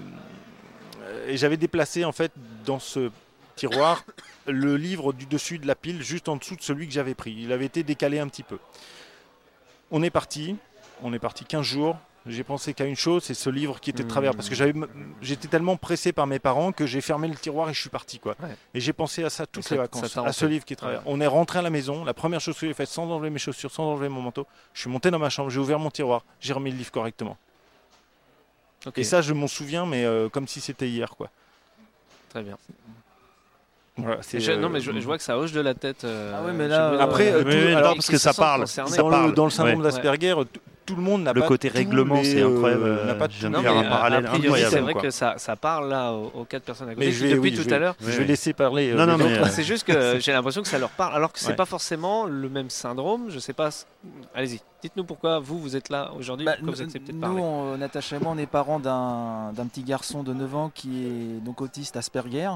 [1.28, 2.32] et j'avais déplacé en fait
[2.66, 3.09] dans ce
[3.55, 4.05] tiroir
[4.47, 7.34] le livre du dessus de la pile, juste en dessous de celui que j'avais pris.
[7.38, 8.59] Il avait été décalé un petit peu.
[9.89, 10.55] On est parti.
[11.01, 11.97] On est parti 15 jours.
[12.26, 14.34] J'ai pensé qu'à une chose, c'est ce livre qui était de travers.
[14.34, 14.74] Parce que j'avais,
[15.21, 18.17] j'étais tellement pressé par mes parents que j'ai fermé le tiroir et je suis parti.
[18.19, 18.36] Quoi.
[18.41, 18.55] Ouais.
[18.74, 20.80] Et j'ai pensé à ça toutes ça- les vacances, à ce livre qui est de
[20.80, 20.99] travers.
[20.99, 21.03] Ouais.
[21.13, 22.05] On est rentré à la maison.
[22.05, 24.80] La première chose que j'ai faite, sans enlever mes chaussures, sans enlever mon manteau, je
[24.82, 27.38] suis monté dans ma chambre, j'ai ouvert mon tiroir, j'ai remis le livre correctement.
[28.95, 31.09] Et ça, je m'en souviens, mais euh, comme si c'était hier.
[31.17, 31.30] Quoi.
[32.30, 32.57] très bien.
[33.97, 36.03] Voilà, je- non, euh, mais je, je vois que ça hoche de la tête.
[36.03, 38.65] euh, Ah ouais, mais là, Après, euh, Oui, tout- alors, parce que ça parle.
[38.97, 39.84] dans, le, dans le syndrome Ouais.
[39.84, 40.34] d'Asperger,
[40.86, 43.27] tout le monde n'a Le pas côté règlement, les, c'est euh, incroyable, n'a pas euh,
[43.31, 45.01] j'aime Non, un a- parallèle a priori, incroyable, c'est vrai quoi.
[45.03, 47.51] que ça, ça parle là aux, aux quatre personnes à côté Mais je vais- depuis
[47.51, 47.95] oui, tout je vais- à l'heure.
[48.01, 48.91] Je vais laisser parler.
[48.91, 51.31] euh, Non, non, mais, euh, C'est juste que j'ai l'impression que ça leur parle, alors
[51.31, 51.55] que c'est Ouais.
[51.55, 53.25] pas forcément le même syndrome.
[53.29, 53.69] Je sais pas.
[54.36, 57.41] Allez-y, dites-nous pourquoi vous vous êtes là aujourd'hui, Bah, vous nous, acceptez de nous, parler.
[57.41, 61.05] on, Natacha et moi, on est parents d'un d'un petit garçon de 9 ans qui
[61.05, 62.49] est donc autiste Asperger.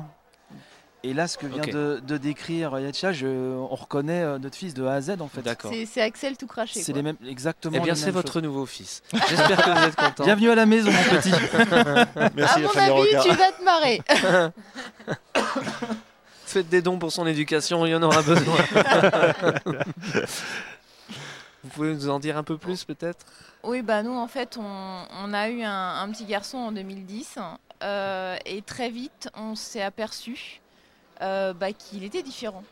[1.03, 4.73] Et là, ce que vient de, de décrire Yatcha, je- on reconnaît euh, notre fils
[4.73, 5.41] de A à Z en fait.
[5.41, 5.71] D'accord.
[5.71, 6.79] C'est c'est Axel tout craché.
[6.81, 6.97] C'est quoi.
[6.97, 7.75] les mêmes, exactement.
[7.77, 9.03] Eh bien, c'est votre nouveau fils.
[9.29, 10.23] J'espère que vous êtes content.
[10.25, 11.31] Bienvenue à la maison, mon petit.
[12.35, 14.01] Merci À mon avis, tu vas te marrer.
[16.45, 18.55] Faites des dons pour son éducation, il y en aura besoin.
[21.63, 23.25] vous pouvez nous en dire un peu plus, peut-être?
[23.63, 27.37] Oui, bah nous en fait, on, on a eu un, un petit garçon en 2010
[27.83, 30.61] euh, et très vite, on s'est aperçu
[31.21, 32.63] euh, bah, qu'il était différent.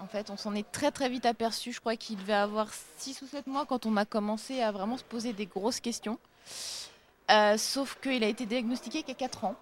[0.00, 1.72] En fait, on s'en est très très vite aperçu.
[1.72, 4.96] Je crois qu'il devait avoir 6 ou 7 mois quand on a commencé à vraiment
[4.96, 6.18] se poser des grosses questions.
[7.30, 9.54] Euh, sauf qu'il a été diagnostiqué qu'à 4 ans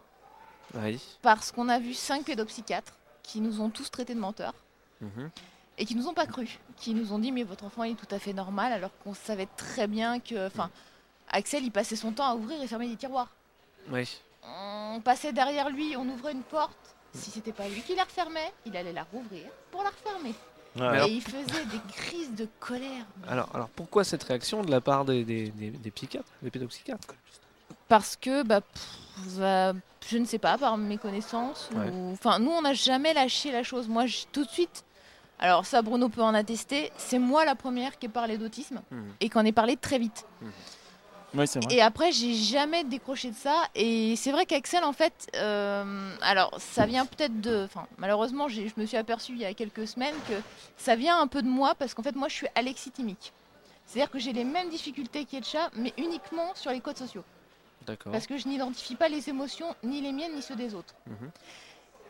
[0.74, 1.00] Oui.
[1.22, 4.54] parce qu'on a vu 5 pédopsychiatres qui nous ont tous traités de menteurs
[5.00, 5.30] Mhm.
[5.76, 8.12] et qui nous ont pas cru, qui nous ont dit mais votre enfant est tout
[8.14, 10.70] à fait normal alors qu'on savait très bien que, enfin,
[11.28, 13.28] Axel il passait son temps à ouvrir et fermer des tiroirs.
[13.90, 14.18] Oui.
[14.44, 16.96] On passait derrière lui, on ouvrait une porte.
[17.14, 20.30] Si c'était pas lui qui la refermait, il allait la rouvrir pour la refermer.
[20.30, 20.34] Ouais.
[20.76, 23.04] Mais alors- Et il faisait des crises de colère.
[23.26, 27.08] Alors, alors pourquoi cette réaction de la part des, des, des- des psychiatres, des pédopsychiatres?
[27.88, 29.72] Parce que, bah, pff, bah,
[30.08, 31.70] je ne sais pas, par mes connaissances.
[31.74, 31.90] Ouais.
[31.90, 33.88] ou- Enfin, nous, on n'a jamais lâché la chose.
[33.88, 34.84] Moi, je- tout de suite,
[35.38, 39.12] alors ça, Bruno peut en attester, c'est moi la première qui ai parlé d'autisme Mhm.
[39.20, 40.26] et qui en ai parlé très vite.
[41.34, 41.74] Oui, c'est vrai.
[41.74, 43.64] Et après, j'ai jamais décroché de ça.
[43.74, 47.64] Et c'est vrai qu'Axel, en fait, euh, alors ça vient peut-être de.
[47.64, 50.34] Enfin, malheureusement, je me suis aperçue il y a quelques semaines que
[50.76, 53.32] ça vient un peu de moi parce qu'en fait, moi, je suis alexithymique.
[53.86, 57.24] C'est-à-dire que j'ai les mêmes difficultés qu'Etcha, mais uniquement sur les codes sociaux.
[57.86, 58.12] D'accord.
[58.12, 60.94] Parce que je n'identifie pas les émotions, ni les miennes, ni ceux des autres.
[61.06, 61.30] Mhm.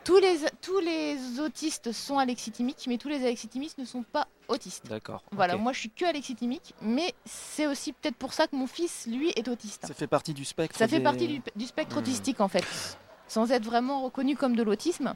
[0.03, 4.87] Tous les, tous les autistes sont alexithymiques, mais tous les alexithymiques ne sont pas autistes.
[4.89, 5.21] D'accord.
[5.31, 9.05] Voilà, moi je suis que alexithymique, mais c'est aussi peut-être pour ça que mon fils,
[9.07, 9.85] lui, est autiste.
[9.85, 10.77] Ça fait partie du spectre.
[10.77, 12.01] Ça fait partie du, du spectre Mhm.
[12.01, 12.63] autistique en fait,
[13.27, 15.13] sans être vraiment reconnu comme de l'autisme.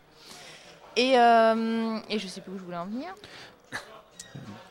[0.96, 3.16] Et, euh, et je sais plus où je voulais en venir.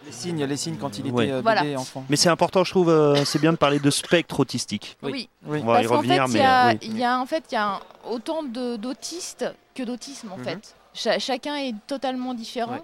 [0.05, 1.31] Les signes, les signes quand il était Ouais.
[1.33, 1.63] euh, Voilà.
[1.63, 2.05] bébé, enfant.
[2.09, 4.97] Mais c'est important, je trouve, euh, c'est bien de parler de spectre autistique.
[5.03, 5.11] Oui.
[5.13, 5.61] Oui, Oui.
[5.63, 6.79] On va y parce revenir, fait, il mais y a, euh, oui.
[6.83, 9.45] il y a en fait, il y a un- autant de- d'autistes
[9.75, 10.45] que d'autisme en Mhm.
[10.45, 10.75] fait.
[10.95, 12.73] Cha- chacun est totalement différent.
[12.73, 12.83] Ouais.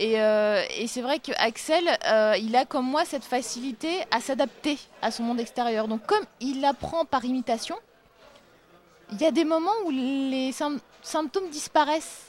[0.00, 4.20] Et, euh, et c'est vrai que Axel, euh, il a comme moi cette facilité à
[4.20, 5.88] s'adapter à son monde extérieur.
[5.88, 7.76] Donc comme il apprend par imitation,
[9.12, 12.24] il y a des moments où les sym- symptômes disparaissent.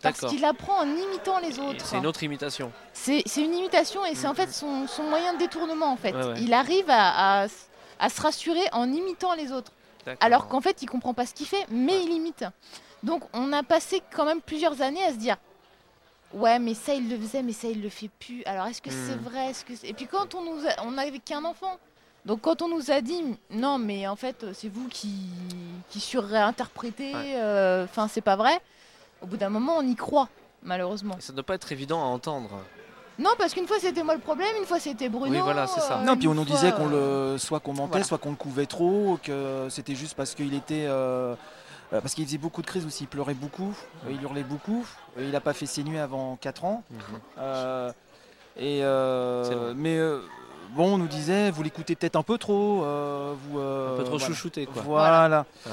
[0.00, 1.84] Parce qu'il apprend en imitant les autres.
[1.84, 2.70] C'est une autre imitation.
[2.92, 4.36] C'est une imitation et c'est en Mhm.
[4.36, 6.14] fait son, son moyen de détournement en fait.
[6.14, 6.40] Ouais, ouais.
[6.40, 7.46] Il arrive à,
[7.98, 9.72] à se rassurer en imitant les autres.
[10.20, 12.44] Alors qu'en fait il comprend pas ce qu'il fait, mais il imite.
[13.02, 15.36] Donc on a passé quand même plusieurs années à se dire
[16.34, 18.42] Ouais mais ça il le faisait mais ça il le fait plus.
[18.44, 19.22] Alors est-ce que c'est Mhm.
[19.24, 19.50] vrai?
[19.50, 20.84] Est-ce que c'est- Et puis quand on nous a...
[20.84, 21.78] on n'avait qu'un enfant.
[22.26, 25.08] Donc quand on nous a dit non mais en fait c'est vous qui,
[25.88, 27.32] qui surréinterprétez, Ouais.
[27.36, 28.60] euh, enfin c'est pas vrai,
[29.22, 30.28] au bout d'un moment on y croit
[30.62, 31.16] malheureusement.
[31.20, 32.50] Ça ne doit pas être évident à entendre.
[33.20, 35.32] Non, parce qu'une fois c'était moi le problème, une fois c'était Bruno.
[35.34, 35.98] Oui, voilà, c'est ça.
[36.00, 38.04] euh, Non, puis on nous fois, disait qu'on euh, le, soit qu'on mentait, voilà.
[38.04, 41.34] soit qu'on le couvait trop, que c'était juste parce qu'il était, euh,
[41.90, 43.74] parce qu'il faisait beaucoup de crises aussi, il pleurait beaucoup,
[44.06, 44.86] euh, il hurlait beaucoup,
[45.16, 47.00] euh, il n'a pas fait ses nuits avant 4 ans, Mhm.
[47.38, 47.92] euh,
[48.56, 50.20] et euh, mais euh,
[50.70, 52.82] bon, on nous disait, vous l'écoutez peut-être un peu trop.
[52.84, 54.26] euh, vous, euh, Un peu trop voilà.
[54.26, 54.82] chouchouté, quoi.
[54.82, 55.46] Voilà.
[55.66, 55.72] Ouais.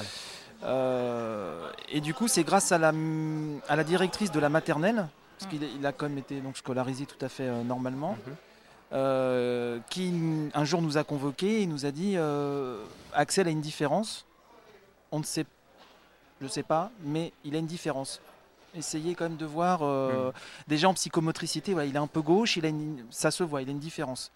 [0.64, 2.92] Euh, et du coup, c'est grâce à la,
[3.68, 5.06] à la directrice de la maternelle,
[5.38, 8.34] parce qu'il il a quand même été donc, scolarisé tout à fait euh, normalement, Mhm.
[8.92, 10.14] euh, qui
[10.54, 12.82] un jour nous a convoqués et nous a dit euh,
[13.12, 14.24] Axel a une différence.
[15.12, 15.44] On ne sait,
[16.40, 18.20] je sais pas, mais il a une différence.
[18.74, 19.80] Essayez quand même de voir.
[19.82, 20.32] euh,
[20.68, 23.62] Déjà en psychomotricité, voilà, il est un peu gauche, il a une- ça se voit,
[23.62, 24.30] il a une différence.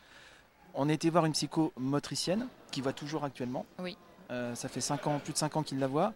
[0.75, 3.67] On a été voir une psychomotricienne qui voit toujours actuellement.
[3.79, 3.97] Oui.
[4.31, 6.13] Euh, ça fait cinq ans, plus de 5 ans qu'il la voit.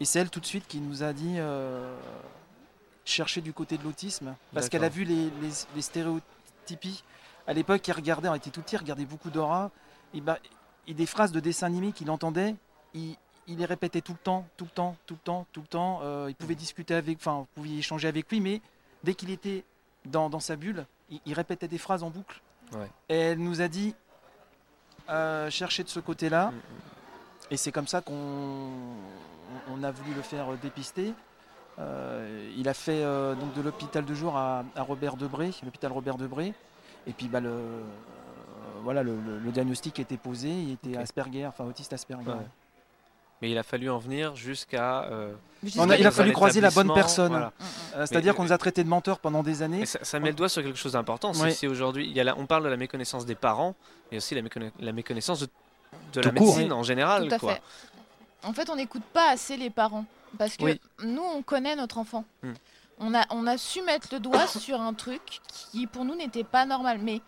[0.00, 1.94] Et c'est elle tout de suite qui nous a dit euh,
[3.04, 4.34] chercher du côté de l'autisme.
[4.52, 7.04] Parce qu'elle a vu les, les- les stéréotypies.
[7.46, 9.70] À l'époque, il regardait, on était tout petit, il regardait beaucoup d'aura.
[10.14, 10.38] Et, bah,
[10.88, 12.56] et des phrases de dessins animés qu'il entendait,
[12.94, 13.16] il,
[13.48, 16.00] il les répétait tout le temps, tout le temps, tout le temps, tout le temps.
[16.02, 18.60] Euh, il pouvait discuter avec, enfin, vous pouviez échanger avec lui, mais
[19.02, 19.64] dès qu'il était
[20.06, 22.40] dans, dans sa bulle, il, il répétait des phrases en boucle.
[22.72, 22.88] Ouais.
[23.08, 23.94] Et elle nous a dit
[25.10, 26.50] euh, chercher de ce côté-là.
[26.50, 26.54] Mm,
[27.52, 28.70] Et c'est comme ça qu'on
[29.68, 31.12] on a voulu le faire euh, dépister.
[31.78, 35.92] Euh, il a fait euh, donc de l'hôpital de jour à, à Robert Debré, l'hôpital
[35.92, 36.54] Robert Debré.
[37.06, 37.82] Et puis bah, le, euh,
[38.82, 40.96] voilà, le, le- le diagnostic était posé, il était.
[40.96, 42.30] Asperger, enfin autiste Asperger.
[42.30, 42.46] Ouais.
[43.42, 45.02] Mais il a fallu en venir jusqu'à.
[45.04, 47.30] euh, il a fallu croiser la bonne personne.
[47.32, 47.52] voilà.
[47.96, 49.80] Euh, C'est-à-dire Mais- qu'on nous a traités de menteurs pendant des années.
[49.80, 51.32] Mais ça, ça met le doigt sur quelque chose d'important.
[51.36, 51.52] Oui.
[51.52, 53.74] si aujourd'hui, on parle de la méconnaissance des parents,
[54.10, 55.48] mais aussi la, méconna- la méconnaissance de,
[56.14, 56.54] de la court.
[56.54, 57.28] médecine en général.
[57.28, 57.54] Tout à quoi.
[57.54, 57.62] fait.
[58.44, 60.04] En fait, on n'écoute pas assez les parents.
[60.38, 60.80] Parce que Oui.
[61.04, 62.24] nous, on connaît notre enfant.
[62.98, 66.44] On, a, on a su mettre le doigt sur un truc qui, pour nous, n'était
[66.44, 66.98] pas normal.
[67.02, 67.20] Mais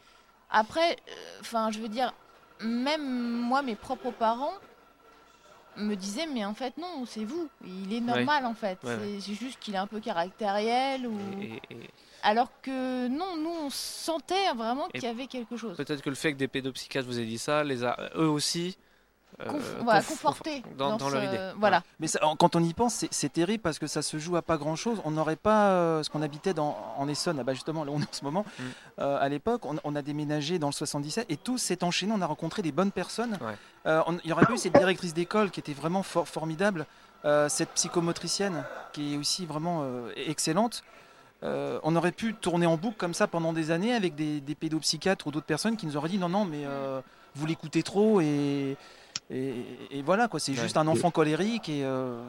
[0.50, 0.96] après,
[1.40, 2.12] enfin, je veux dire,
[2.60, 3.04] même
[3.40, 4.52] moi, mes propres parents
[5.76, 7.48] me disaient, mais en fait, non, c'est vous.
[7.64, 8.78] Il est normal, en fait.
[8.84, 11.06] Ouais, C'est c'est juste qu'il est un peu caractériel.
[11.06, 11.18] Ou...
[11.40, 11.90] Et- et-
[12.22, 15.76] Alors que non, nous, on sentait vraiment qu'il y avait quelque chose.
[15.76, 18.76] Peut-être que le fait que des pédopsychiatres vous aient dit ça, les a eux aussi.
[19.40, 21.38] Euh, Conf- voilà, conf- confortés dans, dans dans leur idée.
[21.58, 21.82] voilà.
[22.00, 24.56] Mais ça- quand on y pense, c'est- terrible parce que ça se joue à pas
[24.56, 25.00] grand chose.
[25.04, 27.96] On n'aurait pas euh, ce qu'on habitait dans, en Essonne, ah bah justement là où
[27.96, 28.46] on est en ce moment.
[28.58, 28.62] Mm.
[29.00, 32.12] Euh, à l'époque, on, on a déménagé dans le 77 et tout s'est enchaîné.
[32.16, 33.36] On a rencontré des bonnes personnes.
[33.42, 33.54] Ouais.
[33.86, 36.86] Euh, on- il y aurait eu cette directrice d'école qui était vraiment for- formidable,
[37.26, 40.82] euh, cette psychomotricienne qui est aussi vraiment euh, excellente.
[41.42, 44.54] Euh, on aurait pu tourner en boucle comme ça pendant des années avec des, des
[44.54, 47.02] pédopsychiatres ou d'autres personnes qui nous auraient dit non, non, mais euh,
[47.34, 48.78] vous l'écoutez trop et,
[49.30, 49.52] et,
[49.90, 50.40] et voilà quoi.
[50.40, 50.58] C'est Ouais.
[50.58, 51.82] juste un enfant colérique et.
[51.84, 52.22] euh,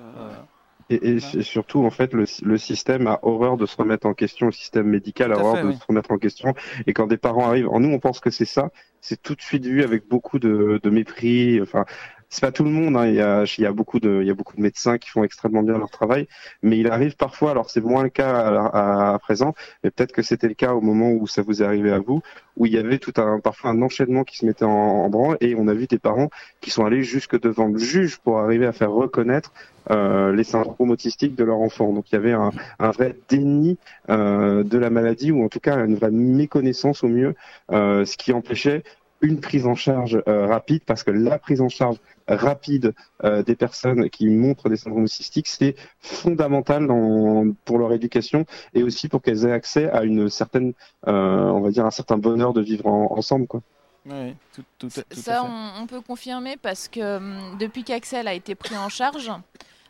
[0.89, 4.13] Et, et c'est surtout, en fait, le, le système a horreur de se remettre en
[4.13, 5.75] question, le système médical a horreur fait, de oui.
[5.75, 6.53] se remettre en question.
[6.85, 8.69] Et quand des parents arrivent, en nous, on pense que c'est ça,
[9.01, 11.61] c'est tout de suite vu avec beaucoup de, de mépris.
[11.61, 11.83] Enfin,
[12.29, 12.97] c'est pas tout le monde.
[12.97, 13.07] Hein.
[13.07, 16.27] Il, y a, beaucoup de, médecins qui font extrêmement bien leur travail,
[16.61, 17.51] mais il arrive parfois.
[17.51, 21.11] Alors c'est moins le cas à, présent, mais peut-être que c'était le cas au moment
[21.11, 22.21] où ça vous est arrivé à vous,
[22.57, 25.55] où il y avait tout un, parfois un enchaînement qui se mettait en, branle, et
[25.55, 26.29] on a vu des parents
[26.61, 29.53] qui sont allés jusque devant le juge pour arriver à faire reconnaître
[29.89, 31.93] euh, les syndromes autistiques de leur enfant.
[31.93, 33.77] Donc il y avait un, un vrai déni
[34.09, 37.35] euh, de la maladie, ou en tout cas une vraie méconnaissance au mieux,
[37.71, 38.83] euh, ce qui empêchait
[39.21, 43.55] une prise en charge euh, rapide, parce que la prise en charge rapide euh, des
[43.55, 49.21] personnes qui montrent des syndromes autistiques, c'est fondamental dans, pour leur éducation et aussi pour
[49.21, 50.73] qu'elles aient accès à une certaine,
[51.07, 53.47] euh, on va dire, un certain bonheur de vivre en- ensemble.
[53.47, 53.61] Quoi.
[54.05, 55.47] Ouais, tout, tout à- tout à Ça, fait.
[55.47, 59.31] on, on peut confirmer parce que depuis qu'Axel a été pris en charge,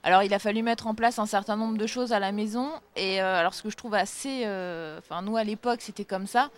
[0.03, 2.69] alors il a fallu mettre en place un certain nombre de choses à la maison.
[2.95, 6.27] Et euh, alors ce que je trouve assez, euh, enfin nous à l'époque c'était comme
[6.27, 6.49] ça,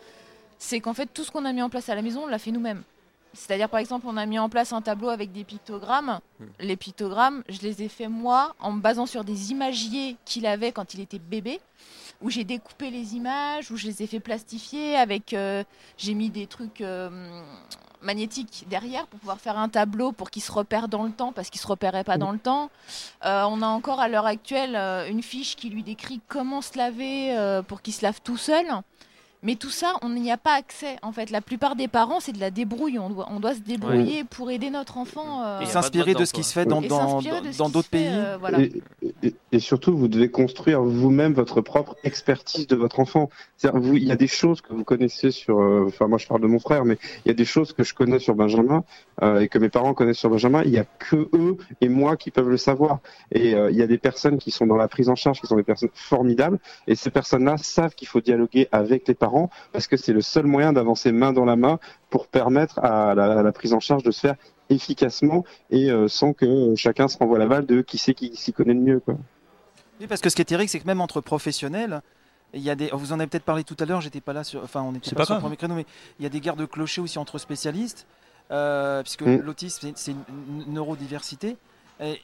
[0.60, 2.38] c'est qu'en fait tout ce qu'on a mis en place à la maison, on l'a
[2.38, 2.84] fait nous-mêmes.
[3.34, 6.20] C'est-à-dire par exemple on a mis en place un tableau avec des pictogrammes.
[6.60, 10.72] Les pictogrammes, je les ai fait moi en me basant sur des imagiers qu'il avait
[10.72, 11.60] quand il était bébé
[12.22, 15.64] où j'ai découpé les images, où je les ai fait plastifier avec, euh,
[15.98, 17.42] j'ai mis des trucs euh,
[18.02, 21.50] magnétiques derrière pour pouvoir faire un tableau pour qu'il se repère dans le temps parce
[21.50, 22.70] qu'il se repérait pas dans le temps.
[23.26, 24.76] Euh, on a encore à l'heure actuelle
[25.10, 28.66] une fiche qui lui décrit comment se laver pour qu'il se lave tout seul.
[29.42, 30.98] Mais tout ça, on n'y a pas accès.
[31.02, 33.00] En fait, la plupart des parents, c'est de la débrouille.
[33.00, 35.44] On doit, on doit se débrouiller pour aider notre enfant.
[35.46, 38.08] euh, Et s'inspirer de ce qui se fait dans d'autres pays.
[38.10, 38.60] euh, voilà.
[38.60, 38.74] Et,
[39.24, 43.30] et- et surtout, vous devez construire vous-même votre propre expertise de votre enfant.
[43.74, 45.60] Vous- Il y a des choses que vous connaissez sur.
[45.62, 47.84] euh, Enfin, moi, je parle de mon frère, mais il y a des choses que
[47.84, 48.84] je connais sur Benjamin
[49.24, 50.64] euh, et que mes parents connaissent sur Benjamin.
[50.66, 53.00] Il y a que eux et moi qui peuvent le savoir.
[53.32, 55.48] Et euh, il y a des personnes qui sont dans la prise en charge, qui
[55.48, 56.60] sont des personnes formidables.
[56.88, 59.29] Et ces personnes-là savent qu'il faut dialoguer avec les parents
[59.72, 61.80] parce que c'est le seul moyen d'avancer main dans la main
[62.10, 64.36] pour permettre à la, à la prise en charge de se faire
[64.70, 68.54] efficacement et euh, sans que chacun se renvoie la balle de qui c'est qui s'y
[68.54, 69.00] connaît le mieux.
[69.00, 69.16] Quoi.
[70.00, 72.02] Oui, parce que ce qui est terrible, c'est que même entre professionnels,
[72.54, 74.44] Il y a des, vous en avez peut-être parlé tout à l'heure, j'étais pas là,
[74.44, 75.86] sur, enfin on était C'est pas, pas sur le premier créneau, mais
[76.20, 78.08] il y a des guerres de clochers aussi entre spécialistes,
[78.50, 79.42] euh, puisque Mm.
[79.46, 81.58] l'autisme c'est- une une neurodiversité.
[82.02, 82.20] Et,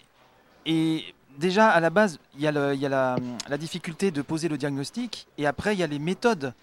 [0.66, 1.04] et
[1.38, 3.18] déjà à la base, il y a, le- il y a la,
[3.50, 6.54] la difficulté de poser le diagnostic, et après il y a les méthodes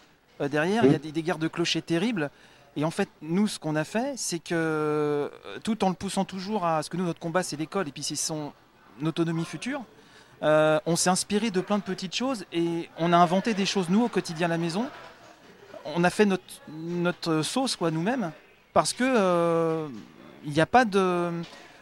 [0.41, 2.31] euh, derrière, il y a des, des guerres de clochers terribles.
[2.77, 5.29] Et en fait, nous, ce qu'on a fait, c'est que euh,
[5.63, 8.03] tout en le poussant toujours à ce que nous, notre combat, c'est l'école, et puis
[8.03, 8.53] c'est son
[9.05, 9.83] autonomie future.
[10.43, 13.89] Euh, on s'est inspiré de plein de petites choses et on a inventé des choses
[13.89, 14.87] nous au quotidien à la maison.
[15.95, 18.33] On a fait notre, notre sauce quoi nous-mêmes
[18.73, 19.89] parce que euh,
[20.45, 21.31] il n'y a pas de,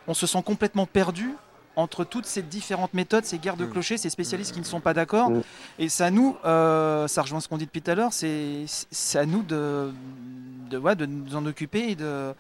[0.07, 1.31] on se sent complètement perdu
[1.81, 3.71] entre toutes ces différentes méthodes, ces guerres de Mm.
[3.71, 5.31] clochers, ces spécialistes qui ne sont pas d'accord.
[5.31, 5.43] Mm.
[5.79, 8.67] Et c'est à nous, euh, ça rejoint ce qu'on dit depuis tout à l'heure, c'est
[9.15, 9.93] à nous de,
[10.71, 12.35] de, ouais, de nous en occuper et de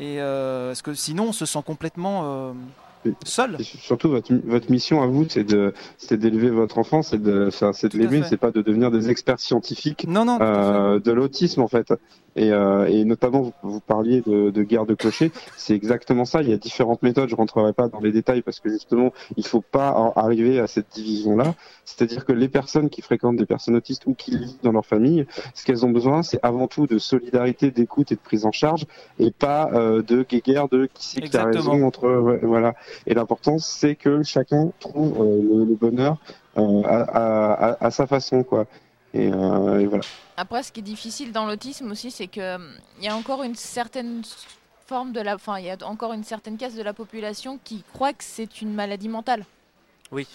[0.00, 2.52] et euh, parce que sinon on se sent complètement euh.
[3.24, 3.56] Seul.
[3.60, 7.98] Surtout, votre, votre mission à vous, c'est de, c'est d'élever votre enfant, c'est de, de
[7.98, 11.92] l'aimer, c'est pas de devenir des experts scientifiques Non, non, euh, de l'autisme en fait.
[12.36, 16.42] Et, euh, et notamment, vous, vous parliez de, de guerre de clochers, c'est exactement ça.
[16.42, 17.28] Il y a différentes méthodes.
[17.28, 20.86] Je rentrerai pas dans les détails parce que justement, il faut pas arriver à cette
[20.94, 21.54] division-là.
[21.84, 25.26] C'est-à-dire que les personnes qui fréquentent des personnes autistes ou qui vivent dans leur famille,
[25.54, 28.84] ce qu'elles ont besoin, c'est avant tout de solidarité, d'écoute et de prise en charge,
[29.18, 32.74] et pas euh, de guéguerre de qui c'est qui a raison entre ouais, voilà.
[33.06, 36.16] Et l'important, c'est que chacun trouve euh, le, le bonheur
[36.56, 38.66] euh, à, à, à, à sa façon, quoi.
[39.14, 40.04] Et, euh, et voilà.
[40.36, 43.42] Après, ce qui est difficile dans l'autisme aussi, c'est que hum, il y a encore
[43.42, 44.22] une certaine
[44.86, 47.84] forme de la, enfin, il y a encore une certaine casse de la population qui
[47.92, 49.44] croit que c'est une maladie mentale.
[50.12, 50.26] Oui.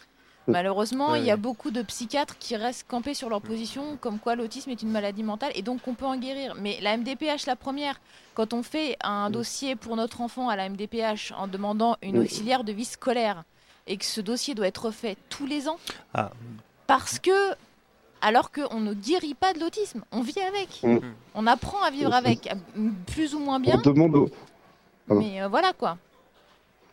[0.47, 4.19] Malheureusement, Ouais, il y a beaucoup de psychiatres qui restent campés sur leur position, comme
[4.19, 6.55] quoi l'autisme est une maladie mentale et donc on peut en guérir.
[6.59, 8.01] Mais la MDPH, la première,
[8.33, 12.25] quand on fait un dossier pour notre enfant à la MDPH en demandant une Oui.
[12.25, 13.43] auxiliaire de vie scolaire
[13.87, 15.77] et que ce dossier doit être fait tous les ans,
[16.13, 16.31] Ah.
[16.87, 17.31] parce que
[18.21, 20.81] alors qu'on ne guérit pas de l'autisme, on vit avec.
[20.83, 20.99] Mm.
[21.35, 22.13] On apprend à vivre Mm.
[22.13, 22.49] avec,
[23.07, 24.29] plus ou moins On bien, demande aux,
[25.07, 25.21] Pardon.
[25.21, 25.97] mais euh, voilà quoi.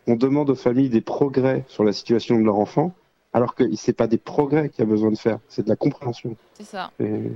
[0.07, 2.93] on demande aux familles des progrès sur la situation de leur enfant,
[3.33, 5.75] alors que c'est pas des progrès qu'il y a besoin de faire, c'est de la
[5.75, 6.35] compréhension.
[6.55, 6.91] C'est ça.
[6.99, 7.31] Et-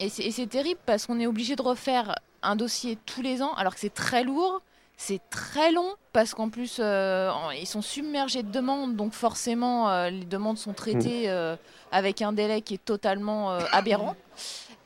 [0.00, 3.74] Et c'est terrible parce qu'on est obligé de refaire un dossier tous les ans, alors
[3.74, 4.62] que c'est très lourd,
[4.96, 7.30] c'est très long, parce qu'en plus, euh,
[7.60, 11.54] ils sont submergés de demandes, donc forcément, euh, les demandes sont traitées euh,
[11.92, 14.16] avec un délai qui est totalement aberrant.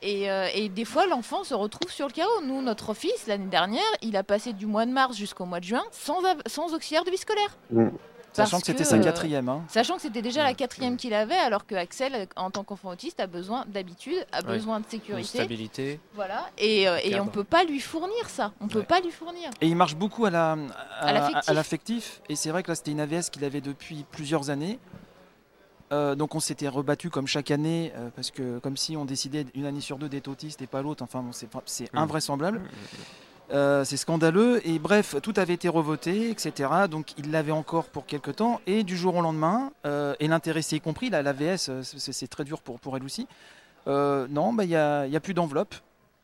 [0.02, 2.42] Et, et des fois, l'enfant se retrouve sur le carreau.
[2.44, 5.64] Nous, notre fils, l'année dernière, il a passé du mois de mars jusqu'au mois de
[5.64, 7.56] juin sans, sans auxiliaire de vie scolaire.
[8.42, 8.46] Mm.
[8.46, 9.48] Sachant que c'était sa euh, quatrième.
[9.48, 9.62] Hein.
[9.68, 13.20] Sachant que c'était déjà la quatrième qu'il avait, alors que Axel, en tant qu'enfant autiste,
[13.20, 14.54] a besoin d'habitude, a Ouais.
[14.54, 15.28] besoin de sécurité.
[15.38, 16.00] stabilité.
[16.14, 16.46] Voilà.
[16.58, 18.52] Et, euh, et on peut pas lui fournir ça.
[18.60, 18.84] On peut Ouais.
[18.84, 19.50] pas lui fournir.
[19.60, 20.56] Et il marche beaucoup à la
[21.00, 22.20] à, À l'affectif.
[22.28, 24.78] Et c'est vrai que là, c'était une AVS qu'il avait depuis plusieurs années.
[25.92, 29.46] Euh, donc on s'était rebattu comme chaque année euh, parce que comme si on décidait
[29.54, 31.04] une année sur deux d'être autiste et pas l'autre.
[31.04, 31.46] Enfin, bon, c'est
[31.92, 32.58] Mm.
[33.52, 36.68] Euh, c'est scandaleux et bref, tout avait été revoté, etc.
[36.90, 40.76] Donc il l'avait encore pour quelques temps et du jour au lendemain, euh, et l'intéressé
[40.76, 43.28] y compris, là, l'AVS, euh, c'est très dur pour, pour elle aussi.
[43.86, 45.76] Euh, non, bah, il n'y a, y a plus d'enveloppe,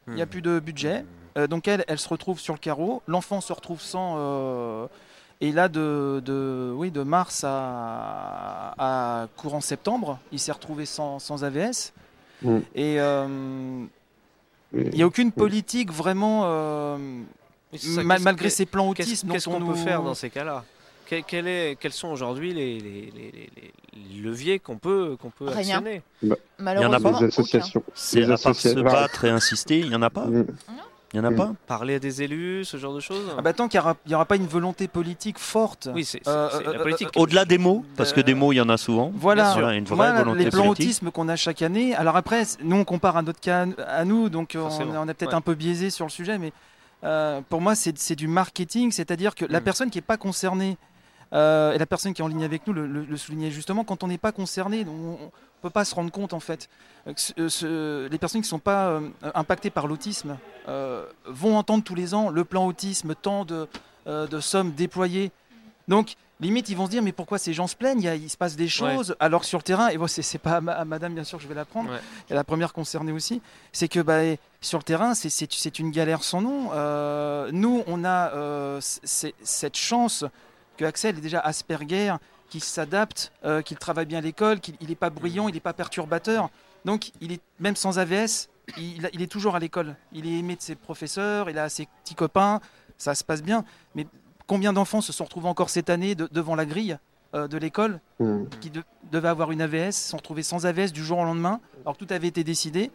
[0.08, 0.28] il n'y a Hmm.
[0.28, 1.04] plus de budget.
[1.38, 4.88] Euh, donc elle, elle se retrouve sur le carreau, l'enfant se retrouve sans...
[5.40, 11.20] et là, de, de, oui, de mars à, à courant septembre, il s'est retrouvé sans,
[11.20, 11.92] sans AVS.
[12.42, 12.58] Mm.
[12.74, 12.98] Et
[14.74, 16.96] il n'y a aucune politique vraiment, euh,
[17.76, 19.30] ça, mal- malgré ces plans autisme.
[19.30, 20.64] qu'est-ce qu'on on peut nous- faire dans ces cas-là
[21.06, 23.50] Quel- quel est- Quels sont aujourd'hui les, les- les- les-
[24.14, 25.76] les leviers qu'on peut, qu'on peut Rien.
[25.78, 26.02] actionner
[26.58, 27.26] Malheureusement, pas des aucun.
[27.26, 27.82] associations.
[27.94, 28.82] C'est à part se associations.
[28.82, 30.24] battre et insister, il y en a pas.
[30.26, 30.46] Mm.
[31.12, 31.52] Il y en a pas.
[31.66, 34.36] Parler à des élus, ce genre de choses Ah bah tant qu'il n'y aura, pas
[34.36, 35.88] une volonté politique forte.
[35.94, 37.08] Oui, c'est Euh, c'est euh, la politique.
[37.16, 39.12] Au-delà des mots, parce que Euh, des mots, il y en a souvent.
[39.14, 40.86] Voilà, Bien sûr, une vraie Voilà, volonté les plans politique.
[40.86, 41.94] autisme qu'on a chaque année.
[41.94, 45.34] Alors après, nous on compare à notre cas à nous, donc on, est peut-être ouais.
[45.34, 46.52] un peu biaisé sur le sujet, mais
[47.04, 49.64] euh, pour moi c'est c'est du marketing, c'est-à-dire que la Mm.
[49.64, 50.78] personne qui n'est pas concernée,
[51.32, 53.84] euh, et la personne qui est en ligne avec nous le, le- le soulignait justement,
[53.84, 55.16] quand on n'est pas concerné, on ne
[55.62, 56.68] peut pas se rendre compte en fait.
[57.06, 59.00] Euh, ce- euh, ce- les personnes qui ne sont pas euh,
[59.34, 60.36] impactées par l'autisme
[60.68, 63.66] euh, vont entendre tous les ans le plan autisme, tant de,
[64.06, 65.30] de sommes déployées.
[65.88, 68.00] Donc, limite, ils vont se dire, mais pourquoi ces gens se plaignent?
[68.00, 70.06] Il, y a- il se passe des choses, alors que sur le terrain, et bon,
[70.08, 71.98] c'est pas à, ma- à madame, bien sûr, que je vais l'apprendre, Ouais.
[72.30, 73.40] et la première concernée aussi,
[73.72, 74.18] c'est que bah,
[74.60, 76.70] sur le terrain, c'est- une galère sans nom.
[76.72, 80.24] Euh, nous, on a euh, cette chance
[80.82, 82.14] que Axel est déjà Asperger,
[82.48, 85.72] qu'il s'adapte, euh, qu'il travaille bien à l'école, qu'il n'est pas bruyant, il n'est pas
[85.72, 86.50] perturbateur.
[86.84, 89.96] Donc, il est même sans AVS, il, il est toujours à l'école.
[90.12, 92.60] Il est aimé de ses professeurs, il a ses petits copains,
[92.98, 93.64] ça se passe bien.
[93.94, 94.06] Mais
[94.46, 96.98] combien d'enfants se sont retrouvés encore cette année de- devant la grille
[97.34, 98.44] euh, de l'école Mm.
[98.60, 101.60] qui de- devait avoir une AVS, se sont retrouvés sans AVS du jour au lendemain,
[101.84, 102.90] alors que tout avait été décidé.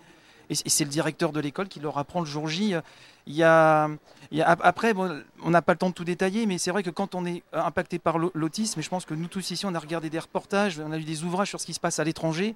[0.49, 2.73] Et c'est le directeur de l'école qui leur apprend le jour J.
[2.76, 2.81] Euh,
[3.27, 3.89] Il y a,
[4.31, 6.57] il y a- ap- après, bon, on n'a pas le temps de tout détailler, mais
[6.57, 9.13] c'est vrai que quand on est euh, impacté par l'au- l'autisme, et je pense que
[9.13, 11.65] nous tous ici, on a regardé des reportages, on a lu des ouvrages sur ce
[11.65, 12.55] qui se passe à l'étranger,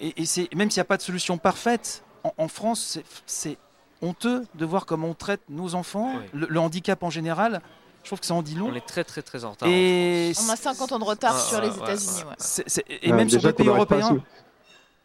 [0.00, 3.04] et, et c'est même s'il n'y a pas de solution parfaite, en, en France, c'est-
[3.26, 3.58] c'est
[4.02, 6.24] honteux de voir comment on traite nos enfants, Oui.
[6.32, 7.60] le, le handicap en général.
[8.02, 8.68] Je trouve que ça en dit long.
[8.70, 9.66] On est très très très en retard.
[9.70, 12.18] Et On a 50 ans de retard Ah, sur les États-Unis.
[12.18, 12.24] ouais.
[12.28, 12.34] ouais.
[12.36, 14.18] c'est- c'est- et même sur d'autres pays européens.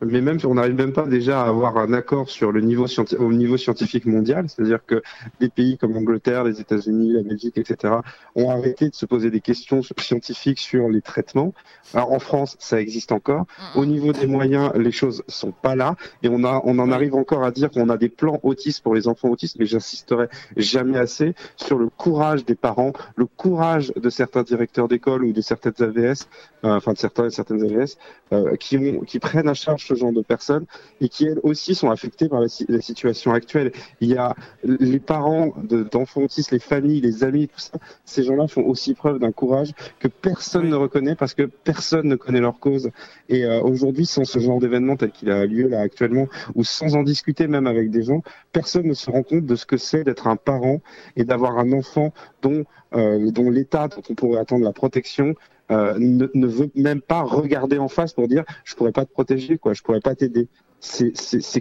[0.01, 2.85] Mais même, on n'arrive même pas déjà à avoir un accord sur le niveau
[3.17, 5.01] au niveau scientifique mondial, c'est-à-dire que
[5.41, 7.95] des pays comme l'Angleterre, les États-Unis, la Belgique, etc.,
[8.35, 11.53] ont arrêté de se poser des questions scientifiques sur les traitements.
[11.93, 13.45] Alors en France, ça existe encore.
[13.75, 17.15] Au niveau des moyens, les choses sont pas là, et on a, on en arrive
[17.15, 20.97] encore à dire qu'on a des plans autistes pour les enfants autistes, mais j'insisterai jamais
[20.97, 25.73] assez sur le courage des parents, le courage de certains directeurs d'école ou de certaines
[25.79, 26.29] AVS,
[26.63, 27.97] euh, enfin de certains et certaines AVS,
[28.31, 30.65] euh, qui, ont, qui prennent à charge ce genre de personnes
[31.01, 33.71] et qui elles aussi sont affectées par la, si- la situation actuelle.
[34.01, 37.77] Il y a les parents de- d'enfants autistes, les familles, les amis, tout ça.
[38.05, 42.15] Ces gens-là font aussi preuve d'un courage que personne ne reconnaît parce que personne ne
[42.15, 42.89] connaît leur cause.
[43.29, 46.95] Et euh, aujourd'hui, sans ce genre d'événement tel qu'il a lieu là actuellement, ou sans
[46.95, 48.21] en discuter même avec des gens,
[48.51, 50.81] personne ne se rend compte de ce que c'est d'être un parent
[51.15, 52.63] et d'avoir un enfant dont,
[52.95, 55.35] euh, dont l'État, dont on pourrait attendre la protection,
[55.71, 59.11] euh, ne, ne veut même pas regarder en face pour dire je pourrais pas te
[59.11, 60.47] protéger, quoi, je pourrais pas t'aider.
[60.79, 61.13] C'est-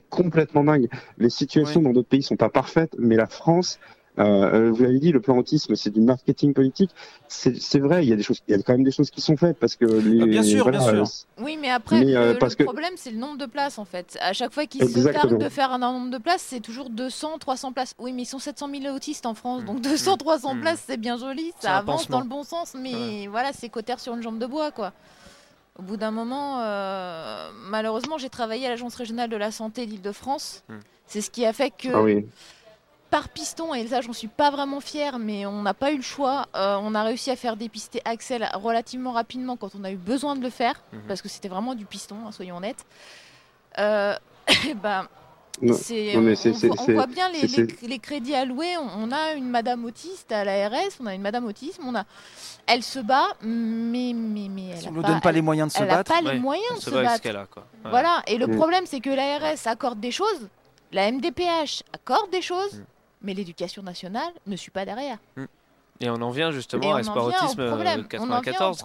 [0.09, 0.89] complètement dingue.
[1.19, 3.79] Les situations dans d'autres pays sont pas parfaites, mais la France,
[4.19, 6.91] euh, vous l'avez dit, le plan autisme, c'est du marketing politique.
[7.29, 9.21] C'est vrai, il y a des choses, il y a quand même des choses qui
[9.21, 11.03] sont faites parce que les, Ah, bien sûr, voilà, bien sûr.
[11.39, 13.47] euh, Oui, mais après, Mais, euh, le, parce le que- problème, c'est le nombre de
[13.47, 14.19] places, en fait.
[14.21, 17.39] À chaque fois qu'ils se targuent de faire un nombre de places, c'est toujours 200,
[17.39, 17.95] 300 places.
[17.99, 20.61] Oui, mais ils sont 700 000 autistes en France, donc 200, 300 Mm.
[20.61, 22.17] places, c'est bien joli, ça avance pansement.
[22.19, 24.93] dans le bon sens, mais voilà, c'est cotère sur une jambe de bois, quoi.
[25.79, 30.65] Au bout d'un moment, euh, malheureusement, j'ai travaillé à l'Agence régionale de la santé d'Île-de-France.
[31.07, 32.27] C'est ce qui a fait que ah oui.
[33.11, 36.03] Par piston, et ça j'en suis pas vraiment fière, mais on n'a pas eu le
[36.03, 36.47] choix.
[36.57, 40.37] Euh, on a réussi à faire dépister Axel relativement rapidement quand on a eu besoin
[40.37, 41.01] de le faire, Mhm.
[41.09, 42.85] parce que c'était vraiment du piston, hein, soyons honnêtes.
[43.79, 44.15] Euh,
[44.83, 45.07] ben,
[45.61, 47.89] Non, non, mais on, c'est- on c'est- voit, on c'est- voit bien les, c'est- les-
[47.89, 48.77] les crédits alloués.
[48.77, 52.05] On, on a une madame autiste à l'ARS, on a une madame autisme, on a,
[52.67, 55.35] elle se bat, mais, mais, mais elle Si on a ne pas, donne pas elle-
[55.37, 56.13] les moyens de se elle a battre.
[56.15, 57.23] pas les moyens de se battre.
[57.85, 58.57] Voilà, et le Mm.
[58.57, 60.49] problème c'est que l'ARS accorde des choses,
[60.93, 62.85] la MDPH accorde des choses, Mm.
[63.23, 65.19] Mais l'éducation nationale ne suit pas derrière.
[66.01, 68.07] Et on en vient justement à au Autisme euh, problème.
[68.21, 68.83] On en vient au 94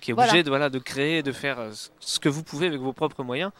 [0.00, 0.30] qui, est Voilà.
[0.30, 1.70] obligé de, voilà, de créer, de faire euh,
[2.00, 3.50] ce que vous pouvez avec vos propres moyens.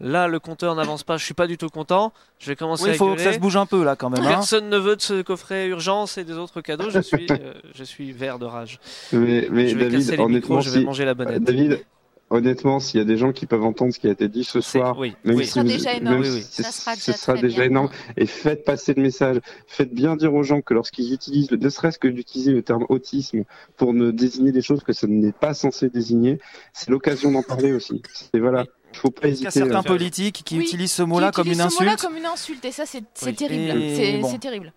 [0.00, 2.12] Là, le compteur n'avance pas, je suis pas du tout content.
[2.38, 4.10] Je vais commencer Oui, à il faut que ça se bouge un peu là quand
[4.10, 4.24] même.
[4.24, 4.28] hein.
[4.28, 6.90] Personne ne veut de ce coffret urgence et des autres cadeaux.
[6.90, 8.78] Je suis, euh, je suis vert de rage.
[9.12, 11.42] Mais, mais je vais David, casser les micros, je vais si- manger la bonnette.
[11.44, 11.84] David,
[12.32, 14.60] honnêtement, s'il y a des gens qui peuvent entendre ce qui a été dit ce
[14.60, 15.44] soir, oui, même oui.
[15.44, 16.14] si Ce sera vous- déjà énorme.
[16.16, 16.42] même Oui, oui.
[16.48, 17.64] si Ça sera ce sera déjà bien.
[17.66, 17.88] énorme.
[18.16, 19.38] Et faites passer le message.
[19.66, 22.84] Faites bien dire aux gens que lorsqu'ils utilisent, le- ne serait-ce que d'utiliser le terme
[22.88, 23.44] autisme
[23.76, 26.38] pour ne désigner des choses que ça n'est pas censé désigner,
[26.72, 28.02] c'est l'occasion d'en parler aussi.
[28.12, 28.64] C'est voilà.
[28.94, 29.50] Il faut pas Il y a hésiter.
[29.50, 32.08] certains euh, politiques qui Oui, utilisent ce mot-là comme une utilise ce mot-là insulte.
[32.10, 33.02] comme une insulte, et ça c'est
[33.34, 33.80] terrible.
[33.82, 34.38] Et C'est bon.
[34.38, 34.72] terrible.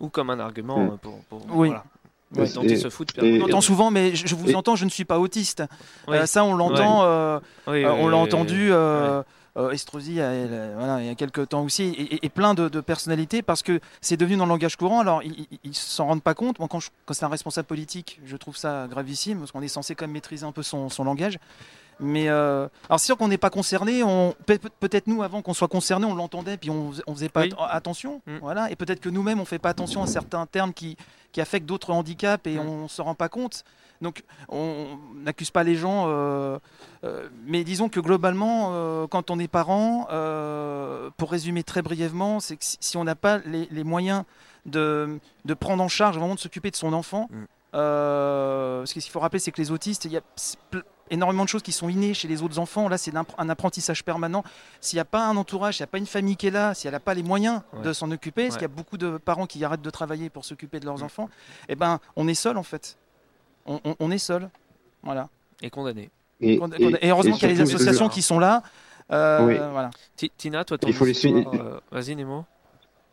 [0.00, 0.88] Ou comme un argument Mm.
[0.90, 1.18] euh, pour.
[1.28, 1.68] pour Oui.
[1.68, 1.84] voilà.
[2.36, 2.52] Oui.
[2.54, 3.12] Dont ils Et- se foutent.
[3.22, 5.62] et- On entend souvent, mais je je vous Et- entends, je ne suis pas autiste.
[6.08, 7.02] Euh, ça, on l'entend.
[7.04, 8.72] euh, Oui, Euh, oui, on l'a oui, entendu, oui.
[8.72, 9.22] euh,
[9.56, 12.54] euh, Estrosi, elle, euh, voilà, il y a quelques temps aussi, et, et- et plein
[12.54, 15.00] de, de personnalités, parce que c'est devenu dans le langage courant.
[15.00, 16.58] Alors, ils ils s'en rendent pas compte.
[16.58, 19.68] Moi, quand, je- quand c'est un responsable politique, je trouve ça gravissime, parce qu'on est
[19.68, 21.38] censé quand même maîtriser un peu son, son langage.
[22.00, 24.02] Mais euh, alors, c'est sûr qu'on n'est pas concerné.
[24.02, 27.28] On, peut- peut- peut-être nous, avant qu'on soit concerné, on l'entendait, puis on, on faisait
[27.28, 27.52] pas Oui.
[27.58, 28.20] at- attention.
[28.26, 28.36] Mm.
[28.40, 28.70] Voilà.
[28.70, 30.96] Et peut-être que nous-mêmes, on fait pas attention à certains termes qui,
[31.32, 32.68] qui affectent d'autres handicaps et Mm.
[32.68, 33.64] on se rend pas compte.
[34.00, 36.06] Donc, on n'accuse pas les gens.
[36.08, 36.58] euh,
[37.04, 40.06] euh, mais disons que globalement, quand on est parent,
[41.16, 44.24] pour résumer très brièvement, c'est que si, si on n'a pas les, les moyens
[44.66, 47.44] de, de prendre en charge, vraiment de s'occuper de son enfant, Mm.
[47.76, 50.22] euh, ce qu'il faut rappeler, c'est que les autistes, il y a
[51.10, 52.88] énormément de choses qui sont innées chez les autres enfants.
[52.88, 54.42] Là, c'est un apprentissage permanent.
[54.80, 56.74] S'il n'y a pas un entourage, s'il n'y a pas une famille qui est là,
[56.74, 57.82] si elle n'a pas les moyens Ouais.
[57.82, 60.44] de s'en occuper, parce qu'il y a beaucoup de parents qui arrêtent de travailler pour
[60.44, 61.04] s'occuper de leurs Mm.
[61.04, 61.28] enfants,
[61.68, 62.96] eh ben, on est seul en fait.
[63.66, 64.48] On, on- on est seul.
[65.02, 65.28] Voilà.
[65.62, 66.10] Et condamné.
[66.40, 66.58] et,
[67.08, 68.62] heureusement qu'il y a les associations qui sont là.
[69.12, 69.56] Euh, Oui.
[69.72, 69.90] voilà.
[70.16, 71.50] Ti- Tina, toi, ton Il faut les suivre.
[71.54, 72.44] euh, Vas-y, Nemo.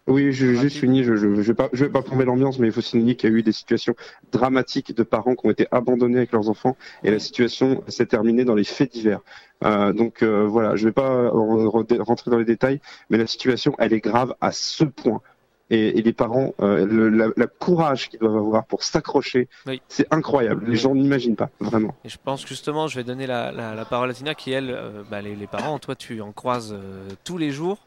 [0.08, 2.68] Oui, je, juste fini, je ne je, vais pas, je vais pas plomber l'ambiance, mais
[2.68, 3.96] il faut signaler qu'il y a eu des situations
[4.32, 8.44] dramatiques de parents qui ont été abandonnés avec leurs enfants et la situation s'est terminée
[8.44, 9.20] dans les faits divers.
[9.64, 13.28] Euh, donc euh, voilà, je vais pas re- re- rentrer dans les détails, mais la
[13.28, 15.22] situation, elle est grave à ce point.
[15.70, 19.82] et, et les parents, euh, le la, la courage qu'ils doivent avoir pour s'accrocher, Oui.
[19.88, 20.66] c'est incroyable.
[20.68, 21.96] Les gens n'imaginent pas, vraiment.
[22.04, 24.76] Et je pense justement, je vais donner la, la- la parole à Tina qui, elle,
[25.12, 26.76] bah, les, les parents, toi, tu en croises
[27.24, 27.78] tous les jours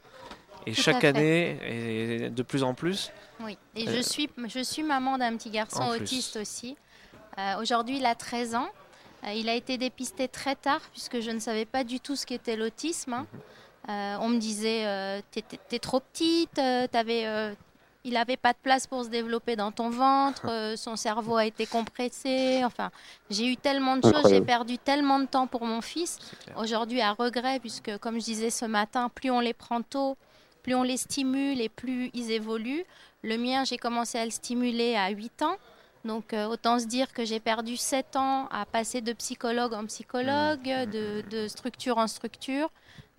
[0.66, 3.10] et Tout chaque année, et de plus en plus.
[3.40, 6.76] Oui, et Euh, je suis, je suis maman d'un petit garçon autiste aussi.
[7.38, 8.68] Euh, Aujourd'hui, il a 13 ans.
[9.26, 12.24] Euh, il a été dépisté très tard puisque je ne savais pas du tout ce
[12.26, 13.12] qu'était l'autisme.
[13.14, 13.26] hein.
[13.32, 13.40] Mhm.
[13.90, 15.20] Euh, on me disait, euh,
[15.68, 17.52] t'es trop petite, euh, t'avais, euh,
[18.04, 21.44] il n'avait pas de place pour se développer dans ton ventre, euh, son cerveau a
[21.44, 22.62] été compressé.
[22.64, 22.90] Enfin,
[23.28, 26.18] j'ai eu tellement de choses, j'ai perdu tellement de temps pour mon fils.
[26.56, 30.16] Aujourd'hui, à regret, puisque comme je disais ce matin, plus on les prend tôt,
[30.64, 32.84] plus on les stimule et plus ils évoluent.
[33.22, 35.56] Le mien, j'ai commencé à le stimuler à 8 ans.
[36.04, 39.86] Donc euh, autant se dire que j'ai perdu 7 ans à passer de psychologue en
[39.86, 42.68] psychologue, de, de structure en structure.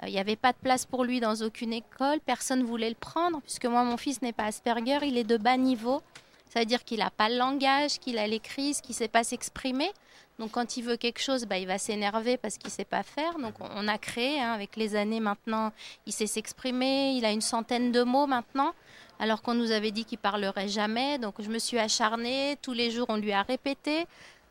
[0.03, 2.89] Euh, Il n'y avait pas de place pour lui dans aucune école, personne ne voulait
[2.89, 6.01] le prendre, puisque moi, mon fils n'est pas Asperger, il est de bas niveau.
[6.49, 9.07] Ça veut dire qu'il n'a pas le langage, qu'il a les crises, qu'il ne sait
[9.07, 9.91] pas s'exprimer.
[10.37, 13.03] Donc quand il veut quelque chose, bah, il va s'énerver parce qu'il ne sait pas
[13.03, 13.37] faire.
[13.39, 15.71] Donc on, a créé, hein, avec les années maintenant,
[16.05, 18.73] il sait s'exprimer, il a une centaine de mots maintenant,
[19.19, 21.17] alors qu'on nous avait dit qu'il parlerait jamais.
[21.19, 24.05] Donc je me suis acharnée, tous les jours on lui a répété,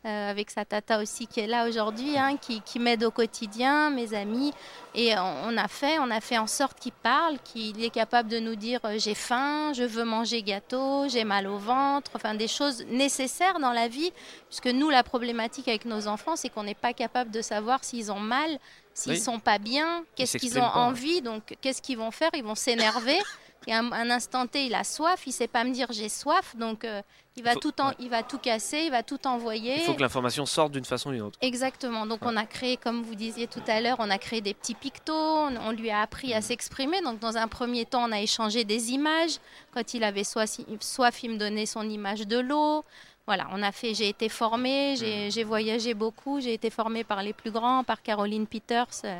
[0.05, 3.89] euh, avec sa tata aussi qui est là aujourd'hui, hein, qui, qui m'aide au quotidien,
[3.89, 4.53] mes amis.
[4.93, 8.29] Et on, on a fait, on a fait en sorte qu'il parle, qu'il est capable
[8.29, 12.35] de nous dire euh, j'ai faim, je veux manger gâteau, j'ai mal au ventre, enfin
[12.35, 14.11] des choses nécessaires dans la vie,
[14.49, 18.11] puisque nous la problématique avec nos enfants, c'est qu'on n'est pas capable de savoir s'ils
[18.11, 18.59] ont mal,
[18.93, 19.19] s'ils Oui.
[19.19, 22.29] sont pas bien, qu'est-ce qu'ils ont pas, envie, donc qu'est-ce qu'ils vont faire?
[22.33, 23.17] Ils vont s'énerver.
[23.67, 26.55] Et un, un instant T, il a soif, il sait pas me dire j'ai soif,
[26.55, 27.01] donc euh,
[27.35, 27.95] il va faut- tout en, ouais.
[27.99, 29.75] il va tout casser, il va tout envoyer.
[29.77, 31.39] Il faut que l'information sorte d'une façon ou d'une autre.
[31.41, 32.05] Exactement.
[32.05, 32.29] Donc Ouais.
[32.31, 35.13] on a créé, comme vous disiez tout à l'heure, on a créé des petits pictos,
[35.13, 37.01] on, on lui a appris à s'exprimer.
[37.01, 39.37] Donc dans un premier temps, on a échangé des images.
[39.73, 42.85] Quand il avait soif, soif il me donnait son image de l'eau.
[43.27, 47.23] Voilà, on a fait, j'ai été formée, j'ai j'ai voyagé beaucoup, j'ai été formée par
[47.23, 49.19] les plus grands, par Caroline Peters euh,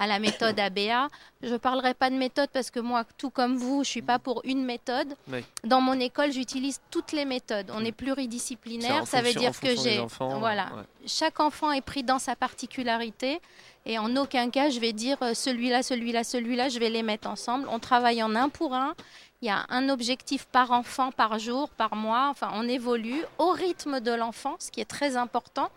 [0.00, 1.08] à la méthode ABA.
[1.42, 4.18] Je ne parlerai pas de méthode parce que moi, tout comme vous, je suis pas
[4.18, 5.14] pour une méthode.
[5.30, 5.44] Oui.
[5.62, 7.70] Dans mon école, j'utilise toutes les méthodes.
[7.72, 10.82] On est C'est pluridisciplinaire, ça veut dire que j'ai voilà, ouais.
[11.06, 13.40] chaque enfant est pris dans sa particularité
[13.84, 17.28] et en aucun cas je vais dire euh, celui-là, celui-là, celui-là, je vais les mettre
[17.28, 17.66] ensemble.
[17.70, 18.94] On travaille en un pour un.
[19.42, 22.28] Il y a un objectif par enfant, par jour, par mois.
[22.30, 25.70] Enfin, on évolue au rythme de l'enfant, ce qui est très important,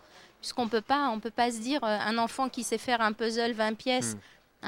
[0.44, 3.14] puisqu'on peut pas, on peut pas se dire euh, un enfant qui sait faire un
[3.14, 4.18] puzzle 20 pièces, Hmm.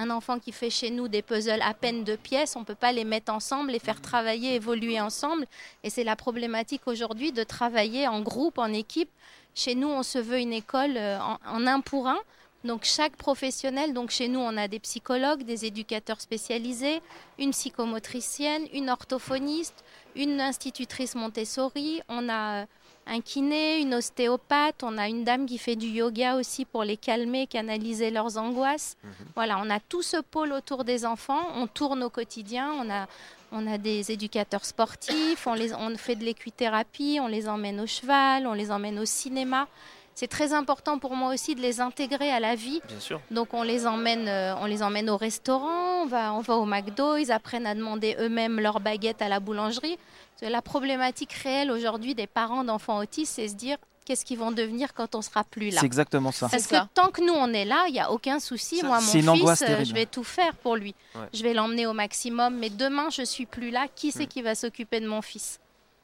[0.03, 2.93] un enfant qui fait chez nous des puzzles à peine deux pièces, on peut pas
[2.93, 5.47] les mettre ensemble, les faire travailler, évoluer ensemble.
[5.85, 9.11] Et c'est la problématique aujourd'hui de travailler en groupe, en équipe.
[9.55, 12.19] Chez nous, on se veut une école euh, en, en un pour un.
[12.65, 17.03] Donc chaque professionnel, donc chez nous, on a des psychologues, des éducateurs spécialisés,
[17.39, 19.85] une psychomotricienne, une orthophoniste,
[20.15, 22.67] une institutrice Montessori, on a euh,
[23.07, 26.97] un kiné, une ostéopathe, on a une dame qui fait du yoga aussi pour les
[26.97, 28.97] calmer, canaliser leurs angoisses.
[29.35, 33.07] Voilà, on a tout ce pôle autour des enfants, on tourne au quotidien, on a,
[33.53, 37.87] on a des éducateurs sportifs, on, les, on fait de l'équithérapie, on les emmène au
[37.87, 39.69] cheval, on les emmène au cinéma.
[40.17, 42.81] C'est très important pour moi aussi de les intégrer à la vie.
[42.89, 43.21] Bien sûr.
[43.31, 46.65] Donc on les emmène, euh, on les emmène au restaurant, on va, on va au
[46.65, 49.99] McDo, ils apprennent à demander eux-mêmes leur baguette à la boulangerie.
[50.39, 54.39] Parce que La problématique réelle aujourd'hui des parents d'enfants autistes, c'est se dire qu'est-ce qu'ils
[54.39, 55.81] vont devenir quand on sera plus là?
[55.81, 56.49] C'est exactement ça.
[56.49, 56.89] Parce que ça.
[56.95, 58.79] tant que nous on est là, il n'y a aucun souci.
[58.79, 60.95] Ça, Moi, mon angoisse fils, euh, je vais tout faire pour lui.
[61.15, 61.23] Ouais.
[61.33, 62.57] Je vais l'emmener au maximum.
[62.59, 63.87] Mais demain, je suis plus là.
[63.95, 65.59] Qui c'est qui va s'occuper de mon fils?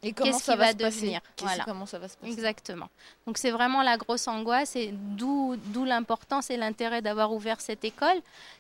[0.05, 1.01] Et comment Qu'est-ce ça qui va, va se passer?
[1.03, 1.21] devenir?
[1.37, 1.65] Qu'est-ce- Voilà.
[1.65, 2.33] Comment ça va se passer?
[2.33, 2.89] Exactement.
[3.25, 7.85] Donc c'est vraiment la grosse angoisse et d'où d'où l'importance et l'intérêt d'avoir ouvert cette
[7.85, 8.17] école.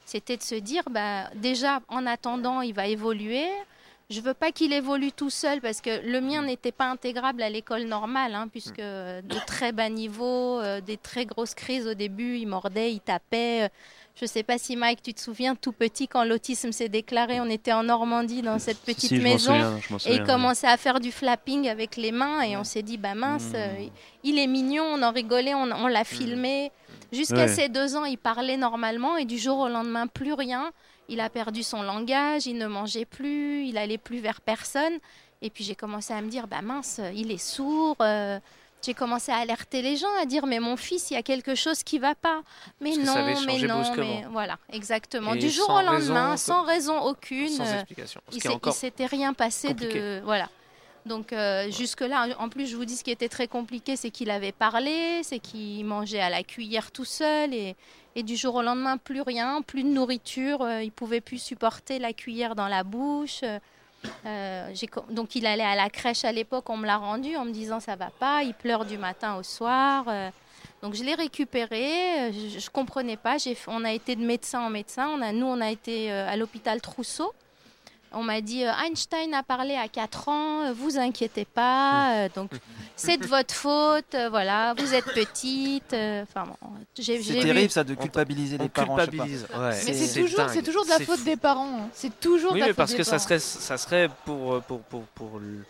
[0.07, 3.49] C'était de se dire, bah, déjà en attendant, il va évoluer.
[4.13, 7.49] Je veux pas qu'il évolue tout seul parce que le mien n'était pas intégrable à
[7.49, 11.95] l'école normale, hein, puisque euh, de très bas niveaux, euh, des très grosses crises au
[11.95, 13.63] début, il mordait, il tapait.
[13.65, 13.69] euh,
[14.21, 17.49] Je sais pas si Mike, tu te souviens, tout petit, quand l'autisme s'est déclaré, on
[17.49, 19.39] était en Normandie dans cette petite Si, maison.
[19.39, 20.27] souviens, Et il oui.
[20.27, 23.57] commençait à faire du flapping avec les mains et on s'est dit, bah mince, Mmh.
[23.57, 23.87] euh,
[24.25, 26.71] il est mignon, on en rigolait, on, on l'a filmé.
[27.13, 27.49] Jusqu'à Ouais.
[27.49, 30.71] ses deux ans, il parlait normalement et du jour au lendemain, plus rien.
[31.13, 34.95] Il a perdu son langage, il ne mangeait plus, il allait plus vers personne.
[35.43, 37.97] Et puis j'ai commencé à me dire, bah mince, il est sourd.
[38.01, 38.39] euh,
[38.85, 41.55] j'ai commencé à alerter les gens, à dire, mais mon fils, il y a quelque
[41.55, 42.41] chose qui va pas.
[42.81, 44.05] Mais Parce que non, ça mais non, brusquement.
[44.05, 45.35] mais voilà, exactement.
[45.35, 47.49] Et du jour au lendemain, raison, sans raison aucune.
[47.51, 48.21] Sans explication.
[48.31, 50.01] Ce il s'était rien passé compliqué.
[50.01, 50.49] de voilà.
[51.05, 54.31] Donc euh, jusque-là, en plus, je vous dis ce qui était très compliqué, c'est qu'il
[54.31, 57.75] avait parlé, c'est qu'il mangeait à la cuillère tout seul et,
[58.15, 62.13] du jour au lendemain, plus rien, plus de nourriture, euh, il pouvait plus supporter la
[62.13, 63.41] cuillère dans la bouche.
[64.27, 64.75] euh.
[65.11, 67.81] Donc il allait à la crèche à l'époque, on me l'a rendu en me disant
[67.81, 70.05] ça va pas, il pleure du matin au soir.
[70.09, 70.31] euh,
[70.83, 73.37] donc je l'ai récupéré, je, je comprenais pas.
[73.69, 75.09] On a été de médecin en médecin.
[75.09, 77.33] On a, nous, on a été à l'hôpital Trousseau.
[78.15, 82.15] On m'a dit euh, Einstein a parlé à 4 ans, euh, vous inquiétez pas.
[82.25, 82.51] euh, donc
[82.97, 85.93] c'est de votre faute, euh, voilà, vous êtes petite.
[85.93, 86.69] euh, Enfin bon,
[86.99, 88.97] j'ai, C'est j'ai terrible vu- ça de culpabiliser on les parents.
[88.97, 89.59] culpabilise, ouais.
[89.87, 90.51] Mais C'est- toujours, dingue.
[90.53, 91.25] c'est toujours de la C'est faute fou.
[91.25, 91.79] des parents.
[91.85, 91.89] hein.
[91.95, 94.61] C'est toujours Oui, de la mais faute parce des que ça serait, ça serait pour,
[94.63, 95.65] pour, pour, pour, le,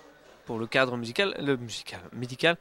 [0.45, 2.57] pour le cadre musical, le musical, médical,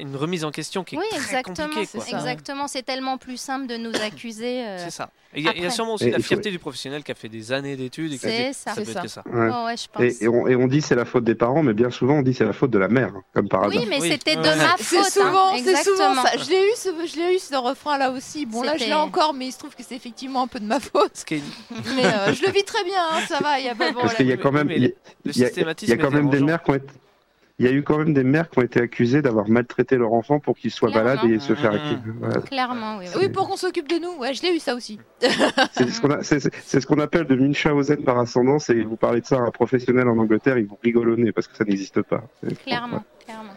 [0.00, 1.56] une remise en question qui est Oui, très exactement.
[1.66, 1.86] compliquée.
[1.92, 2.04] quoi.
[2.04, 4.64] c'est- Exactement, c'est tellement plus simple de nous accuser.
[4.64, 5.10] euh, C'est ça.
[5.36, 5.70] Il y, a- il y a après.
[5.74, 8.12] sûrement aussi Et la faut- fierté du professionnel qui a fait des années d'études.
[8.14, 8.72] et qui dit, ça.
[8.74, 9.02] peut C'est être ça.
[9.02, 9.22] que ça.
[9.26, 9.48] Ouais.
[9.50, 10.02] Ouais, ouais, je pense.
[10.02, 12.22] Et, et on, et on dit c'est la faute des parents, mais bien souvent on
[12.22, 13.78] dit c'est la faute de la mère, comme par hasard.
[13.82, 14.08] Oui, mais Oui.
[14.10, 14.56] c'était de Ouais.
[14.56, 15.04] ma C'est faute.
[15.04, 16.22] souvent, hein, c'est souvent exactement.
[16.22, 16.30] ça.
[16.38, 18.46] Je l'ai eu, ce, je l'ai eu ce refrain là aussi.
[18.46, 20.66] Bon là, je l'ai encore, mais il se trouve que c'est effectivement un peu de
[20.66, 21.24] ma faute.
[21.30, 23.96] Mais euh, je le vis très bien, hein, ça va, il y a pas de
[23.96, 24.40] Parce qu'il y a problème.
[24.40, 26.86] quand même, mais il y a- le y quand même des mères qui ont été,
[27.58, 30.12] il y a eu quand même des mères qui ont été accusées d'avoir maltraité leur
[30.12, 31.14] enfant pour qu'il soit Clairement.
[31.16, 31.96] malade et se faire accuser.
[32.20, 32.40] Voilà.
[32.42, 33.06] Clairement, oui.
[33.18, 33.28] oui.
[33.30, 34.12] Pour qu'on s'occupe de nous.
[34.18, 34.98] Ouais, je l'ai eu ça aussi.
[35.72, 39.36] C'est ce qu'on a- ce appelle de Munchausen par ascendance et vous parlez de ça
[39.36, 42.22] à un professionnel en Angleterre, ils vous rigolonnez parce que ça n'existe pas.
[42.64, 43.54] Clairement, clairement.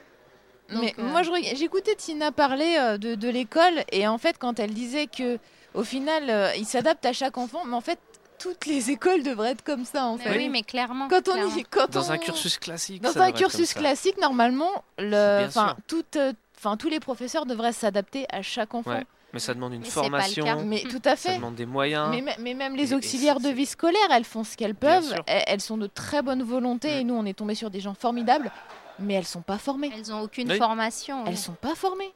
[0.72, 1.22] Donc, Mais euh, moi,
[1.54, 5.38] j'écoutais Tina parler euh, de, de l'école et en fait, quand elle disait que
[5.74, 8.00] au final, euh, il s'adapte à chaque enfant, mais en fait,
[8.42, 10.38] toutes les écoles devraient être comme ça en mais fait.
[10.38, 11.08] oui, mais clairement.
[11.08, 11.56] Quand on clairement.
[11.56, 13.02] y, quand Dans on- un cursus classique.
[13.02, 13.80] dans ça un devrait être comme cursus ça.
[13.80, 18.92] classique, normalement, le, enfin, toutes, euh, enfin, tous les professeurs devraient s'adapter à chaque enfant.
[18.92, 19.06] Ouais.
[19.34, 20.44] Mais ça demande une Mais c'est pas le formation.
[20.44, 20.56] cas.
[20.58, 21.36] Mais tout à Ça fait.
[21.38, 22.10] demande des moyens.
[22.12, 25.16] Mais, me- mais même les et auxiliaires de vie scolaire, elles font ce qu'elles peuvent.
[25.26, 28.52] Elles, sont de très bonne volonté et nous, on est tombé sur des gens formidables,
[29.00, 29.90] mais elles sont pas formées.
[29.96, 30.58] Elles ont aucune Oui.
[30.58, 31.24] formation.
[31.26, 32.12] Elles sont pas formées.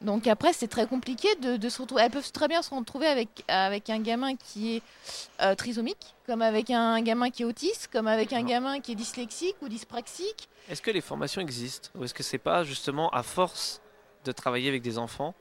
[0.00, 2.02] Donc après, c'est très compliqué de, de se retrouver.
[2.02, 4.82] Elles peuvent très bien se retrouver avec, avec un gamin qui est
[5.42, 8.94] euh, trisomique, comme avec un gamin qui est autiste, comme avec un gamin qui est
[8.94, 10.48] dyslexique ou dyspraxique.
[10.70, 13.80] Est-ce que les formations existent Ou est-ce que c'est pas justement à force
[14.24, 15.34] de travailler avec des enfants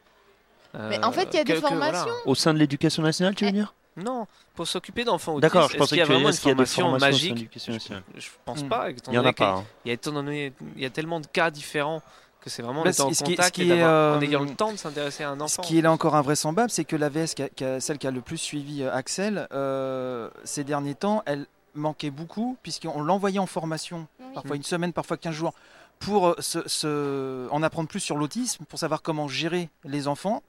[0.74, 1.76] Mais euh, en fait, il y a des que, voilà.
[1.92, 2.14] formations.
[2.26, 3.76] Au sein de l'éducation nationale, tu veux Eh, dire?
[3.96, 5.54] Non, pour s'occuper d'enfants autistes.
[5.54, 7.50] D'accord, je pensais qu'il y a vraiment avait- une des formation magique?
[7.56, 7.72] Je,
[8.20, 8.70] je pense Hmm.
[8.70, 8.90] pas.
[8.92, 9.54] étant Il y en donné a pas.
[9.54, 9.66] qu'il- hein.
[9.86, 12.02] Il y a, donné- il y a tellement de cas différents
[12.48, 14.22] que c'est vraiment en Bah, en ce qui- ce contact qui et est, d'avoir- en
[14.22, 15.62] euh, ayant le temps de s'intéresser à un Ce enfant.
[15.62, 18.12] qui est là encore invraisemblable, c'est que l'AVS, qui a- qui a- celle qui a
[18.12, 21.46] le plus suivi euh, Axel, euh, ces derniers temps, elle
[21.76, 24.26] manquait beaucoup, puisqu'on l'envoyait en formation, Oui.
[24.34, 25.54] parfois une semaine, parfois 15 jours,
[26.00, 30.42] pour euh, se, se- en apprendre plus sur l'autisme, pour savoir comment gérer les enfants.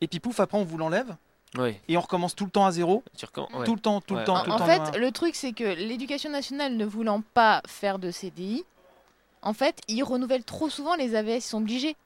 [0.00, 1.14] Et puis pouf, après on vous l'enlève,
[1.58, 1.76] Oui.
[1.88, 3.64] et on recommence tout le temps à zéro, ouais.
[3.64, 4.20] tout le temps, tout Ouais.
[4.20, 4.66] le temps, En, tout en le temps.
[4.66, 4.98] fait, voilà.
[4.98, 8.64] le truc, c'est que l'éducation nationale ne voulant pas faire de CDI,
[9.42, 11.96] en fait, ils renouvellent trop souvent les AVS, ils sont obligés.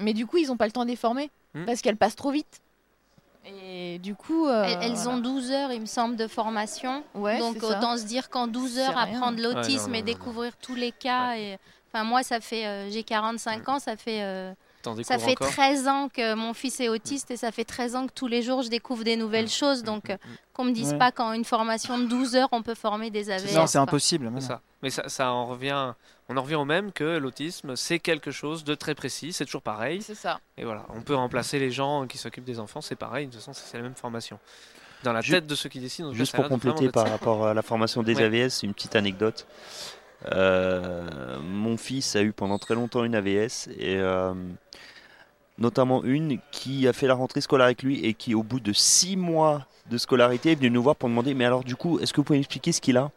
[0.00, 1.66] Mais du coup, ils n'ont pas le temps de les former Hmm.
[1.66, 2.60] parce qu'elles passent trop vite.
[3.46, 4.46] Et du coup.
[4.46, 5.10] euh, Elles, elles voilà.
[5.10, 7.04] ont 12 heures, il me semble, de formation.
[7.14, 7.78] Ouais, Donc ça.
[7.78, 10.74] autant se dire qu'en 12 heures, apprendre Ouais, l'autisme non, non, et non, découvrir tous
[10.74, 11.36] les cas.
[11.36, 11.58] Et...
[11.92, 14.52] Enfin, moi, ça fait, euh, j'ai 45 ans, ça fait, euh,
[15.04, 18.06] ça fait encore 13 ans que mon fils est autiste et ça fait 13 ans
[18.08, 19.84] que tous les jours, je découvre des nouvelles choses.
[19.84, 20.16] Donc, euh,
[20.54, 23.54] qu'on me dise pas qu'en une formation de 12 heures, on peut former des AVS.
[23.54, 24.28] non, c'est impossible.
[24.28, 24.40] non.
[24.40, 24.60] ça.
[24.84, 25.94] Mais ça, ça en revient.
[26.28, 29.32] On en revient au même que l'autisme, c'est quelque chose de très précis.
[29.32, 30.02] C'est toujours pareil.
[30.02, 30.40] C'est ça.
[30.58, 33.26] Et voilà, on peut remplacer les gens qui s'occupent des enfants, c'est pareil.
[33.26, 34.38] De toute façon, c'est la même formation.
[35.02, 36.10] Dans la tête de ceux qui décident.
[36.10, 38.24] cas, Juste pour compléter par rapport à la formation des Ouais.
[38.24, 39.46] AVS, une petite anecdote.
[40.32, 44.34] Euh, mon fils a eu pendant très longtemps une AVS et euh,
[45.56, 48.74] notamment une qui a fait la rentrée scolaire avec lui et qui au bout de
[48.74, 52.12] six mois de scolarité est venue nous voir pour demander mais alors du coup est-ce
[52.14, 53.10] que vous pouvez m'expliquer ce qu'il a?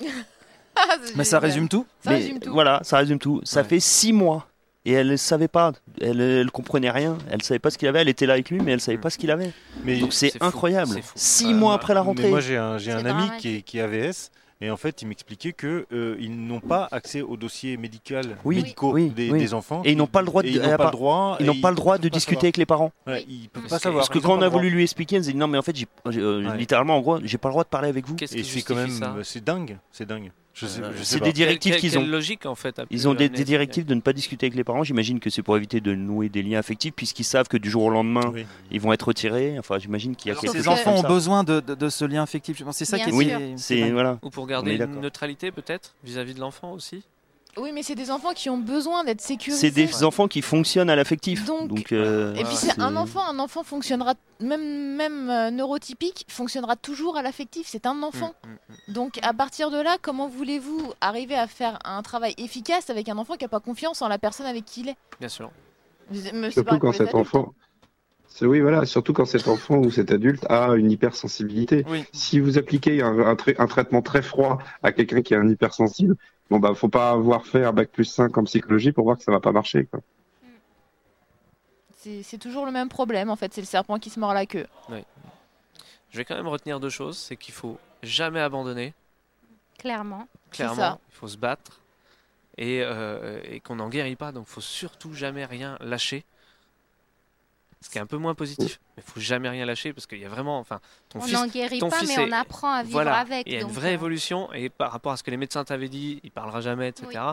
[1.16, 1.86] Mais ça résume tout.
[2.02, 2.52] Ça Mais résume tout.
[2.52, 3.40] Voilà, ça résume tout.
[3.44, 3.68] Ça Ouais.
[3.68, 4.46] fait six mois
[4.86, 8.00] et elle ne savait pas, elle, elle comprenait rien, elle savait pas ce qu'il avait,
[8.00, 9.52] elle était là avec lui mais elle savait pas ce qu'il avait.
[9.84, 10.96] Mais, Donc c'est incroyable.
[11.14, 12.28] Six mois après la mais rentrée.
[12.30, 14.30] moi j'ai un, ami qui est, qui est AVS
[14.62, 18.56] et en fait il m'expliquait que euh, ils n'ont pas accès au dossier médical Oui,
[18.56, 19.38] médicaux oui, des, oui.
[19.38, 21.46] des enfants Et ils n'ont pas le droit de- ils n'ont pas le droit Ils
[21.46, 22.44] n'ont pas le droit de pas discuter savoir.
[22.44, 22.92] avec les parents.
[23.06, 24.82] Ouais, ils peuvent Parce pas que- savoir Parce que Ils quand on a voulu lui
[24.82, 25.74] expliquer, elle nous a dit non mais en fait
[26.06, 26.56] euh, Ouais.
[26.56, 28.14] littéralement en gros j'ai pas le droit de parler avec vous.
[28.16, 31.98] Qu'est-ce et qui c'est quand même ça c'est dingue c'est dingue C'est des directives qu'ils
[31.98, 32.06] ont.
[32.06, 32.78] logique en fait.
[32.78, 34.82] a pu Ils ont des, directives de ne pas discuter avec les parents.
[34.84, 37.84] J'imagine que c'est pour éviter de nouer des liens affectifs puisqu'ils savent que du jour
[37.84, 38.44] au lendemain Oui.
[38.70, 39.58] ils vont être retirés.
[39.58, 41.08] Enfin j'imagine qu'il y a Alors, quelque chose enfants ont ça.
[41.08, 42.58] besoin de, de- de ce lien affectif.
[42.58, 43.12] Je pense que c'est ça qui est.
[43.12, 44.18] Oui, c'est voilà.
[44.22, 47.02] Ou pour garder une neutralité peut-être vis-à-vis de l'enfant aussi.
[47.56, 49.68] Oui, mais c'est des enfants qui ont besoin d'être sécurisés.
[49.68, 51.44] C'est des enfants qui fonctionnent à l'affectif.
[51.44, 56.24] Donc- Donc, euh, Et puis c'est un enfant, un enfant fonctionnera même même euh, neurotypique
[56.28, 57.66] fonctionnera toujours à l'affectif.
[57.68, 58.34] C'est un enfant.
[58.44, 58.52] Mm, mm,
[58.90, 58.92] mm.
[58.94, 63.18] Donc à partir de là, comment voulez-vous arriver à faire un travail efficace avec un
[63.18, 64.96] enfant qui n'a pas confiance en la personne avec qui il est?
[65.18, 65.50] Bien sûr.
[66.32, 67.54] Mais Surtout quand cet adultes, enfant,
[68.42, 71.84] Oui, voilà, surtout quand cet enfant ou cet adulte a une hypersensibilité.
[71.88, 72.04] Oui.
[72.12, 76.16] Si vous appliquez un, un traitement très froid à quelqu'un qui est un hypersensible,
[76.50, 79.22] bon bah faut pas avoir fait un bac plus 5 en psychologie pour voir que
[79.22, 79.86] ça va pas marcher.
[79.86, 80.00] Quoi.
[81.96, 84.46] C'est c'est toujours le même problème en fait, c'est le serpent qui se mord la
[84.46, 84.66] queue.
[86.10, 87.16] Je vais quand même retenir deux choses.
[87.16, 88.94] C'est qu'il faut jamais abandonner.
[89.78, 90.26] Clairement.
[90.50, 90.98] Clairement, ça.
[91.08, 91.80] il faut se battre.
[92.58, 94.32] Et, euh, et qu'on n'en guérit pas.
[94.32, 96.24] Donc, il faut surtout jamais rien lâcher.
[97.82, 98.78] Ce qui est un peu moins positif.
[98.96, 100.58] Mais il faut jamais rien lâcher parce qu'il y a vraiment.
[100.58, 102.92] Enfin, ton On fils n'en guérit ton pas, fils mais est- on apprend à vivre
[102.92, 103.46] voilà, avec.
[103.46, 105.64] il y a une vraie euh, évolution et par rapport à ce que les médecins
[105.64, 107.08] t'avaient dit, il parlera jamais, etc.
[107.10, 107.32] Oui.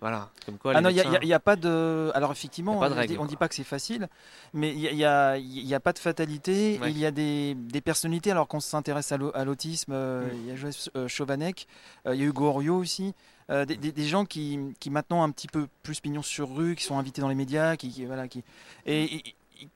[0.00, 2.10] Voilà, comme quoi Ah les non, il médecins- n'y a, pas de.
[2.14, 3.26] Alors effectivement, de on règle, dit- on quoi.
[3.26, 4.08] dit pas que c'est facile,
[4.52, 6.78] mais il n'y a, il y a pas de fatalité.
[6.82, 6.90] Ouais.
[6.90, 10.36] Il y a des, des personnalités, alors qu'on s'intéresse à l'au- à l'autisme, euh, Mm.
[10.42, 11.66] il y a Joël euh, Chauvanec,
[12.06, 13.14] euh, il y a Hugo Oriot aussi,
[13.50, 16.74] euh, des, des- des gens qui, qui maintenant un petit peu plus pignon sur rue,
[16.76, 18.44] qui sont invités dans les médias, qui, qui- voilà, qui,
[18.84, 19.22] et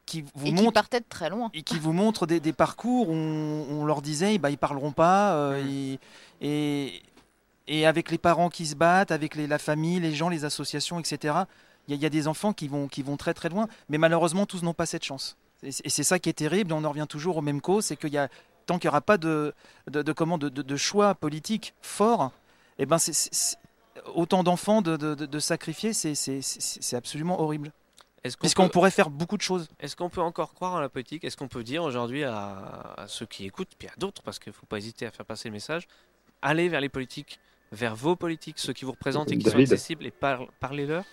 [0.06, 1.50] qui vous Et qui montrent partait de très loin.
[1.54, 4.92] et qui vous montrent des, des parcours où on, on leur disait bah, ils parleront
[4.92, 5.68] pas euh, Mm.
[5.68, 5.98] et,
[6.40, 7.02] et,
[7.68, 10.98] et avec les parents qui se battent, avec les- la famille, les gens, les associations,
[10.98, 11.34] etc.
[11.86, 13.68] Il y, a- il y a des enfants qui vont, qui vont très très loin,
[13.88, 15.36] mais malheureusement tous n'ont pas cette chance.
[15.62, 17.86] Et c'est et c'est ça qui est terrible, on en revient toujours aux mêmes causes,
[17.86, 18.28] c'est qu'il y a
[18.66, 19.54] tant qu'il n'y aura pas de,
[19.90, 22.30] de, de comment, de, de- de choix politiques forts,
[22.78, 23.56] et ben c'est- c'est- c'est-
[24.14, 27.72] autant d'enfants de, de- de- de sacrifier, c'est absolument horrible.
[28.24, 29.68] Est-ce qu'on Puisqu'on peut, pourrait faire beaucoup de choses.
[29.80, 31.24] est-ce qu'on peut encore croire en la politique?
[31.24, 34.50] Est-ce qu'on peut dire aujourd'hui à, à ceux qui écoutent, puis à d'autres, parce qu'il
[34.50, 35.86] ne faut pas hésiter à faire passer le message,
[36.42, 37.38] allez vers les politiques,
[37.72, 41.04] vers vos politiques, ceux qui vous représentent et qui sont accessibles, et par- parlez-leur?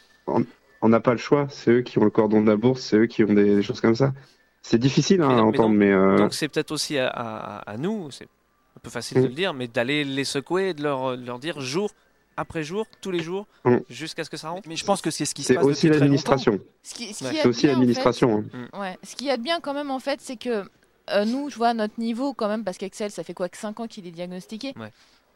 [0.82, 2.98] On n'a pas le choix, c'est eux qui ont le cordon de la bourse, c'est
[2.98, 4.14] eux qui ont des, des choses comme ça.
[4.62, 7.58] C'est difficile hein, Mais à mais entendre, mais euh, Donc c'est peut-être aussi à, à-
[7.70, 10.82] à nous, c'est un peu facile de le dire, mais d'aller les secouer et de
[10.84, 11.92] leur, de leur dire jour
[12.38, 13.78] après jour, tous les jours, Mm.
[13.90, 14.68] jusqu'à ce que ça rentre.
[14.68, 16.00] Mais je pense que c'est ce qui se c'est passe aussi très longtemps.
[16.02, 16.60] l'administration.
[16.84, 17.14] Ce Ouais.
[17.14, 18.44] C'est est aussi bien, en fait, l'administration.
[18.54, 18.80] hein.
[18.80, 18.98] Ouais.
[19.04, 20.66] Ce qu'il y a de bien quand même en fait, c'est que
[21.12, 23.58] euh, nous, je vois à notre niveau quand même, parce qu'Axel, ça fait quoi que
[23.58, 24.92] 5 ans qu'il est diagnostiqué, Ouais.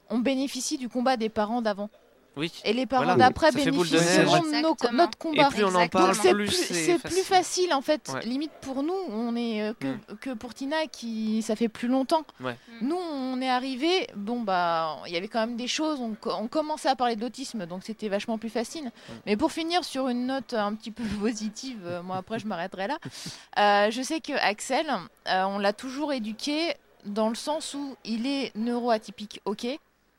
[0.09, 1.89] on bénéficie du combat des parents d'avant.
[2.37, 2.51] Oui.
[2.63, 3.17] Et les parents Voilà.
[3.27, 5.47] d'après bénéficieront de nos- notre combat.
[5.47, 5.87] Et plus on en Exactement.
[5.89, 8.09] parle, Donc c'est plus c'est facile en fait.
[8.13, 8.21] Ouais.
[8.25, 9.99] Limite pour nous, on est euh, que, Mm.
[10.21, 12.23] que pour Tina qui ça fait plus longtemps.
[12.39, 12.55] Ouais.
[12.81, 16.47] Nous on est arrivé, bon bah il y avait quand même des choses, on, on
[16.47, 18.85] commençait à parler d'autisme donc c'était vachement plus facile.
[18.85, 19.11] Mm.
[19.25, 22.87] Mais pour finir sur une note un petit peu positive, euh, moi après je m'arrêterai
[22.87, 22.97] là.
[23.57, 24.85] Euh, je sais que Axel,
[25.27, 26.73] euh, on l'a toujours éduqué
[27.05, 29.67] dans le sens où il est neuroatypique, ok,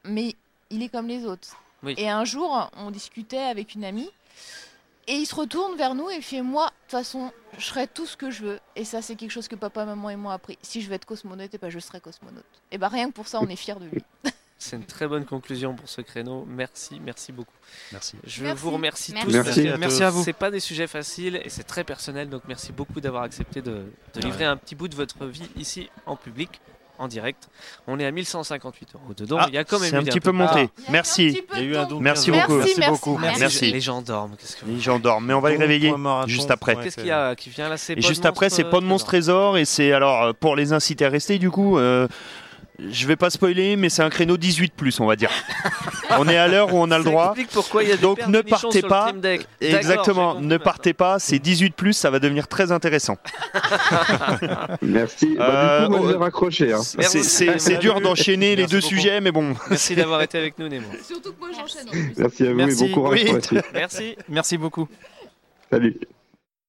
[0.05, 0.35] mais
[0.71, 1.57] il est comme les autres.
[1.83, 1.95] Oui.
[1.97, 4.11] Et un jour, on discutait avec une amie
[5.07, 7.87] et il se retourne vers nous et il fait Moi, de toute façon, je serai
[7.87, 8.61] tout ce que je veux.
[8.77, 10.59] Et ça, c'est quelque chose que papa, maman et moi ont appris.
[10.63, 12.45] Si je veux être cosmonaute, et ben, je serai cosmonaute.
[12.71, 14.05] Et bah, rien que pour ça, on est fiers de lui.
[14.63, 16.45] C'est une très bonne conclusion pour ce créneau.
[16.47, 17.55] Merci, merci beaucoup.
[17.93, 18.19] Merci.
[18.25, 18.63] Je Merci.
[18.63, 19.27] vous remercie Merci.
[19.27, 19.33] tous.
[19.33, 19.69] Merci.
[19.79, 20.23] Merci à vous.
[20.23, 23.91] C'est pas des sujets faciles et c'est très personnel, donc merci beaucoup d'avoir accepté de,
[24.13, 26.61] de livrer un petit bout de votre vie ici en public,
[27.01, 27.49] en direct.
[27.89, 29.39] On est à 1158 euros dedans.
[29.41, 30.69] Ah, Il y a quand même c'est un petit peu monté.
[30.91, 31.43] Merci.
[31.55, 32.59] Il y a eu un don Merci 15 beaucoup.
[32.59, 33.19] Merci, beaucoup.
[33.19, 33.41] Merci.
[33.41, 33.73] Merci.
[33.73, 34.37] Les gens dorment.
[34.37, 35.93] Que vous- Les gens dorment, mais on va les réveiller
[36.27, 36.77] juste après.
[36.77, 38.89] Qu'est-ce qu'il y a qui vient là C'est Et juste après, c'est pas de euh,
[38.89, 41.79] monstre trésor et c'est alors euh, pour les inciter à rester du coup.
[41.79, 42.07] euh,
[42.91, 45.31] je vais pas spoiler, mais c'est un créneau 18 plus, on va dire.
[46.19, 47.27] on est à l'heure où on a le droit.
[47.29, 49.13] explique pourquoi il y a des Donc ne partez pas.
[49.61, 51.19] Exactement, ne partez pas.
[51.19, 53.19] C'est 18 plus, ça va devenir très intéressant.
[54.83, 55.37] Merci.
[55.37, 56.73] Bah, Euh, du coup, oh, vais raccrocher.
[56.73, 56.81] hein.
[56.83, 58.89] C'est- dur d'enchaîner les Merci deux beaucoup.
[58.95, 59.55] sujets, mais bon.
[59.71, 60.87] Merci d'avoir été avec nous, Nemo.
[61.03, 62.47] Surtout que moi, j'enchaîne en Merci.
[62.47, 62.85] à vous Merci.
[62.85, 63.25] et bon courage Oui.
[63.27, 63.65] pour la suite.
[63.73, 64.17] Merci.
[64.29, 64.89] Merci beaucoup.
[65.71, 65.99] Salut.